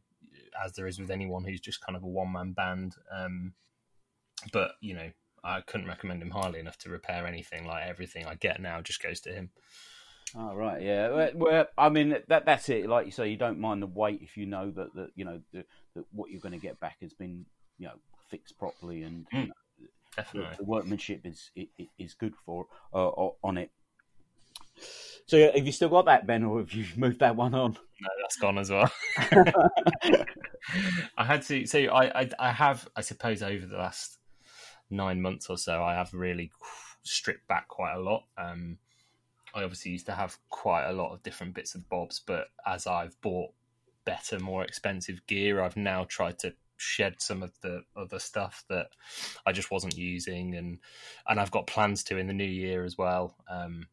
as 0.62 0.72
there 0.72 0.86
is 0.86 0.98
with 0.98 1.10
anyone 1.10 1.44
who's 1.44 1.60
just 1.60 1.84
kind 1.84 1.96
of 1.96 2.02
a 2.02 2.08
one 2.08 2.32
man 2.32 2.52
band. 2.52 2.94
Um, 3.10 3.54
but 4.52 4.72
you 4.80 4.94
know, 4.94 5.10
I 5.44 5.60
couldn't 5.60 5.88
recommend 5.88 6.22
him 6.22 6.30
highly 6.30 6.60
enough 6.60 6.78
to 6.78 6.90
repair 6.90 7.26
anything. 7.26 7.66
Like 7.66 7.86
everything 7.86 8.26
I 8.26 8.34
get 8.34 8.60
now 8.60 8.80
just 8.80 9.02
goes 9.02 9.20
to 9.22 9.32
him. 9.32 9.50
Oh 10.36 10.54
right, 10.54 10.82
yeah. 10.82 11.30
Well, 11.34 11.66
I 11.78 11.88
mean 11.88 12.16
that 12.28 12.44
that's 12.44 12.68
it. 12.68 12.88
Like 12.88 13.06
you 13.06 13.12
say, 13.12 13.28
you 13.28 13.36
don't 13.36 13.60
mind 13.60 13.82
the 13.82 13.86
wait 13.86 14.20
if 14.22 14.36
you 14.36 14.46
know 14.46 14.70
that 14.72 14.94
that 14.94 15.10
you 15.14 15.24
know 15.24 15.40
the, 15.52 15.64
that 15.94 16.04
what 16.12 16.30
you're 16.30 16.40
going 16.40 16.52
to 16.52 16.58
get 16.58 16.80
back 16.80 16.96
has 17.00 17.14
been 17.14 17.46
you 17.78 17.86
know 17.86 17.94
fixed 18.28 18.58
properly 18.58 19.02
and 19.02 19.26
you 19.32 19.38
Mm, 19.38 19.48
know, 19.48 19.54
Definitely. 20.16 20.50
the, 20.50 20.56
the 20.58 20.64
workmanship 20.64 21.20
is 21.24 21.50
is 21.98 22.14
good 22.14 22.34
for 22.44 22.66
uh, 22.92 23.08
on 23.42 23.56
it. 23.56 23.70
So 25.26 25.50
have 25.52 25.66
you 25.66 25.72
still 25.72 25.88
got 25.88 26.04
that, 26.06 26.26
Ben, 26.26 26.44
or 26.44 26.60
have 26.60 26.72
you 26.72 26.86
moved 26.96 27.20
that 27.20 27.36
one 27.36 27.54
on? 27.54 27.72
No, 28.00 28.08
that's 28.22 28.36
gone 28.36 28.58
as 28.58 28.70
well. 28.70 28.90
I 31.16 31.24
had 31.24 31.42
to. 31.42 31.66
So 31.66 31.78
I, 31.78 32.22
I, 32.22 32.30
I 32.38 32.52
have, 32.52 32.88
I 32.96 33.00
suppose, 33.00 33.42
over 33.42 33.66
the 33.66 33.78
last 33.78 34.15
nine 34.90 35.20
months 35.20 35.48
or 35.48 35.58
so, 35.58 35.82
I 35.82 35.94
have 35.94 36.12
really 36.12 36.50
stripped 37.02 37.46
back 37.48 37.68
quite 37.68 37.94
a 37.94 38.00
lot. 38.00 38.24
Um, 38.36 38.78
I 39.54 39.62
obviously 39.62 39.92
used 39.92 40.06
to 40.06 40.12
have 40.12 40.38
quite 40.50 40.86
a 40.86 40.92
lot 40.92 41.12
of 41.12 41.22
different 41.22 41.54
bits 41.54 41.74
and 41.74 41.88
bobs, 41.88 42.20
but 42.24 42.48
as 42.66 42.86
I've 42.86 43.18
bought 43.20 43.52
better, 44.04 44.38
more 44.38 44.64
expensive 44.64 45.26
gear, 45.26 45.62
I've 45.62 45.76
now 45.76 46.04
tried 46.04 46.38
to 46.40 46.54
shed 46.76 47.14
some 47.18 47.42
of 47.42 47.52
the 47.62 47.82
other 47.96 48.18
stuff 48.18 48.64
that 48.68 48.88
I 49.46 49.52
just 49.52 49.70
wasn't 49.70 49.96
using, 49.96 50.54
and 50.54 50.78
and 51.26 51.40
I've 51.40 51.50
got 51.50 51.66
plans 51.66 52.04
to 52.04 52.18
in 52.18 52.26
the 52.26 52.34
new 52.34 52.44
year 52.44 52.84
as 52.84 52.98
well. 52.98 53.34
Um, 53.48 53.86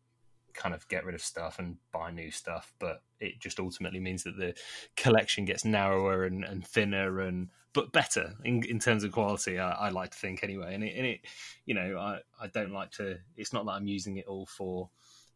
kind 0.54 0.76
of 0.76 0.88
get 0.88 1.06
rid 1.06 1.16
of 1.16 1.22
stuff 1.22 1.60
and 1.60 1.78
buy 1.92 2.12
new 2.12 2.30
stuff, 2.30 2.74
but 2.80 3.02
it 3.20 3.40
just 3.40 3.60
ultimately 3.60 4.00
means 4.00 4.24
that 4.24 4.38
the 4.38 4.54
collection 4.96 5.46
gets 5.46 5.66
narrower 5.66 6.26
and, 6.26 6.44
and 6.44 6.66
thinner 6.66 7.22
and 7.22 7.50
but 7.74 7.92
better 7.92 8.36
in, 8.46 8.64
in 8.64 8.80
terms 8.80 9.04
of 9.04 9.12
quality. 9.12 9.60
I, 9.60 9.72
I 9.72 9.90
like 9.90 10.12
to 10.12 10.18
think 10.18 10.44
anyway, 10.44 10.74
and 10.76 10.84
it, 10.84 10.96
and 10.96 11.06
it, 11.06 11.22
you 11.66 11.74
know, 11.74 11.98
I, 11.98 12.20
I 12.42 12.48
don't 12.48 12.72
like 12.72 12.92
to. 12.94 13.18
It's 13.36 13.52
not 13.52 13.66
that 13.66 13.72
I'm 13.72 13.88
using 13.88 14.18
it 14.18 14.26
all 14.28 14.46
for 14.46 14.90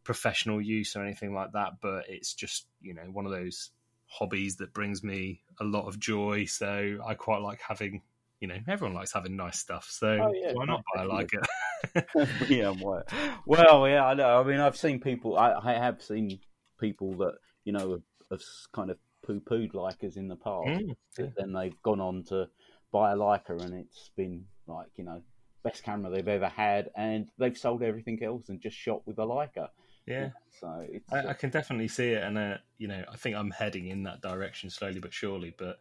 professional 0.04 0.60
use 0.60 0.96
or 0.96 1.02
anything 1.02 1.34
like 1.34 1.52
that, 1.52 1.80
but 1.82 2.04
it's 2.08 2.32
just 2.34 2.66
you 2.80 2.94
know 2.94 3.02
one 3.12 3.26
of 3.26 3.32
those 3.32 3.70
hobbies 4.06 4.56
that 4.56 4.72
brings 4.72 5.02
me 5.02 5.42
a 5.60 5.64
lot 5.64 5.86
of 5.86 5.98
joy. 5.98 6.44
So 6.46 6.98
I 7.04 7.14
quite 7.14 7.42
like 7.42 7.60
having. 7.60 8.02
You 8.40 8.46
know, 8.46 8.58
everyone 8.68 8.94
likes 8.94 9.12
having 9.12 9.34
nice 9.34 9.58
stuff, 9.58 9.88
so 9.90 10.06
Oh, 10.06 10.32
yeah, 10.32 10.52
why 10.52 10.64
not 10.64 10.84
buy 10.94 11.02
like 11.02 11.32
it? 11.32 12.06
yeah, 12.48 12.72
well, 12.80 13.02
well, 13.46 13.88
yeah, 13.88 14.06
I 14.06 14.14
know. 14.14 14.40
I 14.40 14.44
mean, 14.44 14.60
I've 14.60 14.76
seen 14.76 15.00
people. 15.00 15.36
I, 15.36 15.54
I 15.54 15.72
have 15.72 16.00
seen 16.00 16.38
people 16.78 17.14
that 17.16 17.34
you 17.64 17.72
know 17.72 17.90
have, 17.90 18.02
have 18.30 18.42
kind 18.72 18.90
of 18.92 18.98
poo-pooed 19.28 19.72
Leicas 19.72 20.16
in 20.16 20.28
the 20.28 20.36
past. 20.36 20.66
Mm, 20.66 20.88
yeah. 20.88 20.94
but 21.16 21.34
then 21.36 21.52
they've 21.52 21.82
gone 21.82 22.00
on 22.00 22.24
to 22.24 22.48
buy 22.90 23.12
a 23.12 23.16
Leica, 23.16 23.62
and 23.62 23.74
it's 23.74 24.10
been 24.16 24.44
like 24.66 24.88
you 24.96 25.04
know 25.04 25.20
best 25.62 25.84
camera 25.84 26.10
they've 26.10 26.26
ever 26.26 26.48
had, 26.48 26.90
and 26.96 27.28
they've 27.38 27.56
sold 27.56 27.82
everything 27.82 28.22
else 28.22 28.48
and 28.48 28.60
just 28.60 28.76
shot 28.76 29.06
with 29.06 29.18
a 29.18 29.26
Leica. 29.26 29.68
yeah. 30.06 30.30
So 30.60 30.86
it's 30.88 31.12
I, 31.12 31.28
I 31.28 31.32
can 31.34 31.50
definitely 31.50 31.88
see 31.88 32.10
it, 32.12 32.22
and 32.22 32.38
uh, 32.38 32.56
you 32.78 32.88
know, 32.88 33.04
I 33.12 33.16
think 33.16 33.36
I'm 33.36 33.50
heading 33.50 33.88
in 33.88 34.04
that 34.04 34.22
direction 34.22 34.70
slowly 34.70 35.00
but 35.00 35.12
surely. 35.12 35.54
But 35.56 35.78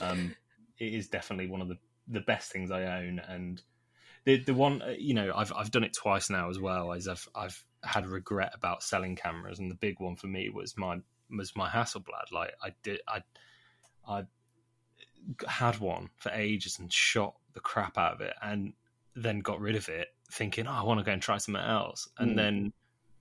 um, 0.00 0.34
it 0.78 0.94
is 0.94 1.08
definitely 1.08 1.48
one 1.48 1.60
of 1.60 1.68
the 1.68 1.78
the 2.08 2.20
best 2.20 2.50
things 2.50 2.70
I 2.70 2.84
own, 2.84 3.20
and 3.20 3.62
the 4.24 4.42
the 4.42 4.54
one 4.54 4.82
uh, 4.82 4.94
you 4.98 5.14
know, 5.14 5.32
I've 5.34 5.52
I've 5.54 5.70
done 5.70 5.84
it 5.84 5.92
twice 5.92 6.30
now 6.30 6.48
as 6.48 6.58
well. 6.58 6.92
As 6.92 7.06
I've 7.06 7.28
I've 7.34 7.64
had 7.82 8.06
regret 8.06 8.52
about 8.54 8.82
selling 8.82 9.16
cameras, 9.16 9.58
and 9.58 9.70
the 9.70 9.76
big 9.76 10.00
one 10.00 10.16
for 10.16 10.26
me 10.26 10.48
was 10.50 10.76
my 10.76 11.00
was 11.36 11.54
my 11.56 11.68
Hasselblad. 11.68 12.32
Like 12.32 12.52
I 12.62 12.74
did, 12.82 13.00
I 13.08 13.22
I 14.06 14.24
had 15.46 15.78
one 15.78 16.10
for 16.16 16.30
ages 16.32 16.78
and 16.78 16.92
shot 16.92 17.34
the 17.54 17.60
crap 17.60 17.98
out 17.98 18.14
of 18.14 18.20
it, 18.20 18.34
and 18.42 18.72
then 19.14 19.40
got 19.40 19.60
rid 19.60 19.76
of 19.76 19.88
it, 19.88 20.08
thinking, 20.32 20.66
oh, 20.66 20.72
I 20.72 20.82
want 20.82 21.00
to 21.00 21.04
go 21.04 21.12
and 21.12 21.22
try 21.22 21.38
something 21.38 21.62
else, 21.62 22.08
and 22.18 22.32
Mm. 22.32 22.36
then 22.36 22.72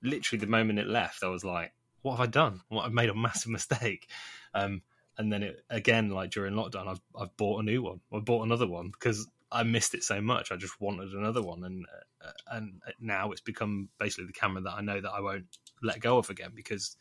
literally 0.01 0.39
the 0.39 0.47
moment 0.47 0.79
it 0.79 0.87
left, 0.87 1.23
I 1.23 1.27
was 1.27 1.43
like, 1.43 1.73
"What 2.01 2.13
have 2.17 2.21
I 2.21 2.27
done? 2.27 2.61
What 2.69 2.85
I've 2.85 2.93
made 2.93 3.09
a 3.09 3.15
massive 3.15 3.51
mistake." 3.59 4.09
Um, 4.53 4.81
and 5.17 5.31
then 5.31 5.43
it 5.43 5.65
again, 5.69 6.09
like 6.09 6.31
during 6.31 6.53
lockdown, 6.53 6.87
I've 6.87 7.01
I've 7.19 7.35
bought 7.37 7.59
a 7.61 7.65
new 7.65 7.81
one. 7.81 7.99
I 8.13 8.19
bought 8.19 8.45
another 8.45 8.67
one 8.67 8.89
because 8.91 9.27
I 9.51 9.63
missed 9.63 9.93
it 9.95 10.03
so 10.03 10.21
much. 10.21 10.51
I 10.51 10.55
just 10.55 10.79
wanted 10.79 11.11
another 11.13 11.41
one, 11.41 11.63
and 11.63 11.85
uh, 12.23 12.31
and 12.51 12.81
now 12.99 13.31
it's 13.31 13.41
become 13.41 13.89
basically 13.99 14.27
the 14.27 14.33
camera 14.33 14.61
that 14.61 14.73
I 14.73 14.81
know 14.81 15.01
that 15.01 15.11
I 15.11 15.19
won't 15.19 15.45
let 15.81 15.99
go 15.99 16.17
of 16.17 16.29
again 16.29 16.51
because, 16.55 16.95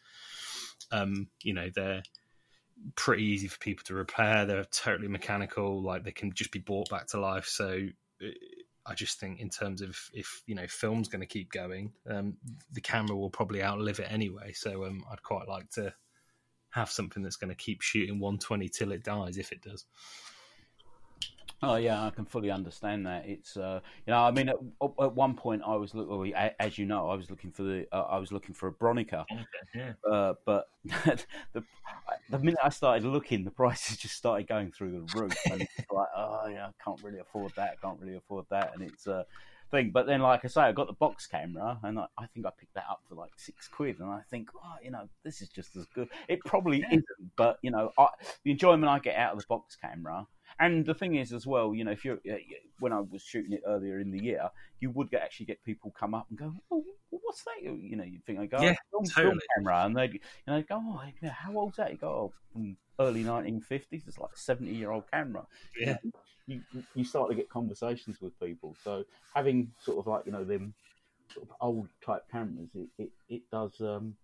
um, 0.91 1.29
you 1.43 1.55
know, 1.55 1.71
they're 1.75 2.03
pretty 2.95 3.25
easy 3.25 3.49
for 3.49 3.59
people 3.59 3.85
to 3.87 3.95
repair. 3.95 4.47
They're 4.47 4.65
totally 4.65 5.09
mechanical. 5.09 5.83
Like 5.83 6.05
they 6.05 6.13
can 6.13 6.33
just 6.33 6.53
be 6.53 6.61
brought 6.61 6.91
back 6.91 7.09
to 7.09 7.21
life. 7.21 7.47
So. 7.47 7.89
uh, 8.23 8.29
I 8.91 8.95
just 8.95 9.21
think 9.21 9.39
in 9.39 9.51
terms 9.51 9.83
of 9.83 9.99
if 10.15 10.43
you 10.47 10.55
know 10.55 10.67
film's 10.67 11.09
going 11.09 11.21
to 11.21 11.27
keep 11.27 11.53
going, 11.53 11.93
um, 12.09 12.39
the 12.73 12.81
camera 12.81 13.15
will 13.15 13.29
probably 13.29 13.63
outlive 13.63 14.01
it 14.01 14.11
anyway. 14.11 14.53
So 14.55 14.87
um, 14.87 15.05
I'd 15.13 15.23
quite 15.23 15.47
like 15.47 15.69
to 15.73 15.93
have 16.71 16.91
something 16.91 17.23
that's 17.23 17.37
going 17.37 17.51
to 17.51 17.55
keep 17.55 17.83
shooting 17.83 18.19
120 18.19 18.69
till 18.71 18.93
it 18.93 19.05
dies, 19.05 19.37
if 19.37 19.53
it 19.53 19.61
does. 19.61 19.85
Oh 21.61 21.75
yeah, 21.75 22.05
I 22.07 22.11
can 22.11 22.25
fully 22.25 22.51
understand 22.51 23.07
that. 23.07 23.27
It's 23.27 23.57
uh, 23.57 23.81
you 24.07 24.13
know, 24.13 24.21
I 24.21 24.31
mean, 24.31 24.49
at, 24.49 24.57
at 24.81 25.15
one 25.15 25.35
point 25.35 25.63
I 25.67 25.75
was 25.75 25.93
look, 25.93 26.33
as 26.61 26.79
you 26.79 26.87
know, 26.87 27.11
I 27.11 27.17
was 27.17 27.31
looking 27.31 27.51
for 27.51 27.65
the, 27.65 27.87
uh, 27.91 28.03
I 28.03 28.19
was 28.19 28.31
looking 28.31 28.55
for 28.55 28.69
a 28.69 28.73
Bronica, 28.73 29.25
yeah, 29.75 29.93
uh, 30.09 30.35
but 30.45 30.69
the 30.85 31.65
the 32.31 32.39
minute 32.39 32.61
I 32.63 32.69
started 32.69 33.05
looking, 33.05 33.45
the 33.45 33.51
prices 33.51 33.97
just 33.97 34.15
started 34.15 34.47
going 34.47 34.71
through 34.71 34.93
the 34.93 35.19
roof, 35.19 35.35
and 35.51 35.63
it's 35.63 35.73
like, 35.91 36.09
oh 36.17 36.47
yeah, 36.49 36.69
I 36.69 36.71
can't 36.85 37.03
really 37.03 37.19
afford 37.19 37.53
that, 37.57 37.73
I 37.73 37.87
can't 37.87 38.01
really 38.01 38.17
afford 38.17 38.47
that, 38.51 38.75
and 38.75 38.83
it's 38.85 39.09
a 39.09 39.27
thing. 39.73 39.91
But 39.91 40.07
then, 40.07 40.21
like 40.21 40.45
I 40.45 40.49
say, 40.49 40.61
I 40.63 40.71
got 40.71 40.87
the 40.87 40.93
box 40.93 41.27
camera, 41.27 41.81
and 41.83 41.99
I, 41.99 42.07
I 42.17 42.27
think 42.27 42.47
I 42.47 42.51
picked 42.57 42.75
that 42.75 42.87
up 42.89 43.03
for 43.09 43.17
like 43.17 43.33
six 43.37 43.67
quid, 43.67 43.99
and 43.99 44.09
I 44.09 44.21
think, 44.31 44.51
oh, 44.55 44.77
you 44.81 44.93
know, 44.93 45.09
this 45.25 45.43
is 45.43 45.49
just 45.49 45.75
as 45.75 45.87
good. 45.87 46.09
It 46.29 46.39
probably 46.45 46.81
Yeah. 46.83 46.89
isn't, 46.91 47.37
but 47.37 47.59
you 47.63 47.73
know, 47.73 47.93
I, 47.99 48.07
the 48.45 48.53
enjoyment 48.53 48.89
I 48.89 49.01
get 49.01 49.17
out 49.17 49.33
of 49.33 49.41
the 49.41 49.47
box 49.49 49.75
camera. 49.75 50.25
And 50.61 50.85
the 50.85 50.95
thing 50.95 51.15
is, 51.15 51.33
as 51.33 51.47
well, 51.47 51.75
you 51.75 51.85
know, 51.85 51.93
if 51.93 52.05
you're 52.05 52.19
uh, 52.31 52.37
when 52.81 52.93
I 52.93 53.01
was 53.01 53.23
shooting 53.23 53.53
it 53.53 53.63
earlier 53.67 54.01
in 54.01 54.11
the 54.11 54.19
year, 54.23 54.51
you 54.81 54.91
would 54.91 55.11
get 55.11 55.23
actually 55.23 55.47
get 55.47 55.63
people 55.65 55.91
come 55.93 56.15
up 56.15 56.27
and 56.31 56.39
go, 56.39 56.53
"Oh, 56.71 56.85
what's 57.11 57.45
that?" 57.45 57.63
You 57.63 57.97
know, 57.97 58.05
you 58.05 58.21
think 58.27 58.41
I 58.41 58.47
go, 58.47 58.59
Yeah, 58.59 58.75
"Oh, 58.93 59.03
film, 59.03 59.11
film 59.15 59.41
camera," 59.57 59.85
and 59.85 59.97
they, 59.97 60.07
you 60.07 60.21
know, 60.47 60.63
go, 60.63 60.81
"Oh, 60.83 61.03
yeah, 61.23 61.31
how 61.31 61.57
old's 61.57 61.77
that?" 61.77 61.93
You 61.93 61.99
go, 61.99 62.09
"Oh, 62.09 62.33
from 62.53 62.77
early 62.99 63.23
1950s." 63.23 64.07
It's 64.09 64.19
like 64.19 64.33
a 64.35 64.39
70 64.39 64.75
year 64.75 64.91
old 64.91 65.09
camera. 65.11 65.47
yeah, 65.79 65.99
You 66.47 66.63
you 66.95 67.05
start 67.05 67.29
to 67.31 67.37
get 67.37 67.49
conversations 67.51 68.21
with 68.21 68.39
people. 68.41 68.75
So 68.83 69.05
having 69.35 69.73
sort 69.79 69.99
of 69.99 70.07
like 70.07 70.27
you 70.27 70.33
know 70.33 70.45
them 70.45 70.75
sort 71.29 71.49
of 71.49 71.57
old 71.61 71.89
type 72.05 72.29
cameras, 72.31 72.71
it 72.75 72.89
it, 72.99 73.11
it 73.29 73.43
does 73.51 73.81
um 73.81 74.17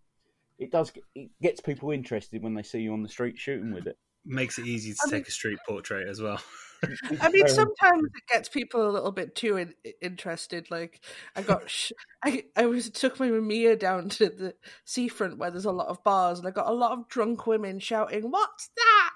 it 0.58 0.70
does 0.70 0.92
it 1.14 1.30
gets 1.42 1.60
people 1.60 1.90
interested 1.90 2.42
when 2.42 2.54
they 2.54 2.62
see 2.62 2.80
you 2.80 2.92
on 2.92 3.02
the 3.02 3.08
street 3.08 3.38
shooting 3.38 3.72
with 3.72 3.86
it. 3.86 3.98
Makes 4.24 4.58
it 4.58 4.66
easy 4.66 4.92
to 4.92 4.98
I 5.02 5.06
mean- 5.06 5.12
take 5.12 5.28
a 5.28 5.32
street 5.32 5.58
portrait 5.66 6.08
as 6.08 6.20
well. 6.20 6.40
I 7.20 7.30
mean, 7.30 7.44
Um, 7.44 7.48
sometimes 7.48 8.04
it 8.14 8.26
gets 8.30 8.48
people 8.50 8.86
a 8.86 8.92
little 8.92 9.12
bit 9.12 9.34
too 9.34 9.56
in, 9.56 9.74
interested. 10.02 10.70
Like, 10.70 11.00
I 11.34 11.40
got, 11.40 11.70
sh- 11.70 11.92
I, 12.22 12.44
I 12.56 12.66
was 12.66 12.90
took 12.90 13.18
my 13.18 13.28
Mamiya 13.28 13.78
down 13.78 14.10
to 14.10 14.28
the 14.28 14.54
seafront 14.84 15.38
where 15.38 15.50
there's 15.50 15.64
a 15.64 15.72
lot 15.72 15.86
of 15.88 16.04
bars, 16.04 16.38
and 16.38 16.46
I 16.46 16.50
got 16.50 16.66
a 16.68 16.72
lot 16.74 16.92
of 16.92 17.08
drunk 17.08 17.46
women 17.46 17.78
shouting, 17.78 18.30
"What's 18.30 18.68
that?" 18.76 19.10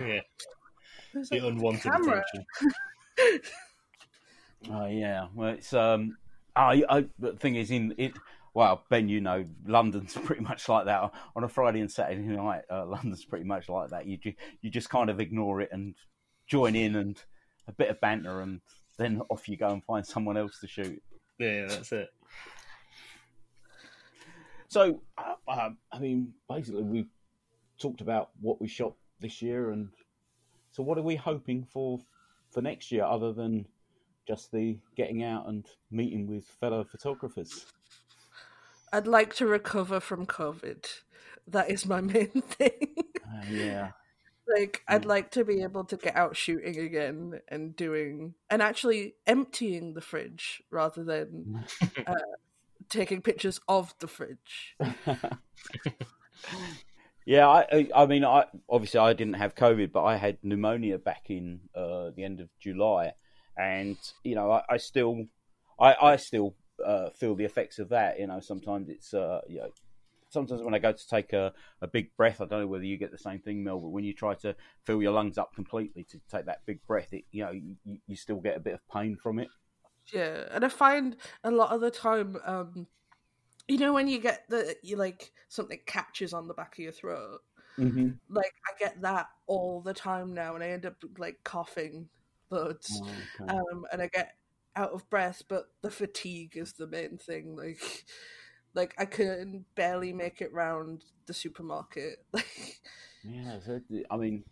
yeah, 0.00 0.20
I 1.14 1.18
was 1.18 1.28
the 1.28 1.38
like, 1.40 1.52
unwanted 1.52 1.82
camera. 1.82 2.24
attention. 3.16 3.50
Oh 4.70 4.86
yeah, 4.86 5.26
well 5.34 5.50
it's 5.50 5.72
um, 5.74 6.16
I, 6.56 6.82
I 6.88 7.04
the 7.18 7.34
thing 7.34 7.54
is 7.56 7.70
in 7.70 7.94
it. 7.98 8.12
Well, 8.54 8.84
Ben, 8.88 9.08
you 9.08 9.20
know, 9.20 9.44
London's 9.66 10.14
pretty 10.24 10.42
much 10.42 10.68
like 10.68 10.86
that. 10.86 11.12
On 11.34 11.44
a 11.44 11.48
Friday 11.48 11.80
and 11.80 11.90
Saturday 11.90 12.22
night, 12.22 12.62
uh, 12.70 12.86
London's 12.86 13.24
pretty 13.24 13.44
much 13.44 13.68
like 13.68 13.90
that. 13.90 14.06
You 14.06 14.16
ju- 14.16 14.34
you 14.62 14.70
just 14.70 14.88
kind 14.88 15.10
of 15.10 15.20
ignore 15.20 15.60
it 15.60 15.70
and 15.72 15.94
join 16.46 16.76
in 16.76 16.94
and 16.94 17.20
a 17.66 17.72
bit 17.72 17.88
of 17.90 18.00
banter, 18.00 18.40
and 18.40 18.60
then 18.96 19.20
off 19.28 19.48
you 19.48 19.56
go 19.56 19.68
and 19.68 19.84
find 19.84 20.06
someone 20.06 20.36
else 20.36 20.60
to 20.60 20.68
shoot. 20.68 21.02
Yeah, 21.38 21.66
that's 21.66 21.90
it. 21.92 22.10
So, 24.68 25.02
uh, 25.18 25.34
uh, 25.48 25.70
I 25.92 25.98
mean, 25.98 26.32
basically, 26.48 26.82
we've 26.82 27.10
talked 27.78 28.00
about 28.00 28.30
what 28.40 28.60
we 28.60 28.68
shot 28.68 28.94
this 29.20 29.42
year, 29.42 29.70
and 29.70 29.88
so 30.70 30.82
what 30.82 30.98
are 30.98 31.02
we 31.02 31.16
hoping 31.16 31.64
for 31.64 31.98
for 32.50 32.62
next 32.62 32.92
year, 32.92 33.04
other 33.04 33.32
than 33.32 33.66
just 34.28 34.52
the 34.52 34.78
getting 34.96 35.24
out 35.24 35.48
and 35.48 35.66
meeting 35.90 36.26
with 36.26 36.44
fellow 36.44 36.84
photographers? 36.84 37.66
I'd 38.94 39.08
like 39.08 39.34
to 39.34 39.46
recover 39.46 39.98
from 39.98 40.24
COVID. 40.24 40.86
That 41.48 41.68
is 41.68 41.84
my 41.84 42.00
main 42.14 42.28
thing. 42.28 42.94
Uh, 43.24 43.44
yeah, 43.50 43.90
like, 44.46 44.82
I'd 44.86 45.04
like 45.04 45.32
to 45.32 45.44
be 45.44 45.62
able 45.62 45.84
to 45.84 45.96
get 45.96 46.14
out 46.14 46.36
shooting 46.36 46.78
again 46.78 47.40
and 47.48 47.74
doing 47.74 48.34
and 48.50 48.62
actually 48.62 49.16
emptying 49.26 49.94
the 49.94 50.00
fridge 50.00 50.62
rather 50.70 51.02
than 51.02 51.64
taking 52.88 53.20
pictures 53.20 53.60
of 53.68 53.94
the 53.98 54.08
fridge. 54.08 54.76
Yeah, 57.26 57.48
I, 57.48 57.88
I 57.94 58.04
mean, 58.04 58.22
I 58.22 58.44
obviously 58.68 59.00
I 59.00 59.14
didn't 59.14 59.36
have 59.36 59.54
COVID, 59.54 59.92
but 59.92 60.04
I 60.04 60.16
had 60.16 60.36
pneumonia 60.42 60.98
back 60.98 61.30
in 61.30 61.60
uh, 61.74 62.10
the 62.14 62.22
end 62.22 62.40
of 62.40 62.50
July, 62.60 63.14
and 63.56 63.96
you 64.24 64.34
know, 64.34 64.50
I, 64.50 64.62
I 64.68 64.76
still, 64.76 65.24
I, 65.80 65.96
I 66.02 66.16
still 66.16 66.54
uh, 66.84 67.10
feel 67.10 67.34
the 67.34 67.44
effects 67.44 67.78
of 67.78 67.88
that. 67.90 68.18
You 68.18 68.26
know, 68.26 68.40
sometimes 68.40 68.88
it's, 68.88 69.12
uh, 69.14 69.40
you 69.48 69.58
know, 69.58 69.70
sometimes 70.28 70.62
when 70.62 70.74
I 70.74 70.78
go 70.78 70.92
to 70.92 71.08
take 71.08 71.32
a, 71.32 71.52
a 71.80 71.86
big 71.86 72.16
breath, 72.16 72.40
I 72.40 72.46
don't 72.46 72.60
know 72.60 72.66
whether 72.66 72.84
you 72.84 72.96
get 72.96 73.12
the 73.12 73.18
same 73.18 73.38
thing, 73.38 73.62
Mel, 73.62 73.80
but 73.80 73.88
when 73.90 74.04
you 74.04 74.14
try 74.14 74.34
to 74.36 74.54
fill 74.84 75.02
your 75.02 75.12
lungs 75.12 75.38
up 75.38 75.54
completely 75.54 76.04
to 76.04 76.20
take 76.30 76.46
that 76.46 76.62
big 76.66 76.84
breath, 76.86 77.12
it, 77.12 77.24
you 77.30 77.44
know, 77.44 77.52
you, 77.52 77.76
you 78.06 78.16
still 78.16 78.40
get 78.40 78.56
a 78.56 78.60
bit 78.60 78.74
of 78.74 78.88
pain 78.88 79.16
from 79.16 79.38
it. 79.38 79.48
Yeah, 80.12 80.44
and 80.50 80.64
I 80.64 80.68
find 80.68 81.16
a 81.42 81.50
lot 81.50 81.72
of 81.72 81.80
the 81.80 81.90
time, 81.90 82.36
um, 82.44 82.86
you 83.68 83.78
know, 83.78 83.92
when 83.92 84.08
you 84.08 84.18
get 84.20 84.44
the 84.48 84.76
you 84.82 84.96
like 84.96 85.32
something 85.48 85.80
catches 85.86 86.32
on 86.34 86.48
the 86.48 86.54
back 86.54 86.74
of 86.74 86.78
your 86.80 86.92
throat, 86.92 87.40
Mm-hmm. 87.78 88.08
like 88.28 88.52
I 88.68 88.78
get 88.78 89.00
that 89.02 89.28
all 89.46 89.80
the 89.82 89.94
time 89.94 90.34
now, 90.34 90.54
and 90.54 90.64
I 90.64 90.68
end 90.70 90.86
up 90.86 90.96
like 91.18 91.38
coughing 91.44 92.08
loads, 92.50 93.02
Oh, 93.02 93.48
um, 93.48 93.86
and 93.92 94.02
I 94.02 94.08
get 94.08 94.34
out 94.76 94.92
of 94.92 95.08
breath. 95.10 95.42
But 95.48 95.66
the 95.82 95.90
fatigue 95.90 96.56
is 96.56 96.72
the 96.74 96.86
main 96.86 97.18
thing. 97.18 97.56
Like, 97.56 98.04
like 98.74 98.94
I 98.98 99.04
can 99.06 99.64
barely 99.74 100.12
make 100.12 100.40
it 100.40 100.52
round 100.52 101.04
the 101.26 101.34
supermarket. 101.34 102.24
Like, 102.32 102.80
Yeah, 103.24 103.58
so, 103.64 103.80
I 104.10 104.16
mean, 104.16 104.44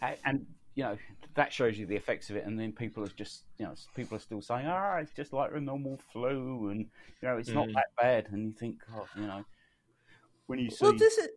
a- 0.00 0.18
and 0.24 0.46
you 0.74 0.84
know 0.84 0.96
that 1.34 1.52
shows 1.52 1.78
you 1.78 1.86
the 1.86 1.96
effects 1.96 2.30
of 2.30 2.36
it, 2.36 2.44
and 2.46 2.58
then 2.58 2.72
people 2.72 3.02
are 3.04 3.08
just, 3.08 3.42
you 3.58 3.66
know, 3.66 3.74
people 3.96 4.16
are 4.16 4.20
still 4.20 4.40
saying, 4.42 4.66
"Ah, 4.66 4.96
it's 4.98 5.12
just 5.12 5.32
like 5.32 5.50
a 5.52 5.60
normal 5.60 5.98
flu," 6.12 6.68
and 6.70 6.80
you 7.20 7.28
know, 7.28 7.36
it's 7.38 7.48
not 7.50 7.66
Mm. 7.68 7.74
that 7.74 7.86
bad. 8.00 8.28
And 8.32 8.46
you 8.46 8.52
think, 8.52 8.76
oh, 8.94 9.06
you 9.16 9.26
know, 9.26 9.44
when 10.46 10.58
you 10.58 10.70
see, 10.70 10.84
well, 10.84 10.94
this 10.98 11.18
is 11.18 11.28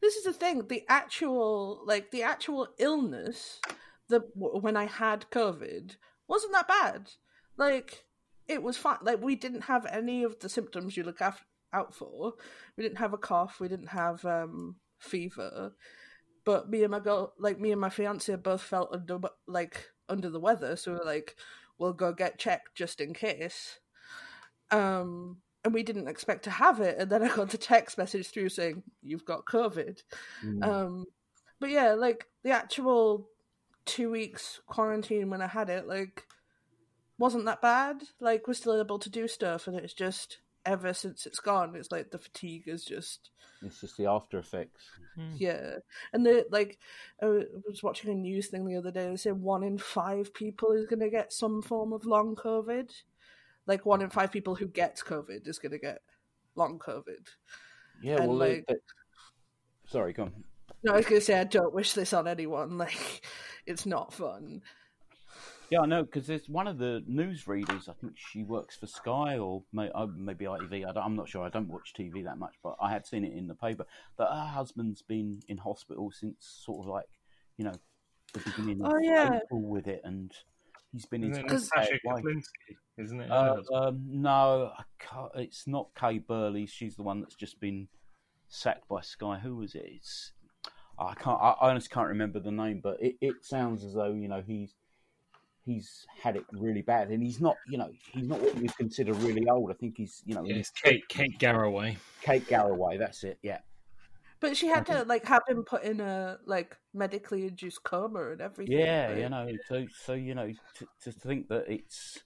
this 0.00 0.16
is 0.16 0.24
the 0.24 0.32
thing. 0.32 0.66
The 0.68 0.84
actual 0.88 1.82
like 1.86 2.10
the 2.10 2.22
actual 2.22 2.68
illness, 2.78 3.60
the 4.08 4.20
when 4.34 4.76
I 4.76 4.84
had 4.86 5.26
COVID 5.30 5.96
wasn't 6.28 6.52
that 6.52 6.68
bad. 6.68 7.10
Like 7.56 8.04
it 8.48 8.62
was 8.62 8.76
fine. 8.76 8.98
Like 9.02 9.22
we 9.22 9.36
didn't 9.36 9.62
have 9.62 9.86
any 9.86 10.22
of 10.22 10.38
the 10.40 10.48
symptoms 10.48 10.96
you 10.96 11.02
look 11.02 11.20
af- 11.20 11.44
out 11.72 11.94
for. 11.94 12.34
We 12.76 12.84
didn't 12.84 12.98
have 12.98 13.12
a 13.12 13.18
cough. 13.18 13.60
We 13.60 13.68
didn't 13.68 13.88
have 13.88 14.24
um 14.24 14.76
fever. 14.98 15.72
But 16.44 16.68
me 16.68 16.82
and 16.82 16.90
my 16.90 17.00
girl, 17.00 17.32
like 17.38 17.58
me 17.58 17.72
and 17.72 17.80
my 17.80 17.88
fiance, 17.88 18.34
both 18.36 18.62
felt 18.62 18.90
under 18.92 19.18
like 19.46 19.90
under 20.08 20.28
the 20.28 20.40
weather. 20.40 20.76
So 20.76 20.92
we 20.92 20.98
were 20.98 21.04
like, 21.04 21.36
we'll 21.78 21.92
go 21.92 22.12
get 22.12 22.38
checked 22.38 22.74
just 22.74 23.00
in 23.00 23.14
case. 23.14 23.78
Um, 24.70 25.38
and 25.64 25.72
we 25.72 25.82
didn't 25.82 26.08
expect 26.08 26.44
to 26.44 26.50
have 26.50 26.80
it. 26.80 26.98
And 26.98 27.10
then 27.10 27.22
I 27.22 27.34
got 27.34 27.50
the 27.50 27.58
text 27.58 27.96
message 27.96 28.28
through 28.28 28.50
saying 28.50 28.82
you've 29.02 29.24
got 29.24 29.46
COVID. 29.46 30.02
Mm. 30.44 30.64
Um, 30.64 31.06
but 31.60 31.70
yeah, 31.70 31.92
like 31.94 32.26
the 32.42 32.50
actual 32.50 33.28
two 33.86 34.10
weeks 34.10 34.60
quarantine 34.66 35.30
when 35.30 35.40
I 35.40 35.46
had 35.46 35.70
it, 35.70 35.86
like 35.86 36.24
wasn't 37.18 37.44
that 37.46 37.62
bad. 37.62 38.02
Like 38.20 38.46
we're 38.46 38.54
still 38.54 38.78
able 38.80 38.98
to 38.98 39.10
do 39.10 39.28
stuff, 39.28 39.66
and 39.66 39.76
it's 39.76 39.94
just 39.94 40.38
ever 40.66 40.94
since 40.94 41.26
it's 41.26 41.40
gone, 41.40 41.76
it's 41.76 41.92
like 41.92 42.10
the 42.10 42.18
fatigue 42.18 42.64
is 42.66 42.84
just 42.84 43.30
it's 43.62 43.80
just 43.80 43.96
the 43.96 44.06
after 44.06 44.38
effects. 44.38 44.82
Hmm. 45.16 45.34
yeah. 45.36 45.76
And 46.12 46.24
the 46.26 46.46
like, 46.50 46.78
I 47.22 47.26
was 47.66 47.82
watching 47.82 48.10
a 48.10 48.14
news 48.14 48.48
thing 48.48 48.66
the 48.66 48.76
other 48.76 48.90
day. 48.90 49.08
They 49.08 49.16
said 49.16 49.40
one 49.40 49.62
in 49.62 49.78
five 49.78 50.34
people 50.34 50.72
is 50.72 50.86
going 50.86 51.00
to 51.00 51.10
get 51.10 51.32
some 51.32 51.62
form 51.62 51.92
of 51.92 52.04
long 52.04 52.34
COVID. 52.36 52.90
Like 53.66 53.86
one 53.86 54.02
in 54.02 54.10
five 54.10 54.30
people 54.32 54.54
who 54.54 54.66
gets 54.66 55.02
COVID 55.02 55.46
is 55.48 55.58
going 55.58 55.72
to 55.72 55.78
get 55.78 56.00
long 56.56 56.78
COVID. 56.78 57.26
Yeah, 58.02 58.16
And, 58.16 58.28
well, 58.28 58.38
like- 58.38 58.64
they- 58.68 58.74
sorry, 59.86 60.12
come. 60.12 60.32
No, 60.82 60.92
I 60.92 60.96
was 60.96 61.06
going 61.06 61.20
to 61.20 61.24
say 61.24 61.38
I 61.38 61.44
don't 61.44 61.72
wish 61.74 61.94
this 61.94 62.12
on 62.12 62.28
anyone. 62.28 62.76
Like, 62.78 63.24
it's 63.66 63.86
not 63.86 64.12
fun. 64.12 64.60
Yeah, 65.74 65.80
I 65.80 65.86
know 65.86 66.04
because 66.04 66.28
there's 66.28 66.48
one 66.48 66.68
of 66.68 66.78
the 66.78 67.02
news 67.04 67.48
readers. 67.48 67.88
I 67.88 67.94
think 67.94 68.12
she 68.16 68.44
works 68.44 68.76
for 68.76 68.86
Sky 68.86 69.38
or 69.38 69.64
may, 69.72 69.90
uh, 69.92 70.06
maybe 70.06 70.44
ITV. 70.44 70.88
I 70.88 70.92
don't, 70.92 71.04
I'm 71.04 71.16
not 71.16 71.28
sure. 71.28 71.44
I 71.44 71.48
don't 71.48 71.66
watch 71.66 71.92
TV 71.98 72.22
that 72.22 72.38
much, 72.38 72.54
but 72.62 72.76
I 72.80 72.92
had 72.92 73.04
seen 73.08 73.24
it 73.24 73.32
in 73.36 73.48
the 73.48 73.56
paper 73.56 73.84
that 74.16 74.28
her 74.28 74.46
husband's 74.46 75.02
been 75.02 75.40
in 75.48 75.56
hospital 75.56 76.12
since 76.12 76.36
sort 76.64 76.84
of 76.84 76.86
like 76.86 77.06
you 77.56 77.64
know 77.64 77.72
the 78.34 78.38
beginning 78.38 78.84
of 78.84 78.92
Oh, 78.92 78.98
yeah. 79.02 79.40
April 79.42 79.62
with 79.62 79.88
it, 79.88 80.02
and 80.04 80.30
he's 80.92 81.06
been 81.06 81.24
in 81.24 81.32
Isn't 81.32 81.48
Natasha 81.48 81.98
Kaplinsky, 82.06 82.76
isn't 82.96 83.20
it? 83.20 83.28
Uh, 83.28 83.56
um, 83.74 84.00
no, 84.06 84.70
I 84.78 84.84
can't, 85.00 85.32
it's 85.34 85.66
not 85.66 85.88
Kay 85.98 86.18
Burley. 86.18 86.66
She's 86.66 86.94
the 86.94 87.02
one 87.02 87.20
that's 87.20 87.34
just 87.34 87.58
been 87.58 87.88
sacked 88.46 88.86
by 88.86 89.00
Sky. 89.00 89.40
Who 89.42 89.56
was 89.56 89.74
it? 89.74 89.86
It's 89.88 90.30
I 91.00 91.14
can't. 91.14 91.42
I 91.42 91.56
honestly 91.62 91.90
can't 91.92 92.10
remember 92.10 92.38
the 92.38 92.52
name, 92.52 92.78
but 92.80 92.98
it, 93.02 93.16
it 93.20 93.34
sounds 93.42 93.84
as 93.84 93.94
though 93.94 94.12
you 94.12 94.28
know 94.28 94.44
he's 94.46 94.76
he's 95.64 96.06
had 96.22 96.36
it 96.36 96.44
really 96.52 96.82
bad, 96.82 97.10
and 97.10 97.22
he's 97.22 97.40
not. 97.40 97.56
You 97.68 97.78
know, 97.78 97.90
he's 98.12 98.28
not 98.28 98.40
what 98.40 98.54
you 98.56 98.62
would 98.62 98.76
consider 98.76 99.12
really 99.14 99.48
old. 99.48 99.70
I 99.70 99.74
think 99.74 99.96
he's 99.96 100.22
you 100.26 100.34
know 100.34 100.44
yeah, 100.44 100.56
he's 100.56 100.70
it's 100.70 100.80
Kate 100.80 101.08
Kate 101.08 101.38
Garraway. 101.38 101.96
Kate 102.22 102.46
Garraway. 102.46 102.98
That's 102.98 103.24
it. 103.24 103.38
Yeah. 103.42 103.58
But 104.40 104.56
she 104.56 104.66
had 104.66 104.84
to 104.86 105.04
like 105.04 105.24
have 105.24 105.42
him 105.48 105.64
put 105.64 105.84
in 105.84 106.00
a 106.00 106.38
like 106.44 106.76
medically 106.92 107.46
induced 107.46 107.82
coma 107.82 108.32
and 108.32 108.40
everything. 108.40 108.78
Yeah, 108.78 109.08
like- 109.08 109.18
you 109.18 109.28
know, 109.28 109.48
so 109.68 109.86
so 110.04 110.12
you 110.12 110.34
know, 110.34 110.52
to, 110.74 110.86
to 111.04 111.12
think 111.12 111.48
that 111.48 111.64
it's, 111.66 112.18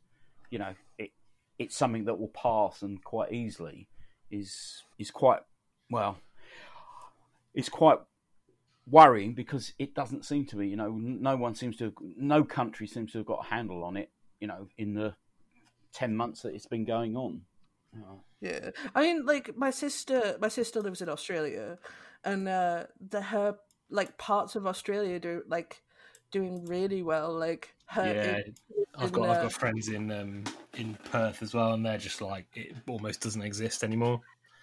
you 0.51 0.59
know, 0.59 0.74
it 0.99 1.11
it's 1.59 1.76
something 1.76 2.07
that 2.07 2.18
will 2.18 2.28
pass 2.28 2.82
and 2.82 3.03
quite 3.05 3.32
easily 3.32 3.89
is 4.30 4.82
is 4.99 5.11
quite 5.12 5.41
well, 5.91 6.18
it's 7.55 7.68
quite 7.68 7.99
worrying 8.91 9.34
because 9.34 9.72
it 9.78 9.95
doesn't 9.95 10.24
seem 10.24 10.47
to 10.47 10.57
be. 10.57 10.68
You 10.68 10.76
know, 10.76 10.91
no 10.91 11.36
one 11.36 11.55
seems 11.55 11.76
to, 11.76 11.84
have, 11.84 11.95
no 12.16 12.45
country 12.45 12.86
seems 12.86 13.12
to 13.12 13.18
have 13.18 13.26
got 13.26 13.47
a 13.47 13.55
handle 13.55 13.84
on 13.84 13.97
it. 13.97 14.11
You 14.41 14.49
know, 14.49 14.68
in 14.76 14.95
the 14.95 15.14
ten 15.93 16.16
months 16.16 16.43
that 16.43 16.55
it's 16.55 16.66
been 16.66 16.84
going 16.84 17.16
on. 17.16 17.43
Yeah, 18.41 18.70
I 18.95 19.03
mean, 19.03 19.26
like 19.26 19.57
my 19.57 19.70
sister, 19.70 20.36
my 20.41 20.49
sister 20.49 20.80
lives 20.80 21.01
in 21.03 21.09
Australia, 21.09 21.78
and 22.24 22.49
uh, 22.49 22.84
the 23.01 23.20
her 23.20 23.57
like 23.91 24.18
parts 24.18 24.55
of 24.55 24.66
Australia 24.66 25.18
do 25.18 25.43
like 25.49 25.82
doing 26.30 26.64
really 26.66 27.03
well. 27.03 27.32
Like 27.32 27.74
her, 27.86 28.07
Yeah, 28.07 28.36
in- 28.39 28.55
I've 28.97 29.09
in, 29.09 29.14
got 29.14 29.28
I've 29.28 29.39
uh, 29.39 29.43
got 29.45 29.53
friends 29.53 29.89
in 29.89 30.11
um 30.11 30.45
in 30.74 30.97
Perth 31.11 31.43
as 31.43 31.55
well, 31.55 31.72
and 31.72 31.84
they're 31.84 31.99
just 31.99 32.20
like 32.20 32.47
it 32.55 32.74
almost 32.86 33.22
doesn't 33.22 33.43
exist 33.43 33.82
anymore. 33.82 34.20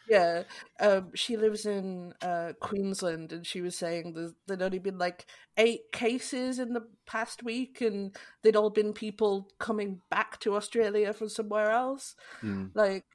Yeah, 0.10 0.44
um, 0.80 1.12
she 1.16 1.38
lives 1.38 1.66
in 1.66 2.14
uh, 2.22 2.54
Queensland, 2.60 3.32
and 3.32 3.46
she 3.46 3.62
was 3.62 3.78
saying 3.78 4.34
there'd 4.48 4.62
only 4.62 4.80
been 4.80 4.98
like 4.98 5.26
eight 5.58 5.92
cases 5.92 6.60
in 6.60 6.74
the 6.74 6.86
past 7.06 7.44
week, 7.44 7.82
and 7.82 8.16
they'd 8.42 8.56
all 8.56 8.70
been 8.70 8.94
people 8.94 9.50
coming 9.60 10.02
back 10.10 10.40
to 10.42 10.56
Australia 10.56 11.14
from 11.14 11.30
somewhere 11.30 11.72
else. 11.72 12.16
mm. 12.42 12.70
like 12.74 13.06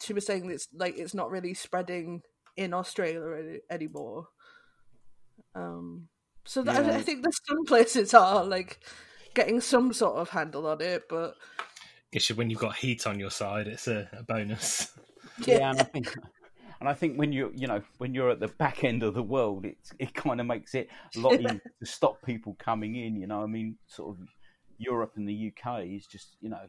she 0.00 0.12
was 0.12 0.26
saying 0.26 0.50
it's 0.50 0.68
like 0.74 0.98
it's 0.98 1.14
not 1.14 1.30
really 1.30 1.54
spreading 1.54 2.22
in 2.56 2.74
Australia 2.74 3.36
any, 3.38 3.58
anymore. 3.70 4.28
Um, 5.54 6.08
so 6.44 6.62
that, 6.62 6.76
I, 6.76 6.86
Yeah. 6.86 6.96
I 6.96 7.02
think 7.02 7.22
there's 7.22 7.40
some 7.46 7.64
places 7.64 8.14
are 8.14 8.44
like 8.44 8.80
getting 9.34 9.60
some 9.60 9.92
sort 9.92 10.16
of 10.16 10.30
handle 10.30 10.66
on 10.66 10.80
it, 10.80 11.04
but 11.08 11.34
just 12.12 12.30
when 12.32 12.50
you've 12.50 12.60
got 12.60 12.76
heat 12.76 13.06
on 13.06 13.18
your 13.18 13.30
side, 13.30 13.66
it's 13.66 13.88
a, 13.88 14.08
a 14.12 14.22
bonus. 14.22 14.92
Yeah, 15.44 15.70
and 15.70 15.80
I 15.80 15.84
think, 15.84 16.14
and 16.80 16.88
I 16.88 16.94
think 16.94 17.16
when 17.16 17.32
you 17.32 17.52
you 17.54 17.66
know 17.66 17.82
when 17.98 18.14
you're 18.14 18.30
at 18.30 18.40
the 18.40 18.48
back 18.48 18.84
end 18.84 19.02
of 19.02 19.14
the 19.14 19.22
world, 19.22 19.64
it's 19.64 19.92
it 19.98 20.14
kind 20.14 20.40
of 20.40 20.46
makes 20.46 20.74
it 20.74 20.88
a 21.16 21.20
lot 21.20 21.34
easier 21.34 21.60
to 21.80 21.86
stop 21.86 22.22
people 22.22 22.56
coming 22.58 22.96
in. 22.96 23.16
You 23.16 23.26
know, 23.26 23.42
I 23.42 23.46
mean, 23.46 23.76
sort 23.86 24.16
of 24.16 24.26
Europe 24.78 25.12
and 25.16 25.28
the 25.28 25.52
UK 25.52 25.84
is 25.86 26.06
just 26.06 26.36
you 26.40 26.48
know 26.48 26.60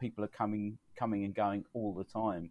people 0.00 0.24
are 0.24 0.28
coming 0.28 0.78
coming 0.96 1.24
and 1.24 1.34
going 1.34 1.64
all 1.74 1.94
the 1.94 2.04
time. 2.04 2.50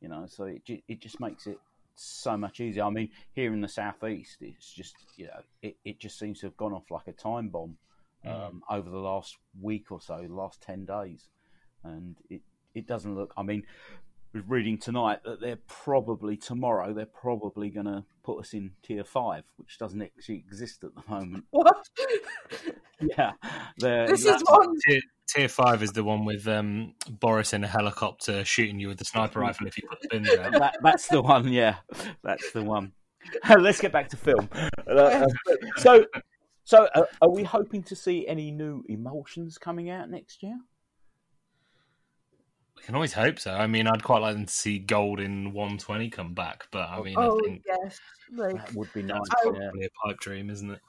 You 0.00 0.08
know, 0.08 0.26
so 0.28 0.44
it 0.44 0.62
it 0.88 1.00
just 1.00 1.20
makes 1.20 1.46
it 1.46 1.58
so 1.96 2.36
much 2.36 2.60
easier. 2.60 2.84
I 2.84 2.90
mean, 2.90 3.10
here 3.32 3.52
in 3.52 3.60
the 3.60 3.68
southeast, 3.68 4.38
it's 4.40 4.72
just 4.72 4.94
you 5.16 5.26
know 5.26 5.40
it, 5.62 5.76
it 5.84 5.98
just 5.98 6.18
seems 6.18 6.40
to 6.40 6.46
have 6.46 6.56
gone 6.56 6.72
off 6.72 6.90
like 6.90 7.08
a 7.08 7.12
time 7.12 7.48
bomb 7.48 7.76
um, 8.24 8.62
over 8.70 8.88
the 8.88 8.98
last 8.98 9.36
week 9.60 9.90
or 9.90 10.00
so, 10.00 10.24
last 10.28 10.62
ten 10.62 10.84
days, 10.84 11.28
and 11.84 12.16
it 12.30 12.42
it 12.74 12.86
doesn't 12.86 13.14
look. 13.14 13.32
I 13.36 13.42
mean, 13.42 13.64
was 14.32 14.42
reading 14.46 14.78
tonight 14.78 15.20
that 15.24 15.40
they're 15.40 15.58
probably 15.66 16.36
tomorrow 16.36 16.92
they're 16.92 17.06
probably 17.06 17.70
going 17.70 17.86
to 17.86 18.04
put 18.22 18.38
us 18.40 18.52
in 18.52 18.72
tier 18.82 19.04
five, 19.04 19.44
which 19.56 19.78
doesn't 19.78 20.02
actually 20.02 20.36
exist 20.36 20.84
at 20.84 20.90
the 20.94 21.02
moment. 21.08 21.44
what? 21.50 21.88
Yeah, 23.00 23.32
this 23.78 24.24
is 24.24 24.42
one. 24.46 24.76
Tier, 24.86 25.00
tier 25.28 25.48
five 25.48 25.82
is 25.82 25.92
the 25.92 26.04
one 26.04 26.24
with 26.24 26.46
um, 26.48 26.94
Boris 27.08 27.52
in 27.52 27.64
a 27.64 27.68
helicopter 27.68 28.44
shooting 28.44 28.80
you 28.80 28.88
with 28.88 28.98
the 28.98 29.04
sniper 29.04 29.40
rifle 29.40 29.66
if 29.66 29.78
you 29.78 29.88
put 29.88 30.00
the 30.02 30.08
bins 30.08 30.30
out. 30.30 30.52
that, 30.52 30.78
that's 30.82 31.06
the 31.06 31.22
one. 31.22 31.48
Yeah, 31.52 31.76
that's 32.22 32.50
the 32.52 32.62
one. 32.62 32.92
Let's 33.58 33.80
get 33.80 33.92
back 33.92 34.08
to 34.10 34.16
film. 34.16 34.48
So, 35.76 36.04
so 36.64 36.88
uh, 36.94 37.02
are 37.22 37.30
we 37.30 37.44
hoping 37.44 37.82
to 37.84 37.96
see 37.96 38.26
any 38.26 38.50
new 38.50 38.84
emulsions 38.88 39.58
coming 39.58 39.90
out 39.90 40.10
next 40.10 40.42
year? 40.42 40.58
We 42.78 42.84
can 42.84 42.94
always 42.94 43.12
hope 43.12 43.38
so. 43.38 43.52
I 43.52 43.66
mean, 43.66 43.86
I'd 43.86 44.02
quite 44.02 44.22
like 44.22 44.34
them 44.34 44.46
to 44.46 44.52
see 44.52 44.78
gold 44.78 45.20
in 45.20 45.52
120 45.52 46.08
come 46.10 46.32
back, 46.34 46.66
but 46.70 46.88
I 46.88 47.00
mean, 47.02 47.14
oh 47.18 47.38
I 47.38 47.42
think 47.42 47.62
yes, 47.66 48.00
like 48.32 48.56
That 48.56 48.74
would 48.74 48.92
be 48.92 49.02
nice. 49.02 49.20
that's 49.28 49.46
I- 49.46 49.50
yeah. 49.50 49.58
probably 49.68 49.84
a 49.86 50.06
pipe 50.06 50.18
dream, 50.20 50.48
isn't 50.50 50.70
it? 50.70 50.80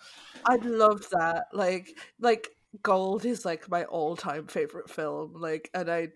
I'd 0.45 0.65
love 0.65 1.05
that. 1.11 1.47
Like 1.53 1.97
like 2.19 2.49
Gold 2.83 3.25
is 3.25 3.45
like 3.45 3.69
my 3.69 3.83
all 3.85 4.15
time 4.15 4.47
favorite 4.47 4.89
film. 4.89 5.33
Like 5.35 5.69
and 5.73 5.89
I 5.89 6.09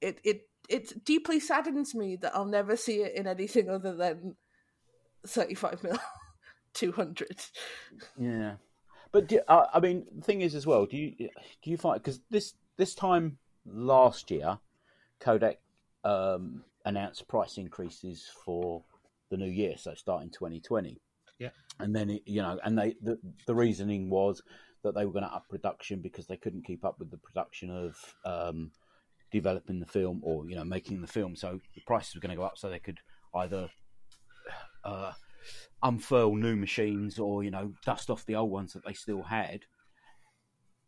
it 0.00 0.20
it 0.24 0.48
it 0.68 1.04
deeply 1.04 1.38
saddens 1.40 1.94
me 1.94 2.16
that 2.16 2.34
I'll 2.34 2.46
never 2.46 2.76
see 2.76 3.02
it 3.02 3.14
in 3.14 3.26
anything 3.26 3.68
other 3.68 3.94
than 3.94 4.34
thirty 5.26 5.54
five 5.54 5.82
mil. 5.84 5.98
Two 6.72 6.90
hundred. 6.90 7.36
Yeah, 8.18 8.54
but 9.12 9.28
do, 9.28 9.38
uh, 9.46 9.66
I 9.72 9.78
mean, 9.78 10.06
the 10.12 10.22
thing 10.22 10.40
is 10.40 10.54
as 10.56 10.66
well. 10.66 10.86
Do 10.86 10.96
you 10.96 11.12
do 11.62 11.70
you 11.70 11.76
find 11.76 12.02
because 12.02 12.20
this 12.30 12.54
this 12.76 12.94
time 12.96 13.38
last 13.64 14.30
year, 14.32 14.58
Kodak 15.24 15.58
um, 16.04 16.62
announced 16.84 17.26
price 17.28 17.56
increases 17.56 18.30
for 18.44 18.84
the 19.30 19.36
new 19.36 19.50
year, 19.50 19.76
so 19.76 19.94
starting 19.94 20.30
2020. 20.30 21.00
Yeah. 21.40 21.48
and 21.80 21.96
then 21.96 22.10
it, 22.10 22.22
you 22.26 22.40
know, 22.42 22.60
and 22.62 22.78
they 22.78 22.94
the, 23.02 23.18
the 23.46 23.54
reasoning 23.54 24.08
was 24.08 24.40
that 24.84 24.94
they 24.94 25.04
were 25.04 25.12
going 25.12 25.24
to 25.24 25.34
up 25.34 25.48
production 25.48 26.00
because 26.00 26.26
they 26.26 26.36
couldn't 26.36 26.64
keep 26.64 26.84
up 26.84 27.00
with 27.00 27.10
the 27.10 27.16
production 27.16 27.70
of 27.70 27.96
um, 28.24 28.70
developing 29.32 29.80
the 29.80 29.86
film 29.86 30.20
or 30.22 30.48
you 30.48 30.54
know 30.54 30.64
making 30.64 31.00
the 31.00 31.08
film. 31.08 31.34
So 31.34 31.58
the 31.74 31.80
prices 31.86 32.14
were 32.14 32.20
going 32.20 32.30
to 32.30 32.36
go 32.36 32.44
up, 32.44 32.58
so 32.58 32.68
they 32.68 32.78
could 32.78 33.00
either 33.34 33.68
uh, 34.84 35.12
unfurl 35.82 36.36
new 36.36 36.54
machines 36.54 37.18
or 37.18 37.42
you 37.42 37.50
know 37.50 37.72
dust 37.84 38.10
off 38.10 38.26
the 38.26 38.36
old 38.36 38.50
ones 38.50 38.74
that 38.74 38.84
they 38.84 38.92
still 38.92 39.22
had. 39.22 39.60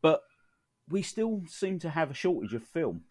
But 0.03 0.21
we 0.89 1.03
still 1.03 1.43
seem 1.49 1.81
to 1.81 1.91
have 1.91 2.11
a 2.11 2.15
shortage 2.15 2.55
of 2.55 2.63
film 2.63 3.03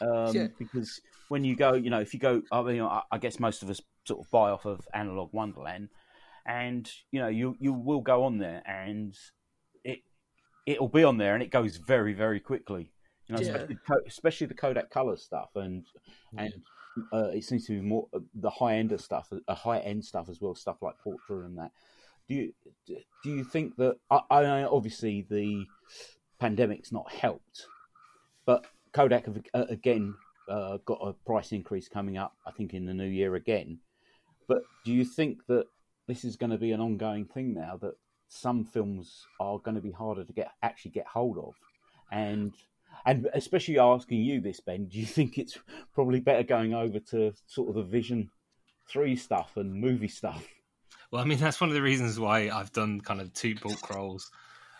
um, 0.00 0.34
Yeah. 0.34 0.46
because 0.58 1.00
when 1.28 1.44
you 1.44 1.56
go, 1.56 1.74
you 1.74 1.90
know, 1.90 2.00
if 2.00 2.12
you 2.14 2.20
go, 2.20 2.42
I 2.50 2.62
mean, 2.62 2.82
I, 2.82 3.02
I 3.10 3.18
guess 3.18 3.38
most 3.38 3.62
of 3.62 3.70
us 3.70 3.80
sort 4.04 4.20
of 4.20 4.30
buy 4.30 4.50
off 4.50 4.64
of 4.66 4.80
Analog 4.94 5.32
Wonderland, 5.32 5.88
and 6.46 6.90
you 7.12 7.20
know, 7.20 7.28
you 7.28 7.56
you 7.60 7.72
will 7.72 8.00
go 8.00 8.24
on 8.24 8.38
there 8.38 8.62
and 8.66 9.14
it 9.84 10.00
it'll 10.66 10.88
be 10.88 11.04
on 11.04 11.18
there 11.18 11.34
and 11.34 11.42
it 11.42 11.50
goes 11.50 11.76
very 11.76 12.12
very 12.14 12.40
quickly. 12.40 12.92
You 13.26 13.34
know, 13.36 13.40
Yeah. 13.40 13.48
especially, 13.56 13.78
especially 14.08 14.46
the 14.48 14.54
Kodak 14.54 14.90
color 14.90 15.16
stuff 15.16 15.50
and 15.54 15.86
and 16.36 16.52
uh, 17.12 17.28
it 17.32 17.44
seems 17.44 17.66
to 17.66 17.80
be 17.80 17.86
more 17.86 18.08
the 18.34 18.50
high 18.50 18.74
end 18.76 18.90
of 18.90 19.00
stuff, 19.00 19.32
a 19.46 19.54
high 19.54 19.78
end 19.78 20.04
stuff 20.04 20.28
as 20.28 20.40
well, 20.40 20.54
stuff 20.56 20.82
like 20.82 20.94
Portra 21.04 21.44
and 21.46 21.56
that. 21.58 21.70
Do 22.28 22.34
you 22.34 22.52
do 22.86 23.30
you 23.30 23.44
think 23.44 23.76
that? 23.76 23.96
I, 24.10 24.20
I 24.30 24.62
obviously 24.64 25.26
the 25.30 25.66
pandemic's 26.40 26.90
not 26.92 27.12
helped, 27.12 27.66
but 28.46 28.66
Kodak 28.92 29.26
have 29.26 29.42
uh, 29.54 29.66
again 29.68 30.14
uh, 30.48 30.78
got 30.84 30.98
a 31.02 31.12
price 31.12 31.52
increase 31.52 31.88
coming 31.88 32.16
up. 32.16 32.34
I 32.46 32.50
think 32.50 32.74
in 32.74 32.86
the 32.86 32.94
new 32.94 33.06
year 33.06 33.34
again. 33.34 33.78
But 34.48 34.62
do 34.84 34.92
you 34.92 35.04
think 35.04 35.46
that 35.46 35.66
this 36.08 36.24
is 36.24 36.36
going 36.36 36.50
to 36.50 36.58
be 36.58 36.72
an 36.72 36.80
ongoing 36.80 37.24
thing 37.24 37.54
now? 37.54 37.78
That 37.80 37.94
some 38.28 38.64
films 38.64 39.26
are 39.38 39.58
going 39.58 39.76
to 39.76 39.80
be 39.80 39.92
harder 39.92 40.24
to 40.24 40.32
get 40.32 40.50
actually 40.62 40.92
get 40.92 41.06
hold 41.06 41.38
of, 41.38 41.54
and 42.10 42.52
and 43.06 43.28
especially 43.34 43.78
asking 43.78 44.20
you 44.20 44.40
this, 44.40 44.60
Ben, 44.60 44.86
do 44.86 44.98
you 44.98 45.06
think 45.16 45.38
it's 45.38 45.58
probably 45.94 46.20
better 46.20 46.42
going 46.42 46.74
over 46.74 46.98
to 46.98 47.32
sort 47.46 47.68
of 47.68 47.74
the 47.76 47.82
Vision 47.82 48.30
Three 48.88 49.14
stuff 49.14 49.56
and 49.56 49.72
movie 49.72 50.08
stuff? 50.08 50.44
Well, 51.12 51.22
I 51.22 51.24
mean, 51.24 51.38
that's 51.38 51.60
one 51.60 51.70
of 51.70 51.74
the 51.74 51.82
reasons 51.82 52.18
why 52.18 52.50
I've 52.50 52.72
done 52.72 53.00
kind 53.00 53.20
of 53.20 53.32
two 53.32 53.56
bulk 53.56 53.90
rolls 53.90 54.30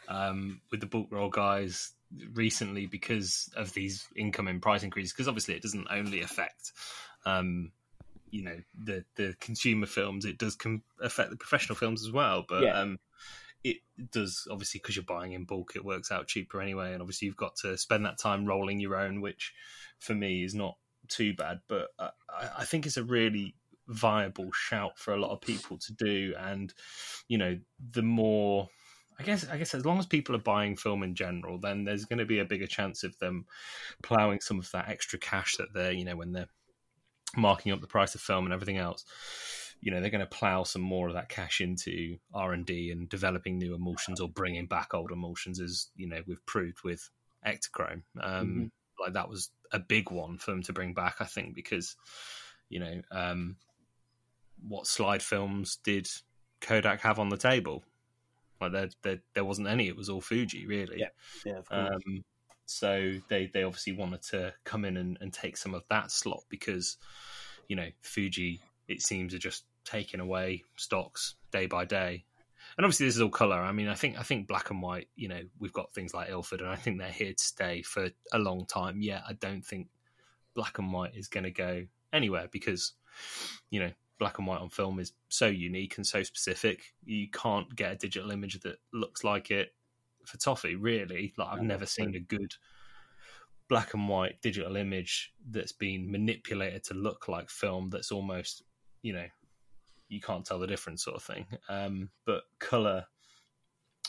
um, 0.08 0.60
with 0.70 0.80
the 0.80 0.86
bulk 0.86 1.08
roll 1.10 1.28
guys 1.28 1.92
recently 2.32 2.86
because 2.86 3.50
of 3.56 3.72
these 3.72 4.06
incoming 4.16 4.60
price 4.60 4.82
increases. 4.82 5.12
Because 5.12 5.28
obviously, 5.28 5.54
it 5.54 5.62
doesn't 5.62 5.88
only 5.90 6.22
affect, 6.22 6.72
um, 7.24 7.72
you 8.30 8.42
know, 8.42 8.56
the 8.84 9.04
the 9.16 9.34
consumer 9.40 9.86
films; 9.86 10.24
it 10.24 10.38
does 10.38 10.56
com- 10.56 10.82
affect 11.00 11.30
the 11.30 11.36
professional 11.36 11.76
films 11.76 12.04
as 12.04 12.12
well. 12.12 12.44
But 12.48 12.62
Yeah. 12.64 12.80
um, 12.80 12.98
it 13.62 13.78
does 14.10 14.48
obviously 14.50 14.78
because 14.78 14.96
you're 14.96 15.04
buying 15.04 15.32
in 15.32 15.44
bulk, 15.44 15.72
it 15.76 15.84
works 15.84 16.10
out 16.10 16.26
cheaper 16.28 16.60
anyway. 16.60 16.92
And 16.92 17.02
obviously, 17.02 17.26
you've 17.26 17.36
got 17.36 17.56
to 17.56 17.76
spend 17.76 18.04
that 18.06 18.18
time 18.18 18.46
rolling 18.46 18.80
your 18.80 18.96
own, 18.96 19.20
which 19.20 19.52
for 19.98 20.14
me 20.14 20.42
is 20.44 20.54
not 20.54 20.76
too 21.08 21.34
bad. 21.34 21.60
But 21.68 21.88
I, 21.98 22.10
I 22.28 22.50
I 22.58 22.64
think 22.64 22.86
it's 22.86 22.96
a 22.96 23.04
really 23.04 23.54
viable 23.88 24.52
shout 24.52 24.96
for 24.98 25.12
a 25.12 25.20
lot 25.20 25.32
of 25.32 25.40
people 25.40 25.76
to 25.76 25.92
do 25.92 26.32
and 26.38 26.72
you 27.26 27.36
know 27.36 27.58
the 27.90 28.02
more 28.02 28.68
i 29.20 29.22
guess 29.22 29.46
i 29.48 29.56
guess 29.56 29.74
as 29.74 29.84
long 29.84 29.98
as 29.98 30.06
people 30.06 30.34
are 30.34 30.40
buying 30.40 30.76
film 30.76 31.02
in 31.02 31.14
general 31.14 31.58
then 31.58 31.84
there's 31.84 32.04
going 32.04 32.18
to 32.18 32.24
be 32.24 32.38
a 32.38 32.44
bigger 32.44 32.66
chance 32.66 33.04
of 33.04 33.16
them 33.18 33.44
plowing 34.02 34.40
some 34.40 34.58
of 34.58 34.70
that 34.72 34.88
extra 34.88 35.18
cash 35.18 35.56
that 35.56 35.68
they're 35.74 35.92
you 35.92 36.04
know 36.04 36.16
when 36.16 36.32
they're 36.32 36.48
marking 37.36 37.70
up 37.70 37.80
the 37.80 37.86
price 37.86 38.14
of 38.14 38.20
film 38.20 38.44
and 38.44 38.52
everything 38.52 38.78
else 38.78 39.04
you 39.80 39.90
know 39.90 40.00
they're 40.00 40.10
going 40.10 40.20
to 40.20 40.26
plow 40.26 40.64
some 40.64 40.82
more 40.82 41.08
of 41.08 41.14
that 41.14 41.28
cash 41.28 41.60
into 41.60 42.16
r&d 42.34 42.90
and 42.90 43.08
developing 43.08 43.56
new 43.56 43.74
emulsions 43.74 44.20
or 44.20 44.28
bringing 44.28 44.66
back 44.66 44.94
old 44.94 45.12
emulsions 45.12 45.60
as 45.60 45.88
you 45.94 46.08
know 46.08 46.20
we've 46.26 46.44
proved 46.46 46.78
with 46.82 47.08
Ektachrome 47.46 48.02
um 48.20 48.46
Mhm. 48.46 48.70
like 48.98 49.12
that 49.12 49.28
was 49.28 49.50
a 49.72 49.78
big 49.78 50.10
one 50.10 50.38
for 50.38 50.50
them 50.50 50.62
to 50.64 50.72
bring 50.72 50.92
back 50.92 51.16
i 51.20 51.24
think 51.24 51.54
because 51.54 51.94
you 52.68 52.80
know 52.80 53.00
um 53.12 53.56
what 54.66 54.86
slide 54.86 55.22
films 55.22 55.78
did 55.84 56.08
Kodak 56.60 57.00
have 57.00 57.18
on 57.18 57.28
the 57.28 57.36
table? 57.36 57.82
Like 58.60 58.72
there, 58.72 58.88
there, 59.02 59.18
there 59.34 59.44
wasn't 59.44 59.68
any. 59.68 59.88
It 59.88 59.96
was 59.96 60.08
all 60.08 60.20
Fuji, 60.20 60.66
really. 60.66 61.00
Yeah, 61.00 61.08
Yeah. 61.44 61.60
Um, 61.70 62.24
so 62.66 63.14
they, 63.28 63.46
they 63.46 63.64
obviously 63.64 63.94
wanted 63.94 64.22
to 64.30 64.54
come 64.64 64.84
in 64.84 64.96
and, 64.96 65.18
and 65.20 65.32
take 65.32 65.56
some 65.56 65.74
of 65.74 65.82
that 65.90 66.10
slot 66.10 66.44
because, 66.48 66.98
you 67.68 67.76
know, 67.76 67.88
Fuji 68.02 68.60
it 68.86 69.02
seems 69.02 69.34
are 69.34 69.38
just 69.38 69.64
taking 69.84 70.20
away 70.20 70.64
stocks 70.76 71.34
day 71.52 71.66
by 71.66 71.84
day. 71.84 72.24
And 72.76 72.84
obviously, 72.84 73.06
this 73.06 73.16
is 73.16 73.22
all 73.22 73.30
color. 73.30 73.56
I 73.56 73.72
mean, 73.72 73.88
I 73.88 73.94
think 73.94 74.18
I 74.18 74.22
think 74.22 74.46
black 74.46 74.70
and 74.70 74.80
white. 74.80 75.08
You 75.16 75.28
know, 75.28 75.40
we've 75.58 75.72
got 75.72 75.92
things 75.92 76.14
like 76.14 76.28
Ilford, 76.30 76.60
and 76.60 76.70
I 76.70 76.76
think 76.76 76.98
they're 76.98 77.08
here 77.10 77.32
to 77.32 77.42
stay 77.42 77.82
for 77.82 78.10
a 78.32 78.38
long 78.38 78.66
time. 78.66 79.02
Yeah, 79.02 79.22
I 79.26 79.32
don't 79.32 79.64
think 79.64 79.88
black 80.54 80.78
and 80.78 80.92
white 80.92 81.16
is 81.16 81.28
going 81.28 81.44
to 81.44 81.50
go 81.50 81.86
anywhere 82.12 82.48
because, 82.50 82.92
you 83.70 83.80
know, 83.80 83.90
black 84.20 84.38
and 84.38 84.46
white 84.46 84.60
on 84.60 84.68
film 84.68 85.00
is 85.00 85.14
so 85.28 85.46
unique 85.48 85.96
and 85.96 86.06
so 86.06 86.22
specific. 86.22 86.82
You 87.04 87.28
can't 87.30 87.74
get 87.74 87.92
a 87.92 87.96
digital 87.96 88.30
image 88.30 88.60
that 88.60 88.76
looks 88.92 89.24
like 89.24 89.50
it 89.50 89.70
for 90.26 90.36
toffee. 90.36 90.76
Really, 90.76 91.32
like 91.36 91.48
I've 91.48 91.62
never 91.62 91.86
seen 91.86 92.14
a 92.14 92.20
good 92.20 92.54
black 93.68 93.94
and 93.94 94.08
white 94.08 94.40
digital 94.42 94.76
image 94.76 95.32
that's 95.48 95.72
been 95.72 96.10
manipulated 96.12 96.84
to 96.84 96.94
look 96.94 97.26
like 97.26 97.48
film. 97.50 97.88
That's 97.90 98.12
almost, 98.12 98.62
you 99.02 99.14
know, 99.14 99.26
you 100.08 100.20
can't 100.20 100.44
tell 100.44 100.58
the 100.58 100.66
difference, 100.66 101.02
sort 101.02 101.16
of 101.16 101.22
thing. 101.22 101.46
Um, 101.68 102.10
but 102.26 102.42
color 102.60 103.06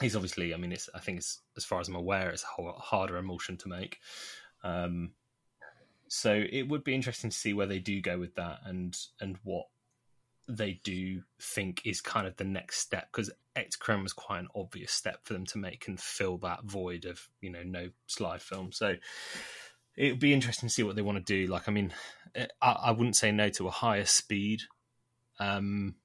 is 0.04 0.16
obviously. 0.16 0.54
I 0.54 0.58
mean, 0.58 0.74
it's. 0.74 0.90
I 0.94 1.00
think 1.00 1.20
it's 1.20 1.40
as 1.56 1.64
far 1.64 1.80
as 1.80 1.88
I'm 1.88 1.96
aware, 1.96 2.30
it's 2.30 2.44
a 2.44 2.48
whole- 2.48 2.74
harder 2.74 3.18
emulsion 3.18 3.56
to 3.58 3.70
make. 3.70 3.98
Um, 4.64 5.14
so 6.10 6.44
it 6.52 6.64
would 6.64 6.84
be 6.84 6.94
interesting 6.94 7.30
to 7.30 7.38
see 7.38 7.54
where 7.54 7.68
they 7.68 7.80
do 7.80 8.02
go 8.02 8.20
with 8.20 8.36
that 8.36 8.60
and 8.66 8.98
and 9.22 9.38
what 9.44 9.68
they 10.58 10.80
do 10.84 11.24
think 11.40 11.82
is 11.86 12.02
kind 12.02 12.28
of 12.28 12.36
the 12.38 12.44
next 12.44 12.80
step 12.80 13.08
because 13.12 13.32
Ektachrome 13.56 14.04
was 14.04 14.14
quite 14.14 14.40
an 14.40 14.48
obvious 14.56 14.92
step 14.92 15.20
for 15.24 15.34
them 15.34 15.46
to 15.48 15.58
make 15.58 15.88
and 15.88 16.00
fill 16.00 16.38
that 16.40 16.64
void 16.64 17.06
of 17.06 17.28
you 17.42 17.50
know 17.50 17.64
no 17.64 17.90
slide 18.08 18.42
film. 18.42 18.72
So 18.72 18.96
it 19.96 20.12
would 20.12 20.20
be 20.20 20.34
interesting 20.34 20.70
to 20.70 20.74
see 20.74 20.84
what 20.84 20.96
they 20.96 21.02
want 21.02 21.18
to 21.18 21.46
do. 21.46 21.52
Like, 21.52 21.68
I 21.68 21.72
mean, 21.72 21.94
I, 22.62 22.72
I 22.72 22.92
wouldn't 22.92 23.16
say 23.16 23.32
no 23.32 23.50
to 23.50 23.68
a 23.68 23.72
higher 23.72 24.06
speed 24.06 24.62
um, 25.40 25.96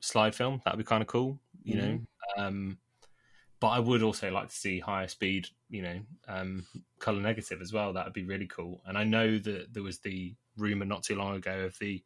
slide 0.00 0.34
film. 0.34 0.60
That'd 0.64 0.78
be 0.78 0.84
kind 0.84 1.02
of 1.02 1.06
cool, 1.06 1.38
you 1.62 1.76
know. 1.76 2.00
Um, 2.36 2.78
but 3.60 3.68
I 3.68 3.78
would 3.78 4.02
also 4.02 4.30
like 4.30 4.48
to 4.48 4.54
see 4.54 4.80
higher 4.80 5.08
speed, 5.08 5.48
you 5.68 5.82
know, 5.82 6.00
um, 6.28 6.66
color 6.98 7.20
negative 7.20 7.60
as 7.60 7.72
well. 7.72 7.92
That 7.92 8.06
would 8.06 8.14
be 8.14 8.24
really 8.24 8.46
cool. 8.46 8.82
And 8.86 8.96
I 8.96 9.04
know 9.04 9.38
that 9.38 9.72
there 9.72 9.82
was 9.82 9.98
the 9.98 10.34
rumor 10.56 10.84
not 10.86 11.02
too 11.02 11.16
long 11.16 11.36
ago 11.36 11.60
of 11.60 11.78
the 11.78 12.02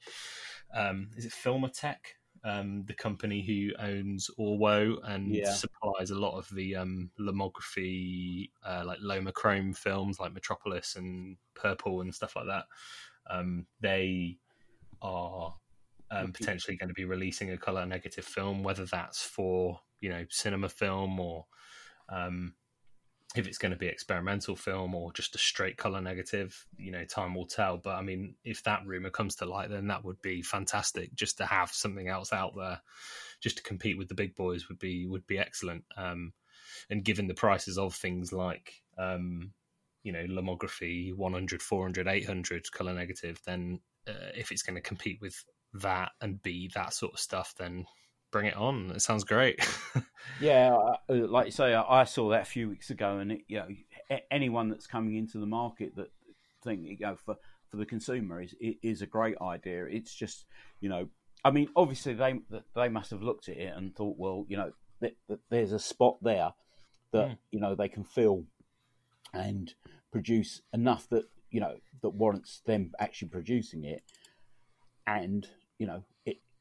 um, 0.74 1.10
is 1.16 1.24
it 1.24 1.32
Filmotec, 1.32 1.96
um, 2.42 2.84
the 2.86 2.94
company 2.94 3.40
who 3.42 3.70
owns 3.82 4.28
Orwo 4.38 4.98
and 5.04 5.32
Yeah. 5.34 5.52
supplies 5.52 6.10
a 6.10 6.18
lot 6.18 6.36
of 6.36 6.48
the 6.54 6.74
um, 6.76 7.10
lomography, 7.18 8.50
uh, 8.66 8.82
like 8.84 8.98
Lomochrome 8.98 9.76
films, 9.76 10.18
like 10.18 10.34
Metropolis 10.34 10.96
and 10.96 11.36
Purple 11.54 12.00
and 12.00 12.14
stuff 12.14 12.34
like 12.36 12.46
that. 12.46 12.64
Um, 13.30 13.66
they 13.80 14.38
are 15.00 15.54
um, 16.10 16.32
potentially 16.32 16.76
going 16.76 16.88
to 16.88 16.94
be 16.94 17.04
releasing 17.04 17.50
a 17.50 17.56
color 17.56 17.86
negative 17.86 18.24
film, 18.24 18.62
whether 18.62 18.84
that's 18.84 19.22
for 19.22 19.80
you 20.04 20.10
know 20.10 20.26
cinema 20.28 20.68
film 20.68 21.18
or 21.18 21.46
um, 22.10 22.52
if 23.34 23.48
it's 23.48 23.56
going 23.56 23.72
to 23.72 23.78
be 23.78 23.88
experimental 23.88 24.54
film 24.54 24.94
or 24.94 25.12
just 25.12 25.34
a 25.34 25.38
straight 25.38 25.78
color 25.78 26.02
negative. 26.02 26.66
You 26.76 26.92
know, 26.92 27.04
time 27.04 27.34
will 27.34 27.46
tell. 27.46 27.78
But 27.78 27.96
I 27.96 28.02
mean, 28.02 28.34
if 28.44 28.62
that 28.64 28.86
rumor 28.86 29.10
comes 29.10 29.36
to 29.36 29.46
light, 29.46 29.70
then 29.70 29.88
that 29.88 30.04
would 30.04 30.20
be 30.20 30.42
fantastic. 30.42 31.14
Just 31.14 31.38
to 31.38 31.46
have 31.46 31.70
something 31.70 32.08
else 32.08 32.34
out 32.34 32.52
there, 32.54 32.80
just 33.40 33.56
to 33.56 33.62
compete 33.62 33.96
with 33.96 34.08
the 34.08 34.14
big 34.14 34.34
boys, 34.34 34.68
would 34.68 34.78
be 34.78 35.06
would 35.06 35.26
be 35.26 35.38
excellent. 35.38 35.84
Um, 35.96 36.34
and 36.90 37.02
given 37.02 37.26
the 37.26 37.34
prices 37.34 37.78
of 37.78 37.94
things 37.94 38.30
like 38.30 38.82
um, 38.98 39.52
you 40.02 40.12
know 40.12 40.24
lomography 40.28 41.14
100 41.14 41.62
400 41.62 42.06
800 42.06 42.70
color 42.72 42.94
negative 42.94 43.40
then 43.46 43.80
uh, 44.06 44.30
if 44.36 44.52
it's 44.52 44.62
going 44.62 44.74
to 44.76 44.80
compete 44.80 45.18
with 45.20 45.44
that 45.72 46.12
and 46.20 46.42
be 46.42 46.70
that 46.74 46.92
sort 46.92 47.14
of 47.14 47.18
stuff 47.18 47.54
then 47.58 47.86
bring 48.34 48.46
it 48.46 48.56
on. 48.56 48.90
It 48.90 49.00
sounds 49.00 49.24
great. 49.24 49.58
Yeah 50.40 50.74
uh, 51.08 51.14
like 51.14 51.46
you 51.46 51.52
say 51.52 51.74
i 51.74 52.02
saw 52.02 52.30
that 52.30 52.42
a 52.42 52.44
few 52.44 52.68
weeks 52.68 52.90
ago 52.90 53.18
and 53.18 53.30
it, 53.30 53.42
you 53.46 53.58
know 53.58 53.68
anyone 54.32 54.68
that's 54.68 54.86
coming 54.86 55.14
into 55.14 55.38
the 55.38 55.46
market 55.46 55.94
that 55.94 56.10
think 56.64 56.80
you 56.82 56.96
know 56.98 57.14
for 57.14 57.36
for 57.68 57.76
the 57.76 57.86
consumer 57.86 58.40
is 58.40 58.54
is 58.60 59.02
a 59.02 59.06
great 59.06 59.36
idea. 59.40 59.84
It's 59.84 60.14
just 60.14 60.46
you 60.80 60.88
know 60.88 61.08
i 61.44 61.50
mean 61.50 61.68
obviously 61.76 62.14
they 62.14 62.40
they 62.74 62.88
must 62.88 63.10
have 63.10 63.22
looked 63.22 63.48
at 63.48 63.56
it 63.56 63.72
and 63.76 63.94
thought 63.94 64.16
well 64.18 64.46
you 64.48 64.56
know 64.56 64.72
there's 65.50 65.72
a 65.72 65.78
spot 65.78 66.16
there 66.22 66.52
that 67.12 67.28
mm. 67.28 67.38
you 67.50 67.60
know 67.60 67.74
they 67.74 67.88
can 67.88 68.04
fill 68.04 68.44
and 69.32 69.74
produce 70.10 70.62
enough 70.72 71.08
that 71.10 71.24
you 71.50 71.60
know 71.60 71.74
that 72.02 72.10
warrants 72.10 72.62
them 72.66 72.92
actually 72.98 73.28
producing 73.28 73.84
it, 73.84 74.02
and 75.06 75.48
you 75.78 75.86
know 75.86 76.02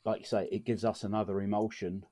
like 0.05 0.21
you 0.21 0.25
say 0.25 0.47
it 0.51 0.65
gives 0.65 0.83
us 0.85 1.03
another 1.03 1.41
emulsion, 1.41 2.05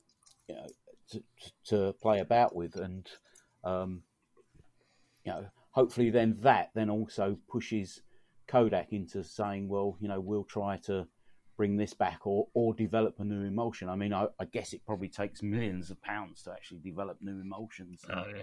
you 0.48 0.56
know, 0.56 0.68
to, 1.12 1.24
to 1.66 1.94
play 2.02 2.20
about 2.20 2.56
with, 2.56 2.76
and 2.76 3.10
um, 3.64 4.04
you 5.24 5.32
know 5.32 5.46
hopefully 5.72 6.10
then 6.10 6.38
that 6.42 6.70
then 6.76 6.90
also 6.90 7.38
pushes 7.50 8.02
Kodak 8.48 8.92
into 8.92 9.24
saying, 9.24 9.70
well, 9.70 9.98
you 10.02 10.08
know, 10.08 10.20
we'll 10.20 10.44
try 10.44 10.78
to 10.86 11.08
bring 11.56 11.78
this 11.78 11.94
back 11.94 12.26
or, 12.26 12.48
or 12.54 12.74
develop 12.74 13.16
a 13.20 13.24
new 13.24 13.46
emulsion. 13.46 13.88
I 13.88 13.96
mean, 13.96 14.14
I, 14.14 14.28
I 14.40 14.46
guess 14.46 14.74
it 14.74 14.86
probably 14.86 15.08
takes 15.08 15.42
millions 15.42 15.90
of 15.90 16.02
pounds 16.02 16.44
to 16.44 16.52
actually 16.52 16.80
develop 16.80 17.18
new 17.22 17.40
emulsions. 17.40 18.02
Oh, 18.10 18.24
yeah. 18.36 18.42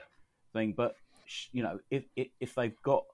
Thing, 0.55 0.73
but 0.75 0.95
you 1.53 1.63
know, 1.63 1.79
if, 1.91 2.05
if, 2.17 2.29
if 2.41 2.55
they've 2.55 2.81
got, 2.83 3.05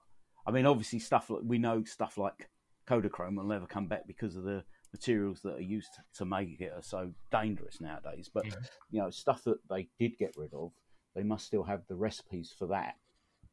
I 0.47 0.51
mean, 0.51 0.65
obviously 0.65 0.99
stuff 0.99 1.29
like 1.29 1.41
we 1.43 1.57
know 1.57 1.83
stuff 1.83 2.17
like 2.17 2.49
Kodachrome 2.87 3.35
will 3.35 3.43
never 3.43 3.65
come 3.65 3.87
back 3.87 4.07
because 4.07 4.37
of 4.37 4.43
the 4.43 4.63
materials 4.95 5.41
that 5.41 5.55
are 5.55 5.61
used 5.61 5.91
to 6.15 6.25
make 6.25 6.59
it 6.61 6.71
are 6.75 6.81
so 6.81 7.11
dangerous 7.31 7.79
nowadays. 7.81 8.29
But 8.33 8.45
yeah. 8.45 8.53
you 8.91 9.01
know, 9.01 9.09
stuff 9.09 9.43
that 9.43 9.57
they 9.69 9.87
did 9.99 10.17
get 10.17 10.35
rid 10.37 10.53
of, 10.53 10.71
they 11.15 11.23
must 11.23 11.45
still 11.45 11.63
have 11.63 11.83
the 11.87 11.95
recipes 11.95 12.53
for 12.57 12.67
that, 12.67 12.95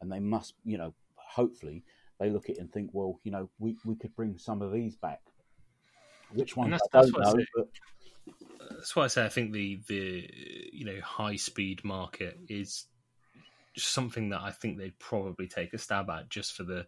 and 0.00 0.10
they 0.10 0.20
must, 0.20 0.54
you 0.64 0.78
know, 0.78 0.94
hopefully 1.16 1.84
they 2.18 2.30
look 2.30 2.48
at 2.48 2.56
it 2.56 2.60
and 2.60 2.72
think, 2.72 2.90
well, 2.92 3.20
you 3.24 3.32
know, 3.32 3.48
we, 3.58 3.76
we 3.84 3.96
could 3.96 4.14
bring 4.14 4.38
some 4.38 4.62
of 4.62 4.72
these 4.72 4.96
back 4.96 5.20
which 6.34 6.56
one? 6.56 6.74
I 6.74 6.78
don't 6.92 7.18
know. 7.18 7.30
I 7.30 7.44
but... 7.54 7.68
That's 8.70 8.96
why 8.96 9.04
I 9.04 9.08
say 9.08 9.24
I 9.24 9.28
think 9.28 9.52
the 9.52 9.80
the 9.88 10.28
you 10.72 10.84
know 10.84 11.00
high 11.02 11.36
speed 11.36 11.84
market 11.84 12.38
is 12.48 12.86
something 13.76 14.30
that 14.30 14.40
I 14.42 14.50
think 14.50 14.78
they'd 14.78 14.98
probably 14.98 15.46
take 15.48 15.72
a 15.72 15.78
stab 15.78 16.10
at 16.10 16.28
just 16.28 16.52
for 16.52 16.62
the 16.62 16.86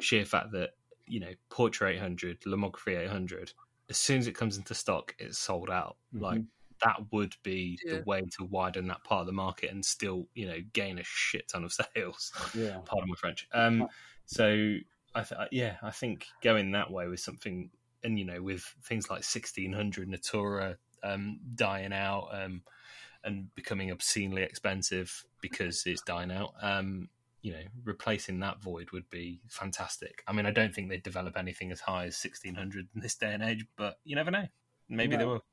sheer 0.00 0.24
fact 0.24 0.52
that 0.52 0.70
you 1.06 1.20
know 1.20 1.32
Portra 1.50 1.94
800, 1.94 2.42
Lomography 2.42 2.98
800, 2.98 3.52
as 3.90 3.96
soon 3.98 4.18
as 4.18 4.26
it 4.26 4.34
comes 4.34 4.56
into 4.56 4.74
stock, 4.74 5.14
it's 5.18 5.38
sold 5.38 5.70
out. 5.70 5.96
Mm-hmm. 6.14 6.24
Like 6.24 6.42
that 6.82 6.96
would 7.12 7.34
be 7.42 7.78
yeah. 7.84 7.96
the 7.96 8.02
way 8.04 8.22
to 8.22 8.44
widen 8.44 8.88
that 8.88 9.04
part 9.04 9.20
of 9.20 9.26
the 9.26 9.32
market 9.32 9.70
and 9.70 9.84
still 9.84 10.26
you 10.34 10.46
know 10.46 10.58
gain 10.72 10.98
a 10.98 11.04
shit 11.04 11.48
ton 11.48 11.64
of 11.64 11.72
sales. 11.94 12.32
Yeah, 12.54 12.78
pardon 12.84 13.08
my 13.08 13.16
French. 13.16 13.48
Um, 13.52 13.88
so 14.26 14.76
I 15.14 15.22
th- 15.22 15.48
yeah, 15.50 15.76
I 15.82 15.90
think 15.90 16.26
going 16.42 16.72
that 16.72 16.90
way 16.90 17.08
with 17.08 17.20
something 17.20 17.70
and 18.04 18.18
you 18.18 18.24
know 18.24 18.42
with 18.42 18.62
things 18.84 19.04
like 19.04 19.22
1600 19.22 20.08
Natura 20.08 20.76
um, 21.02 21.38
dying 21.54 21.92
out 21.92 22.28
um, 22.32 22.62
and 23.24 23.54
becoming 23.54 23.90
obscenely 23.90 24.42
expensive 24.42 25.24
because 25.40 25.84
it's 25.86 26.02
dying 26.02 26.30
out. 26.30 26.52
Um, 26.60 27.08
you 27.42 27.52
know, 27.52 27.62
replacing 27.84 28.40
that 28.40 28.62
void 28.62 28.92
would 28.92 29.10
be 29.10 29.40
fantastic. 29.48 30.22
I 30.26 30.32
mean, 30.32 30.46
I 30.46 30.52
don't 30.52 30.72
think 30.74 30.88
they'd 30.88 31.02
develop 31.02 31.36
anything 31.36 31.72
as 31.72 31.80
high 31.80 32.04
as 32.04 32.22
1600 32.22 32.88
in 32.94 33.00
this 33.00 33.16
day 33.16 33.34
and 33.34 33.42
age, 33.42 33.66
but 33.76 33.98
you 34.04 34.14
never 34.14 34.30
know. 34.30 34.46
Maybe 34.88 35.16
no. 35.16 35.18
they 35.18 35.24
will. 35.26 35.44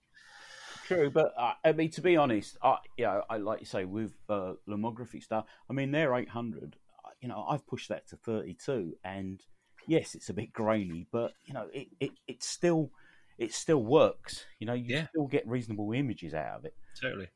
True, 0.86 1.10
but 1.10 1.34
uh, 1.38 1.54
I 1.64 1.72
mean, 1.72 1.92
to 1.92 2.02
be 2.02 2.16
honest, 2.16 2.58
I, 2.64 2.78
yeah, 2.98 3.22
I 3.30 3.38
like 3.38 3.60
you 3.60 3.66
say 3.66 3.86
with 3.86 4.14
uh, 4.28 4.54
lomography 4.68 5.22
stuff. 5.22 5.46
I 5.70 5.74
mean, 5.74 5.92
they're 5.92 6.16
800. 6.16 6.78
You 7.22 7.28
know, 7.28 7.46
I've 7.48 7.68
pushed 7.68 7.90
that 7.90 8.08
to 8.10 8.16
32, 8.16 8.96
and 9.04 9.42
yes, 9.88 10.16
it's 10.16 10.30
a 10.30 10.34
bit 10.34 10.54
grainy, 10.54 11.08
but 11.12 11.34
you 11.46 11.54
know, 11.54 11.68
it, 11.74 11.88
it, 12.00 12.12
it 12.28 12.44
still 12.44 12.92
it 13.38 13.54
still 13.54 13.84
works. 13.84 14.46
You 14.60 14.68
know, 14.68 14.74
you 14.74 14.96
yeah. 14.96 15.08
still 15.10 15.28
get 15.28 15.48
reasonable 15.48 15.92
images 15.92 16.34
out 16.34 16.60
of 16.60 16.66
it. 16.66 16.76
Totally. 17.02 17.28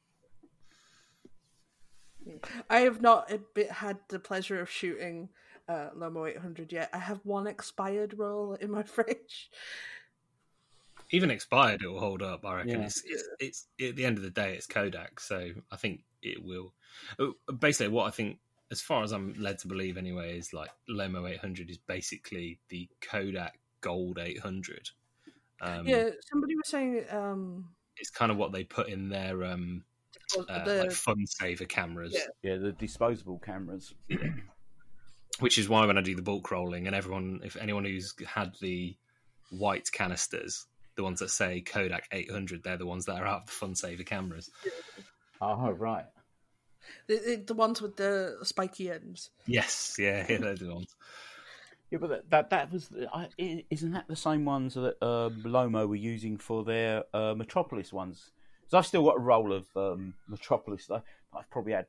I 2.70 2.80
have 2.82 3.02
not 3.02 3.32
had 3.70 3.98
the 4.10 4.20
pleasure 4.20 4.60
of 4.60 4.70
shooting 4.70 5.30
uh, 5.68 5.90
Lomo 5.96 6.30
800 6.30 6.72
yet. 6.72 6.90
I 6.94 6.98
have 6.98 7.20
one 7.24 7.48
expired 7.48 8.18
roll 8.18 8.54
in 8.54 8.72
my 8.72 8.84
fridge. 8.84 9.50
Even 11.12 11.30
expired, 11.30 11.84
it 11.84 11.88
will 11.88 12.00
hold 12.00 12.24
up. 12.24 12.46
I 12.46 12.56
reckon. 12.56 12.80
Yeah. 12.80 12.86
It's, 12.86 13.04
it's, 13.06 13.28
it's 13.40 13.68
at 13.90 13.96
the 13.96 14.06
end 14.06 14.18
of 14.18 14.24
the 14.24 14.32
day, 14.32 14.56
it's 14.56 14.66
Kodak, 14.66 15.20
so 15.20 15.52
I 15.72 15.76
think 15.76 16.02
it 16.22 16.44
will. 16.44 16.74
Oh, 17.20 17.34
basically, 17.60 17.90
what 17.90 18.08
I 18.08 18.12
think 18.12 18.40
as 18.74 18.82
far 18.82 19.04
as 19.04 19.12
I'm 19.12 19.36
led 19.38 19.60
to 19.60 19.68
believe 19.68 19.98
anyway, 19.98 20.38
is 20.38 20.52
like 20.52 20.72
Lomo 20.90 21.30
800 21.30 21.70
is 21.70 21.78
basically 21.78 22.60
the 22.70 22.90
Kodak 23.02 23.60
Gold 23.82 24.18
800. 24.18 24.90
Um, 25.62 25.88
yeah, 25.88 26.10
somebody 26.28 26.56
was 26.56 26.68
saying 26.68 27.06
um, 27.12 27.70
it's 27.98 28.10
kind 28.10 28.32
of 28.32 28.38
what 28.38 28.52
they 28.52 28.64
put 28.64 28.90
in 28.90 29.10
their 29.10 29.44
um, 29.44 29.84
uh, 30.38 30.64
the, 30.64 30.76
like 30.84 30.92
fun 30.92 31.26
saver 31.28 31.66
cameras. 31.66 32.14
Yeah. 32.14 32.52
yeah, 32.52 32.58
the 32.58 32.72
disposable 32.72 33.40
cameras. 33.40 33.94
Which 35.40 35.58
is 35.58 35.68
why 35.68 35.86
when 35.86 35.98
I 35.98 36.02
do 36.02 36.16
the 36.16 36.22
bulk 36.22 36.52
rolling, 36.52 36.86
and 36.86 36.96
everyone, 36.96 37.42
if 37.44 37.58
anyone 37.58 37.86
who's 37.86 38.14
had 38.26 38.54
the 38.62 38.96
white 39.50 39.92
canisters, 39.92 40.68
the 40.96 41.04
ones 41.04 41.20
that 41.20 41.30
say 41.30 41.62
Kodak 41.62 42.08
800, 42.12 42.64
they're 42.64 42.78
the 42.78 42.86
ones 42.86 43.06
that 43.06 43.20
are 43.20 43.26
out 43.26 43.42
of 43.42 43.46
the 43.48 43.52
fun 43.52 43.76
saver 43.76 44.04
cameras. 44.04 44.52
Oh, 45.42 45.72
right. 45.72 46.06
The, 47.08 47.44
the, 47.46 47.54
ones 47.54 47.82
with 47.82 47.96
the 47.96 48.38
spiky 48.44 48.92
ends. 48.92 49.32
Yes, 49.48 49.96
yeah, 49.98 50.26
yeah 50.30 50.38
they're 50.42 50.56
the 50.56 50.74
ones. 50.74 50.96
Yeah, 51.90 52.00
but 52.00 52.10
that 52.10 52.30
that, 52.30 52.50
that 52.50 52.72
was 52.72 52.90
isn't 53.38 53.92
that 53.92 54.08
the 54.08 54.16
same 54.16 54.46
ones 54.46 54.74
that 54.74 54.98
uh, 55.02 55.30
Lomo 55.30 55.88
were 55.88 55.96
using 55.96 56.38
for 56.38 56.64
their 56.64 57.04
uh, 57.14 57.34
Metropolis 57.36 57.94
ones? 57.94 58.32
So 58.74 58.80
I've 58.80 58.88
still 58.88 59.04
got 59.04 59.18
a 59.18 59.20
roll 59.20 59.54
of 59.54 59.68
um, 59.76 60.16
Metropolis 60.28 60.88
that 60.88 61.04
I've 61.32 61.48
probably 61.52 61.74
had. 61.74 61.86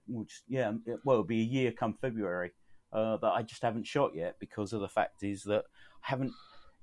yeah, 0.47 0.73
well, 1.03 1.15
it'll 1.15 1.25
be 1.25 1.41
a 1.41 1.45
year 1.45 1.73
come 1.73 1.95
February 1.99 2.51
uh, 2.93 3.17
that 3.17 3.33
I 3.33 3.41
just 3.41 3.63
haven't 3.63 3.87
shot 3.87 4.15
yet 4.15 4.37
because 4.39 4.75
of 4.75 4.83
the 4.83 4.89
fact 4.89 5.23
is 5.23 5.45
that 5.45 5.65
I 6.05 6.11
haven't. 6.11 6.33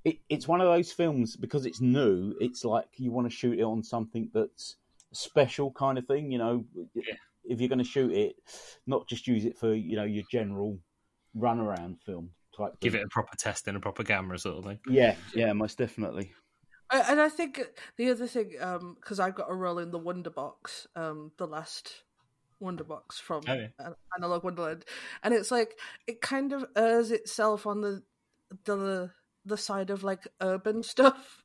It, 0.04 0.16
it's 0.28 0.48
one 0.48 0.60
of 0.60 0.66
those 0.66 0.90
films 0.90 1.36
because 1.36 1.66
it's 1.66 1.80
new. 1.80 2.34
It's 2.40 2.64
like 2.64 2.88
you 2.96 3.12
want 3.12 3.30
to 3.30 3.36
shoot 3.36 3.60
it 3.60 3.62
on 3.62 3.84
something 3.84 4.28
that's 4.34 4.74
special 5.12 5.70
kind 5.70 5.98
of 5.98 6.06
thing. 6.08 6.32
You 6.32 6.38
know, 6.38 6.64
yeah 6.94 7.14
if 7.44 7.60
you're 7.60 7.68
going 7.68 7.78
to 7.78 7.84
shoot 7.84 8.10
it, 8.10 8.34
not 8.88 9.06
just 9.06 9.28
use 9.28 9.44
it 9.44 9.56
for 9.56 9.72
you 9.72 9.94
know 9.94 10.02
your 10.02 10.24
general 10.32 10.80
runaround 11.36 12.00
film 12.04 12.30
type. 12.56 12.72
Give 12.80 12.96
it 12.96 13.04
a 13.04 13.08
proper 13.08 13.36
test 13.36 13.68
and 13.68 13.76
a 13.76 13.80
proper 13.80 14.02
camera 14.02 14.36
sort 14.36 14.58
of 14.58 14.64
thing. 14.64 14.80
Yeah, 14.88 15.14
yeah, 15.32 15.52
most 15.52 15.78
definitely. 15.78 16.32
And 16.92 17.20
I 17.20 17.30
think 17.30 17.60
the 17.96 18.10
other 18.10 18.26
thing, 18.26 18.50
because 18.50 19.18
um, 19.18 19.26
I've 19.26 19.34
got 19.34 19.50
a 19.50 19.54
role 19.54 19.78
in 19.78 19.90
the 19.90 19.98
Wonder 19.98 20.28
Box, 20.28 20.86
um, 20.94 21.32
the 21.38 21.46
last 21.46 22.02
Wonder 22.60 22.84
Box 22.84 23.18
from 23.18 23.42
oh, 23.48 23.54
yeah. 23.54 23.92
Analog 24.16 24.44
Wonderland, 24.44 24.84
and 25.22 25.32
it's 25.32 25.50
like 25.50 25.78
it 26.06 26.20
kind 26.20 26.52
of 26.52 26.64
errs 26.76 27.10
itself 27.10 27.66
on 27.66 27.80
the 27.80 28.02
the 28.64 29.10
the 29.44 29.56
side 29.56 29.90
of 29.90 30.04
like 30.04 30.28
urban 30.40 30.82
stuff, 30.82 31.42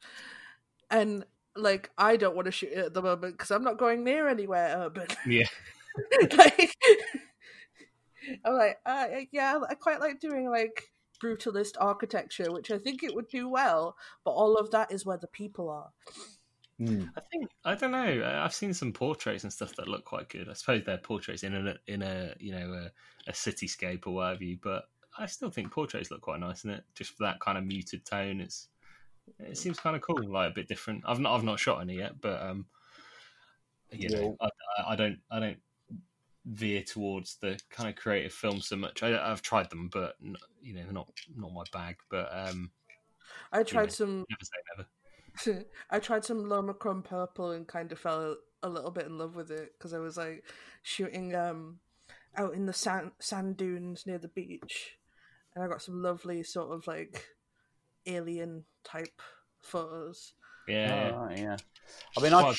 and 0.92 1.26
like 1.56 1.90
I 1.98 2.18
don't 2.18 2.36
want 2.36 2.46
to 2.46 2.52
shoot 2.52 2.72
it 2.72 2.86
at 2.86 2.94
the 2.94 3.02
moment 3.02 3.38
because 3.38 3.52
I'm 3.52 3.64
not 3.64 3.78
going 3.78 4.04
near 4.04 4.28
anywhere 4.28 4.76
urban. 4.78 5.08
Yeah. 5.26 5.48
like, 6.38 6.76
I'm 8.46 8.54
like, 8.54 8.80
uh, 8.86 9.08
yeah, 9.32 9.60
I 9.68 9.74
quite 9.76 10.00
like 10.00 10.20
doing 10.20 10.50
like 10.50 10.84
brutalist 11.24 11.74
architecture, 11.80 12.52
which 12.52 12.72
I 12.72 12.78
think 12.78 13.04
it 13.04 13.16
would 13.16 13.28
do 13.28 13.48
well, 13.50 13.96
but 14.24 14.32
all 14.32 14.56
of 14.56 14.72
that 14.72 14.92
is 14.92 15.06
where 15.06 15.18
the 15.18 15.28
people 15.28 15.70
are. 15.70 15.92
Mm. 16.80 17.10
I 17.18 17.22
think 17.32 17.50
I 17.66 17.76
don't 17.76 17.92
know. 17.92 18.42
I've 18.44 18.54
seen 18.54 18.74
some 18.74 18.94
portraits 18.94 19.44
and 19.44 19.52
stuff 19.52 19.76
that 19.78 19.88
look 19.88 20.06
quite 20.06 20.30
good. 20.30 20.48
I 20.48 20.54
suppose 20.54 20.84
they're 20.86 20.98
portraits 20.98 21.44
in 21.44 21.56
a 21.56 21.76
in 21.88 22.04
a 22.04 22.36
you 22.40 22.52
know 22.52 22.74
a, 22.74 23.30
a 23.30 23.34
cityscape 23.34 24.06
or 24.06 24.14
whatever. 24.14 24.44
you. 24.44 24.58
But 24.62 24.84
I 25.18 25.26
still 25.26 25.50
think 25.50 25.72
portraits 25.72 26.12
look 26.12 26.22
quite 26.22 26.40
nice 26.40 26.66
in 26.66 26.70
it, 26.70 26.84
just 26.94 27.18
for 27.18 27.24
that 27.24 27.40
kind 27.40 27.58
of 27.58 27.66
muted 27.66 28.06
tone. 28.06 28.42
It's 28.42 28.68
it 29.40 29.58
seems 29.58 29.80
kind 29.80 29.96
of 29.96 30.04
cool, 30.04 30.32
like 30.32 30.52
a 30.52 30.54
bit 30.54 30.68
different. 30.68 31.04
I've 31.08 31.20
not 31.20 31.36
I've 31.36 31.44
not 31.44 31.60
shot 31.60 31.82
any 31.82 31.98
yet, 31.98 32.22
but 32.22 32.42
um, 32.44 32.68
you 33.92 34.10
yeah. 34.12 34.20
know, 34.20 34.38
I, 34.40 34.50
I 34.90 34.96
don't 34.96 35.18
I 35.32 35.40
don't 35.40 35.58
veer 36.48 36.82
towards 36.82 37.36
the 37.36 37.60
kind 37.70 37.90
of 37.90 37.96
creative 37.96 38.34
film 38.34 38.62
so 38.62 38.76
much. 38.76 39.04
I, 39.04 39.10
have 39.10 39.42
tried 39.42 39.70
them, 39.70 39.90
but 39.92 40.16
you 40.62 40.74
know, 40.74 40.84
they're 40.84 40.94
not 40.94 41.10
not 41.36 41.54
my 41.54 41.64
bag. 41.74 41.98
But 42.10 42.30
um, 42.32 42.72
I 43.52 43.64
tried 43.64 43.82
you 43.82 43.88
know, 43.88 43.94
some. 43.94 44.26
Never 44.30 44.44
say 44.44 45.56
never. 45.56 45.66
I 45.92 46.00
tried 46.00 46.26
some 46.26 46.46
Lomochrome 46.46 47.04
purple 47.04 47.52
and 47.52 47.68
kind 47.68 47.92
of 47.92 48.00
fell 48.00 48.38
a 48.64 48.70
little 48.70 48.92
bit 48.92 49.06
in 49.06 49.18
love 49.18 49.36
with 49.36 49.52
it 49.52 49.74
because 49.78 49.94
I 49.94 50.00
was 50.00 50.18
like 50.18 50.44
shooting 50.82 51.36
um 51.36 51.80
out 52.36 52.54
in 52.54 52.66
the 52.66 52.74
sand 52.74 53.12
sand 53.20 53.58
dunes 53.58 54.06
near 54.06 54.18
the 54.18 54.28
beach, 54.30 54.98
and 55.54 55.64
I 55.64 55.68
got 55.68 55.82
some 55.82 56.02
lovely 56.02 56.44
sort 56.44 56.72
of 56.72 56.88
like 56.88 57.26
alien 58.06 58.64
type 58.84 59.22
photos. 59.62 60.34
Yeah, 60.68 61.12
Oh, 61.14 61.26
right, 61.26 61.38
yeah. 61.38 61.58
I 62.18 62.22
mean, 62.22 62.34
I've, 62.34 62.58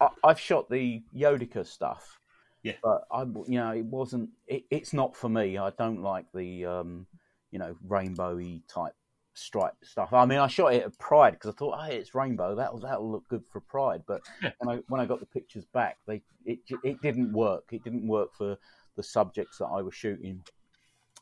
I, 0.00 0.08
I've 0.22 0.38
shot 0.38 0.70
the 0.70 1.02
Yodica 1.12 1.64
stuff. 1.64 2.20
Yeah. 2.62 2.74
But 2.82 3.04
I, 3.10 3.22
you 3.22 3.58
know, 3.58 3.72
it 3.72 3.84
wasn't. 3.84 4.30
It, 4.46 4.64
it's 4.70 4.92
not 4.92 5.16
for 5.16 5.28
me. 5.28 5.58
I 5.58 5.70
don't 5.70 6.02
like 6.02 6.26
the, 6.32 6.66
um, 6.66 7.06
you 7.50 7.58
know, 7.58 7.76
rainbowy 7.86 8.62
type 8.68 8.94
stripe 9.34 9.74
stuff. 9.82 10.12
I 10.12 10.24
mean, 10.26 10.38
I 10.38 10.46
shot 10.46 10.74
it 10.74 10.84
at 10.84 10.98
Pride 10.98 11.32
because 11.32 11.54
I 11.54 11.56
thought, 11.58 11.84
hey, 11.84 11.96
it's 11.96 12.14
rainbow. 12.14 12.54
That'll 12.54 12.80
that'll 12.80 13.10
look 13.10 13.28
good 13.28 13.42
for 13.50 13.60
Pride. 13.60 14.02
But 14.06 14.22
when 14.58 14.76
I 14.76 14.80
when 14.88 15.00
I 15.00 15.06
got 15.06 15.20
the 15.20 15.26
pictures 15.26 15.64
back, 15.64 15.98
they 16.06 16.22
it 16.44 16.60
it 16.84 17.02
didn't 17.02 17.32
work. 17.32 17.64
It 17.72 17.82
didn't 17.84 18.06
work 18.06 18.34
for 18.36 18.56
the 18.96 19.02
subjects 19.02 19.58
that 19.58 19.66
I 19.66 19.82
was 19.82 19.94
shooting 19.94 20.42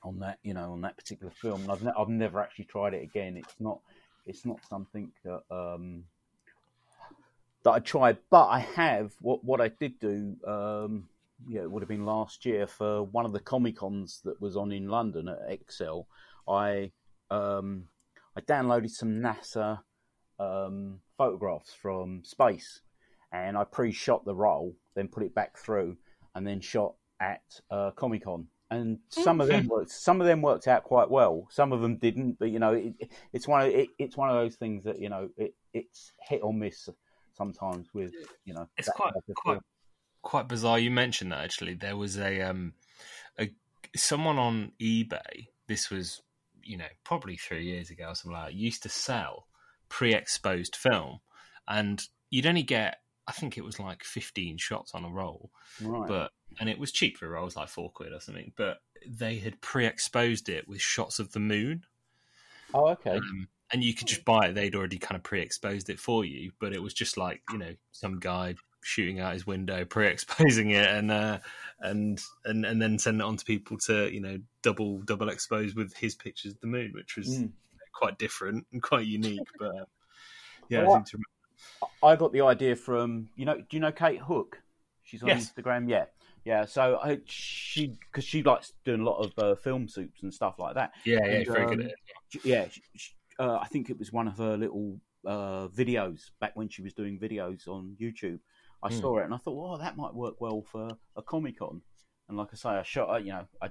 on 0.03 0.19
that, 0.21 0.39
you 0.43 0.55
know, 0.55 0.73
on 0.73 0.81
that 0.81 0.97
particular 0.97 1.33
film. 1.33 1.63
And 1.63 1.71
I've 1.71 1.83
ne- 1.83 1.93
I've 1.97 2.09
never 2.09 2.41
actually 2.41 2.65
tried 2.67 2.95
it 2.95 3.03
again. 3.03 3.37
It's 3.37 3.55
not 3.61 3.81
it's 4.27 4.45
not 4.45 4.61
something 4.69 5.11
that 5.25 5.43
um 5.51 6.05
that 7.63 7.71
I 7.71 7.79
tried, 7.79 8.19
but 8.31 8.49
I 8.49 8.61
have 8.61 9.13
what 9.21 9.45
what 9.45 9.61
I 9.61 9.69
did 9.69 9.99
do. 10.01 10.37
Um, 10.47 11.09
yeah, 11.49 11.63
it 11.63 11.71
would 11.71 11.83
have 11.83 11.89
been 11.89 12.07
last 12.07 12.45
year 12.45 12.67
for 12.67 13.03
one 13.05 13.25
of 13.25 13.33
the 13.33 13.41
Comic 13.41 13.77
Cons 13.77 14.21
that 14.25 14.41
was 14.41 14.57
on 14.57 14.73
in 14.73 14.89
London 14.89 15.29
at 15.29 15.49
ExCeL. 15.49 16.05
I 16.49 16.93
um, 17.31 17.85
I 18.37 18.41
downloaded 18.41 18.91
some 18.91 19.21
NASA 19.21 19.81
um, 20.39 21.01
photographs 21.17 21.73
from 21.73 22.23
space, 22.25 22.81
and 23.33 23.57
I 23.57 23.65
pre-shot 23.65 24.25
the 24.25 24.35
roll, 24.35 24.77
then 24.95 25.09
put 25.09 25.23
it 25.23 25.35
back 25.35 25.59
through, 25.59 25.97
and 26.35 26.47
then 26.47 26.61
shot 26.61 26.95
at 27.21 27.43
uh, 27.71 27.91
Comic 27.93 28.25
Con. 28.25 28.49
And 28.73 28.99
some 29.09 29.41
of 29.41 29.49
them 29.49 29.67
worked. 29.67 29.91
Some 29.91 30.21
of 30.21 30.29
them 30.29 30.43
worked 30.43 30.69
out 30.69 30.85
quite 30.85 31.11
well. 31.11 31.49
Some 31.51 31.73
of 31.73 31.81
them 31.81 31.97
didn't. 31.97 32.39
But 32.39 32.51
you 32.51 32.61
know, 32.61 32.75
it, 32.75 32.95
it's 33.33 33.49
one 33.49 33.63
of 33.63 33.69
it, 33.69 33.89
it's 33.99 34.17
one 34.17 34.31
of 34.31 34.37
those 34.37 34.55
things 34.55 34.85
that 34.85 35.01
you 35.01 35.09
know 35.09 35.29
it, 35.37 35.55
it's 35.75 36.13
hit 36.29 36.41
or 36.43 36.55
miss 36.55 36.89
sometimes 37.37 37.89
with 37.93 38.13
you 38.45 38.55
know. 38.55 38.69
It's 38.77 38.89
quite 38.91 39.13
quite. 39.37 39.59
Quite 40.23 40.49
bizarre. 40.49 40.79
You 40.79 40.91
mentioned 40.91 41.33
that 41.33 41.45
actually. 41.45 41.75
There 41.75 41.97
was 41.97 42.19
a 42.19 42.41
um 42.43 42.75
a 43.39 43.51
someone 43.97 44.39
on 44.39 44.73
eBay. 44.81 45.49
This 45.67 45.91
was 45.91 46.23
you 46.63 46.77
know 46.77 46.87
probably 47.05 47.37
three 47.37 47.65
years 47.65 47.91
ago 47.91 48.09
or 48.09 48.15
something 48.15 48.39
like 48.39 48.51
that. 48.51 48.55
Used 48.55 48.83
to 48.85 48.89
sell 48.89 49.47
pre-exposed 49.89 50.77
film, 50.77 51.21
and 51.69 52.03
you'd 52.31 52.47
only 52.47 52.63
get 52.63 52.99
I 53.27 53.33
think 53.33 53.57
it 53.57 53.65
was 53.65 53.79
like 53.79 54.05
fifteen 54.05 54.59
shots 54.59 54.95
on 54.95 55.05
a 55.05 55.11
roll, 55.11 55.51
right. 55.83 56.09
but 56.09 56.33
and 56.59 56.69
it 56.69 56.79
was 56.79 56.93
cheap 56.93 57.17
for 57.17 57.27
a 57.27 57.31
roll, 57.31 57.43
it 57.43 57.47
was 57.47 57.57
like 57.57 57.69
four 57.69 57.91
quid 57.91 58.13
or 58.13 58.21
something. 58.21 58.53
But 58.57 58.79
they 59.07 59.37
had 59.37 59.61
pre-exposed 59.61 60.49
it 60.49 60.69
with 60.69 60.81
shots 60.81 61.19
of 61.19 61.33
the 61.33 61.41
moon. 61.41 61.85
oh, 62.75 62.89
okay. 62.89 63.17
Um, 63.17 63.49
and 63.73 63.85
you 63.85 63.95
could 63.95 64.09
just 64.09 64.25
buy 64.25 64.49
it. 64.49 64.55
They'd 64.55 64.75
already 64.75 64.99
kind 64.99 65.17
of 65.17 65.23
pre-exposed 65.23 65.91
it 65.91 66.01
for 66.01 66.25
you, 66.25 66.51
but 66.59 66.73
it 66.73 66.83
was 66.83 66.93
just 66.93 67.17
like 67.17 67.43
you 67.53 67.59
know 67.59 67.75
some 67.93 68.19
guy 68.19 68.57
shooting 68.83 69.21
out 69.21 69.33
his 69.35 69.47
window, 69.47 69.85
pre-exposing 69.89 70.71
it, 70.71 70.89
and 70.89 71.11
uh, 71.11 71.39
and 71.81 72.21
and 72.45 72.65
and 72.65 72.81
then 72.81 72.99
sending 72.99 73.21
it 73.21 73.29
on 73.29 73.37
to 73.37 73.45
people 73.45 73.77
to 73.87 74.13
you 74.13 74.21
know 74.21 74.39
double 74.63 74.99
double 75.01 75.29
expose 75.29 75.75
with 75.75 75.95
his 75.97 76.15
pictures 76.15 76.53
of 76.53 76.61
the 76.61 76.67
moon, 76.67 76.93
which 76.95 77.17
was 77.17 77.29
Mm. 77.29 77.53
quite 77.93 78.19
different 78.19 78.67
and 78.73 78.83
quite 78.83 79.07
unique. 79.07 79.41
But 79.59 79.77
uh, 79.77 79.85
yeah, 80.69 80.85
Well, 80.85 81.05
I 82.03 82.13
I 82.13 82.17
got 82.17 82.33
the 82.33 82.43
idea 82.43 82.77
from 82.77 83.29
you 83.37 83.45
know. 83.45 83.57
Do 83.57 83.67
you 83.71 83.81
know 83.81 83.93
Kate 83.93 84.21
Hook? 84.21 84.63
She's 85.03 85.23
on 85.23 85.29
Yes. 85.29 85.53
Instagram. 85.53 85.89
Yeah, 85.89 86.05
yeah. 86.45 86.65
So 86.65 86.99
I, 87.03 87.19
she 87.27 87.99
because 88.11 88.25
she 88.25 88.43
likes 88.43 88.73
doing 88.85 89.01
a 89.01 89.05
lot 89.05 89.19
of 89.25 89.33
uh, 89.39 89.55
film 89.57 89.89
soups 89.89 90.23
and 90.23 90.33
stuff 90.33 90.59
like 90.59 90.75
that. 90.75 90.93
yeah, 91.05 91.19
yeah, 91.25 91.33
and, 91.33 91.47
very 91.47 91.67
good 91.67 91.81
um, 91.81 91.87
at 91.87 91.93
it. 91.93 92.45
Yeah, 92.45 92.69
she, 92.69 92.83
she, 92.95 93.11
uh, 93.39 93.57
I 93.57 93.67
think 93.67 93.91
it 93.91 93.99
was 93.99 94.13
one 94.13 94.29
of 94.29 94.37
her 94.39 94.57
little 94.57 95.01
uh, 95.27 95.69
videos 95.69 96.31
back 96.41 96.55
when 96.55 96.69
she 96.69 96.83
was 96.83 96.93
doing 96.93 97.19
videos 97.19 97.67
on 97.67 97.97
YouTube. 98.01 98.39
I 98.83 98.89
Hmm. 98.89 99.01
saw 99.01 99.19
it 99.19 99.25
and 99.25 99.35
I 99.35 99.39
thought, 99.39 99.75
oh, 99.75 99.79
that 99.79 99.97
might 99.97 100.15
work 100.15 100.41
well 100.41 100.63
for 100.63 100.97
a 101.17 101.23
Comic 101.23 101.59
Con. 101.59 101.83
And 102.29 102.39
like 102.39 102.49
I 102.53 102.57
say, 102.57 102.69
I 102.71 102.83
shot. 102.83 103.11
uh, 103.11 103.19
You 103.19 103.33
know, 103.33 103.47
I 103.61 103.71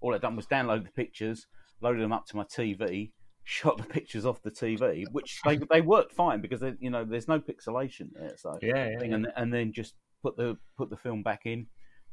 all 0.00 0.14
I 0.14 0.18
done 0.18 0.36
was 0.36 0.46
download 0.46 0.84
the 0.84 0.92
pictures, 0.92 1.46
loaded 1.80 2.02
them 2.02 2.12
up 2.12 2.26
to 2.26 2.36
my 2.36 2.44
TV, 2.44 3.12
shot 3.44 3.78
the 3.78 3.84
pictures 3.84 4.24
off 4.26 4.42
the 4.42 4.50
TV, 4.50 5.04
which 5.12 5.40
they 5.44 5.58
they 5.70 5.80
worked 5.80 6.12
fine 6.12 6.40
because 6.40 6.60
they, 6.60 6.74
you 6.80 6.90
know 6.90 7.04
there's 7.04 7.28
no 7.28 7.40
pixelation 7.40 8.10
there. 8.14 8.34
So 8.36 8.58
Yeah, 8.62 8.74
yeah, 8.90 9.02
yeah. 9.02 9.14
and 9.14 9.26
and 9.36 9.52
then 9.52 9.72
just 9.72 9.94
put 10.22 10.36
the 10.36 10.56
put 10.78 10.90
the 10.90 10.96
film 10.96 11.22
back 11.22 11.42
in, 11.44 11.66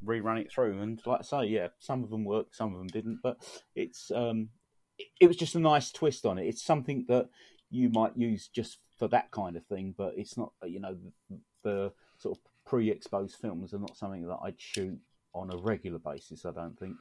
rerun 0.04 0.40
it 0.42 0.52
through, 0.52 0.82
and 0.82 1.00
like 1.06 1.20
I 1.20 1.24
say, 1.24 1.46
yeah, 1.48 1.70
some 1.80 2.04
of 2.04 2.10
them 2.10 2.26
worked, 2.26 2.56
some 2.56 2.74
of 2.74 2.80
them 2.80 2.88
didn't, 2.88 3.20
but 3.24 3.38
it's 3.76 4.12
um, 4.12 4.50
it, 4.98 5.08
it 5.22 5.28
was 5.28 5.38
just 5.38 5.56
a 5.56 5.60
nice 5.60 5.92
twist 5.92 6.26
on 6.26 6.38
it. 6.38 6.48
It's 6.48 6.64
something 6.64 7.06
that 7.08 7.30
you 7.70 7.90
might 7.90 8.16
use 8.18 8.48
just 8.48 8.80
for 8.98 9.08
that 9.10 9.32
kind 9.32 9.56
of 9.58 9.66
thing, 9.66 9.96
but 9.98 10.14
it's 10.16 10.38
not, 10.38 10.52
you 10.64 10.80
know, 10.80 10.96
the, 11.30 11.40
the 11.64 11.92
sort 12.24 12.38
of 12.38 12.44
pre-exposed 12.66 13.36
films 13.36 13.74
are 13.74 13.80
not 13.80 13.96
something 13.98 14.26
that 14.28 14.40
I'd 14.44 14.60
shoot 14.60 14.98
on 15.34 15.52
a 15.52 15.58
regular 15.58 16.00
basis. 16.00 16.46
I 16.46 16.52
don't 16.52 16.78
think. 16.80 16.96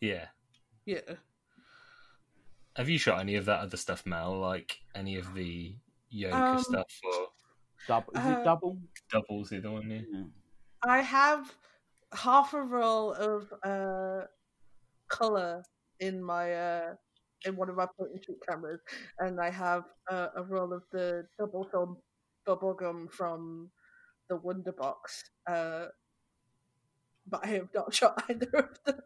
yeah. 0.00 0.26
Yeah. 0.84 1.00
Have 2.76 2.88
you 2.88 2.98
shot 2.98 3.20
any 3.20 3.34
of 3.34 3.44
that 3.46 3.60
other 3.60 3.76
stuff, 3.76 4.06
Mel? 4.06 4.38
Like 4.38 4.78
any 4.94 5.16
of 5.16 5.34
the 5.34 5.74
Yoga 6.10 6.36
Um, 6.36 6.58
stuff 6.62 6.86
or 7.04 7.26
Double, 7.86 8.12
is 8.14 8.24
Uh, 8.24 8.38
it 8.40 8.44
double? 8.44 8.78
doubles? 9.10 9.46
Is 9.52 9.62
the 9.62 9.68
other 9.68 9.70
one, 9.72 9.90
yeah. 9.90 10.00
Yeah. 10.10 10.24
I 10.82 11.00
have 11.02 11.56
half 12.12 12.54
a 12.54 12.62
roll 12.62 13.12
of 13.12 13.52
uh, 13.64 14.26
color 15.08 15.62
in 16.00 16.22
my 16.22 16.52
uh, 16.54 16.94
in 17.44 17.56
one 17.56 17.68
of 17.68 17.76
my 17.76 17.86
point 17.98 18.12
and 18.12 18.24
shoot 18.24 18.38
cameras, 18.48 18.80
and 19.18 19.40
I 19.40 19.50
have 19.50 19.84
uh, 20.10 20.28
a 20.36 20.42
roll 20.42 20.72
of 20.72 20.84
the 20.92 21.26
Dubblefilm 21.38 21.96
bubblegum 22.46 23.10
from 23.12 23.70
the 24.28 24.36
Wonder 24.36 24.72
Box. 24.72 25.24
Uh, 25.46 25.86
but 27.26 27.44
I 27.44 27.48
have 27.48 27.68
not 27.74 27.94
shot 27.94 28.22
either 28.28 28.50
of 28.54 28.84
them. 28.84 29.00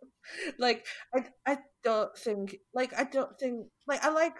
like 0.59 0.87
I, 1.15 1.27
I 1.47 1.59
don't 1.83 2.17
think 2.17 2.57
like 2.75 2.99
I 2.99 3.05
don't 3.05 3.39
think 3.39 3.67
like 3.87 4.05
I 4.05 4.11
like 4.11 4.37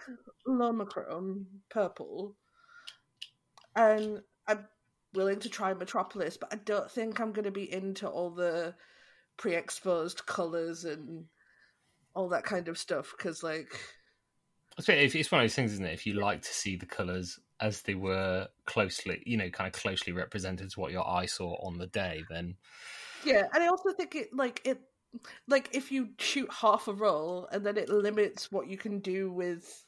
Lomochrome 0.47 1.45
purple, 1.69 2.35
and 3.75 4.21
I'm 4.47 4.65
willing 5.13 5.39
to 5.41 5.49
try 5.49 5.73
Metropolis, 5.73 6.37
but 6.37 6.53
I 6.53 6.57
don't 6.57 6.89
think 6.89 7.19
I'm 7.19 7.33
going 7.33 7.45
to 7.45 7.51
be 7.51 7.71
into 7.71 8.07
all 8.07 8.31
the 8.31 8.75
pre-exposed 9.37 10.25
colors 10.25 10.85
and 10.85 11.25
all 12.15 12.29
that 12.29 12.43
kind 12.43 12.67
of 12.67 12.77
stuff 12.77 13.13
because 13.17 13.43
like 13.43 13.79
it's 14.77 15.31
one 15.31 15.41
of 15.41 15.45
those 15.45 15.55
things, 15.55 15.73
isn't 15.73 15.85
it? 15.85 15.93
If 15.93 16.05
you 16.05 16.13
like 16.13 16.41
to 16.41 16.53
see 16.53 16.75
the 16.75 16.85
colours 16.85 17.39
as 17.63 17.81
they 17.83 17.95
were 17.95 18.49
closely, 18.65 19.23
you 19.25 19.37
know, 19.37 19.49
kind 19.49 19.73
of 19.73 19.81
closely 19.81 20.11
represented 20.11 20.69
to 20.69 20.79
what 20.79 20.91
your 20.91 21.07
eye 21.07 21.25
saw 21.25 21.55
on 21.65 21.77
the 21.77 21.87
day, 21.87 22.21
then 22.29 22.55
yeah, 23.23 23.43
and 23.53 23.63
I 23.63 23.67
also 23.67 23.93
think 23.93 24.15
it 24.15 24.33
like 24.33 24.61
it 24.65 24.81
like 25.47 25.69
if 25.71 25.89
you 25.89 26.09
shoot 26.19 26.51
half 26.51 26.89
a 26.89 26.93
roll 26.93 27.47
and 27.51 27.65
then 27.65 27.77
it 27.77 27.87
limits 27.87 28.51
what 28.51 28.67
you 28.67 28.77
can 28.77 28.99
do 28.99 29.31
with 29.31 29.85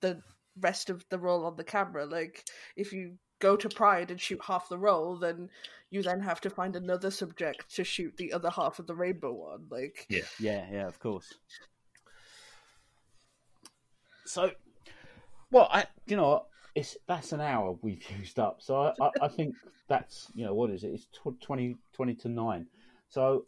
the 0.00 0.20
rest 0.60 0.90
of 0.90 1.02
the 1.08 1.18
roll 1.18 1.46
on 1.46 1.56
the 1.56 1.64
camera. 1.64 2.04
Like 2.04 2.44
if 2.76 2.92
you 2.92 3.14
go 3.38 3.56
to 3.56 3.70
Pride 3.70 4.10
and 4.10 4.20
shoot 4.20 4.40
half 4.44 4.68
the 4.68 4.78
roll, 4.78 5.16
then 5.16 5.48
you 5.90 6.02
then 6.02 6.20
have 6.20 6.42
to 6.42 6.50
find 6.50 6.76
another 6.76 7.10
subject 7.10 7.74
to 7.76 7.84
shoot 7.84 8.14
the 8.18 8.34
other 8.34 8.50
half 8.50 8.78
of 8.78 8.86
the 8.86 8.94
rainbow 8.94 9.32
one. 9.32 9.66
Like 9.70 10.04
Yeah, 10.10 10.28
yeah, 10.38 10.66
yeah, 10.70 10.86
of 10.86 10.98
course. 10.98 11.32
So, 14.26 14.50
well, 15.50 15.68
I, 15.70 15.86
you 16.06 16.16
know, 16.16 16.28
what? 16.28 16.46
It's 16.74 16.96
that's 17.06 17.32
an 17.32 17.40
hour 17.40 17.76
we've 17.82 18.02
used 18.18 18.38
up. 18.38 18.60
So 18.60 18.76
I, 18.82 18.92
I, 19.04 19.10
I 19.22 19.28
think 19.28 19.54
that's 19.88 20.28
you 20.34 20.44
know 20.44 20.54
what 20.54 20.70
is 20.70 20.84
it? 20.84 20.88
It's 20.88 21.06
tw- 21.06 21.40
20, 21.40 21.76
20 21.92 22.14
to 22.16 22.28
nine. 22.28 22.66
So 23.08 23.46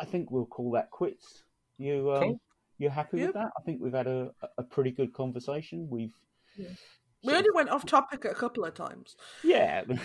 I 0.00 0.04
think 0.04 0.30
we'll 0.30 0.46
call 0.46 0.72
that 0.72 0.90
quits. 0.90 1.44
You 1.78 2.12
um, 2.12 2.20
Cool. 2.22 2.40
you 2.78 2.90
happy 2.90 3.18
Yep. 3.18 3.26
with 3.28 3.34
that? 3.34 3.50
I 3.58 3.62
think 3.62 3.80
we've 3.80 3.94
had 3.94 4.06
a, 4.06 4.30
a 4.58 4.62
pretty 4.62 4.90
good 4.90 5.12
conversation. 5.14 5.88
We've 5.88 6.12
we 6.58 6.64
sort 6.64 7.34
of- 7.34 7.38
only 7.38 7.50
went 7.54 7.70
off 7.70 7.86
topic 7.86 8.24
a 8.24 8.34
couple 8.34 8.64
of 8.64 8.74
times. 8.74 9.16
yeah. 9.44 9.82
yeah, 9.88 9.96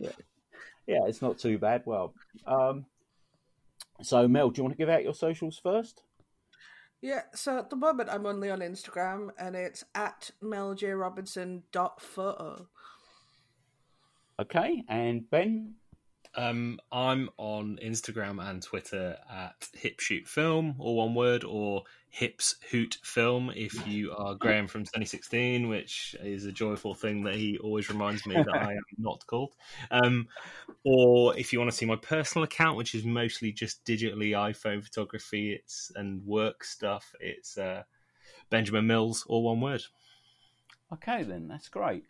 yeah, 0.86 1.00
it's 1.06 1.22
not 1.22 1.38
too 1.38 1.58
bad. 1.58 1.82
Well, 1.84 2.14
um, 2.46 2.86
so 4.02 4.28
Mel, 4.28 4.50
do 4.50 4.58
you 4.58 4.64
want 4.64 4.74
to 4.74 4.78
give 4.78 4.88
out 4.88 5.02
your 5.02 5.14
socials 5.14 5.58
first? 5.62 6.02
Yeah, 7.00 7.22
so 7.34 7.58
at 7.58 7.70
the 7.70 7.76
moment 7.76 8.10
I'm 8.10 8.26
only 8.26 8.50
on 8.50 8.58
Instagram 8.60 9.30
and 9.38 9.54
it's 9.54 9.84
at 9.94 10.32
meljrobinson.photo. 10.42 12.66
Okay, 14.40 14.84
and 14.88 15.30
Ben. 15.30 15.74
Um, 16.34 16.80
I'm 16.92 17.30
on 17.38 17.78
Instagram 17.84 18.42
and 18.42 18.62
Twitter 18.62 19.16
at 19.30 19.68
hipshootfilm, 19.76 20.76
or 20.78 20.96
one 20.96 21.14
word, 21.14 21.42
or 21.42 21.84
hips 22.10 22.56
hoot 22.70 22.98
film. 23.02 23.52
If 23.54 23.86
you 23.86 24.12
are 24.12 24.34
Graham 24.34 24.66
from 24.66 24.82
2016, 24.82 25.68
which 25.68 26.16
is 26.22 26.44
a 26.44 26.52
joyful 26.52 26.94
thing 26.94 27.24
that 27.24 27.34
he 27.34 27.58
always 27.58 27.88
reminds 27.88 28.26
me 28.26 28.34
that 28.34 28.54
I 28.54 28.72
am 28.74 28.82
not 28.98 29.26
called. 29.26 29.54
Um, 29.90 30.28
or 30.84 31.36
if 31.36 31.52
you 31.52 31.58
want 31.58 31.70
to 31.70 31.76
see 31.76 31.86
my 31.86 31.96
personal 31.96 32.44
account, 32.44 32.76
which 32.76 32.94
is 32.94 33.04
mostly 33.04 33.52
just 33.52 33.84
digitally 33.84 34.30
iPhone 34.30 34.82
photography, 34.82 35.52
it's 35.52 35.92
and 35.94 36.24
work 36.26 36.64
stuff. 36.64 37.14
It's 37.20 37.58
uh, 37.58 37.82
Benjamin 38.50 38.86
Mills, 38.86 39.24
or 39.28 39.42
one 39.42 39.60
word. 39.60 39.82
Okay, 40.92 41.22
then 41.22 41.48
that's 41.48 41.68
great 41.68 42.04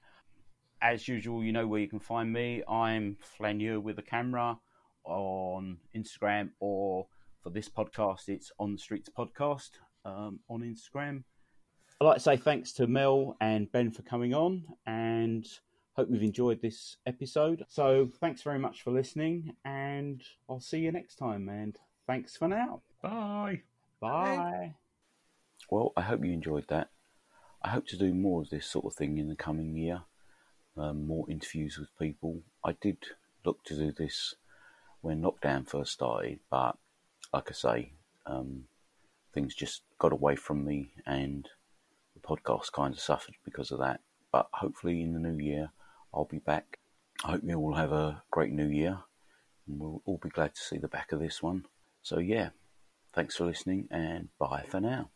as 0.81 1.09
usual, 1.09 1.43
you 1.43 1.53
know 1.53 1.67
where 1.67 1.81
you 1.81 1.89
can 1.89 1.99
find 1.99 2.33
me. 2.33 2.63
I'm 2.69 3.17
Flaneur 3.21 3.81
with 3.81 3.99
a 3.99 4.03
camera 4.03 4.59
on 5.05 5.79
Instagram, 5.97 6.51
or 6.61 7.07
for 7.43 7.51
this 7.51 7.69
podcast, 7.69 8.29
it's 8.29 8.53
On 8.59 8.73
the 8.73 8.79
Streets 8.79 9.11
Podcast 9.17 9.71
um, 10.09 10.41
on 10.49 10.61
Instagram. 10.63 11.25
I'd 12.01 12.05
like 12.05 12.17
to 12.17 12.23
say 12.23 12.37
thanks 12.37 12.73
to 12.75 12.87
Mel 12.87 13.37
and 13.41 13.71
Ben 13.71 13.91
for 13.91 14.03
coming 14.03 14.35
on, 14.35 14.65
and 14.87 15.47
hope 15.95 16.09
you've 16.11 16.23
enjoyed 16.23 16.63
this 16.63 16.97
episode. 17.07 17.65
So, 17.69 18.09
thanks 18.21 18.43
very 18.43 18.59
much 18.59 18.83
for 18.83 18.91
listening, 18.91 19.55
and 19.65 20.23
I'll 20.49 20.61
see 20.61 20.79
you 20.79 20.93
next 20.93 21.17
time. 21.17 21.49
And 21.49 21.77
thanks 22.07 22.37
for 22.37 22.49
now. 22.49 22.83
Bye. 23.03 23.63
Bye. 24.01 24.37
Bye. 24.37 24.75
Well, 25.71 25.93
I 25.97 26.03
hope 26.03 26.25
you 26.25 26.33
enjoyed 26.33 26.69
that. 26.69 26.91
I 27.63 27.71
hope 27.71 27.87
to 27.89 27.97
do 27.97 28.15
more 28.15 28.43
of 28.43 28.51
this 28.51 28.67
sort 28.67 28.85
of 28.87 28.95
thing 28.95 29.19
in 29.19 29.29
the 29.29 29.35
coming 29.35 29.77
year 29.77 30.03
um, 30.79 31.07
more 31.07 31.29
interviews 31.29 31.79
with 31.79 31.97
people. 31.99 32.43
I 32.65 32.73
did 32.73 32.99
look 33.45 33.65
to 33.65 33.75
do 33.75 33.93
this 33.93 34.35
when 35.01 35.23
lockdown 35.23 35.69
first 35.69 35.93
started, 35.93 36.41
but 36.51 36.77
like 37.33 37.51
I 37.51 37.53
say, 37.53 37.93
um, 38.27 38.65
things 39.33 39.55
just 39.55 39.83
got 39.99 40.13
away 40.13 40.37
from 40.37 40.65
me 40.65 40.93
and 41.07 41.49
the 42.15 42.21
podcast 42.21 42.73
kind 42.73 42.95
of 42.95 43.01
suffered 43.01 43.35
because 43.45 43.71
of 43.71 43.79
that. 43.79 44.01
But 44.33 44.49
hopefully, 44.53 45.03
in 45.03 45.15
the 45.15 45.21
new 45.21 45.43
year, 45.43 45.71
I'll 46.13 46.25
be 46.25 46.39
back. 46.39 46.79
I 47.25 47.33
hope 47.33 47.41
you 47.45 47.59
all 47.59 47.75
have 47.75 47.93
a 47.93 48.23
great 48.31 48.53
new 48.53 48.69
year 48.69 48.99
and 49.67 49.81
we'll 49.81 50.03
all 50.05 50.21
be 50.23 50.29
glad 50.29 50.55
to 50.55 50.61
see 50.61 50.79
the 50.79 50.89
back 50.89 51.13
of 51.13 51.21
this 51.21 51.43
one. 51.43 51.67
So, 52.03 52.19
yeah, 52.19 52.51
thanks 53.15 53.37
for 53.37 53.45
listening 53.45 53.89
and 53.91 54.29
bye 54.39 54.65
for 54.69 54.81
now. 54.81 55.11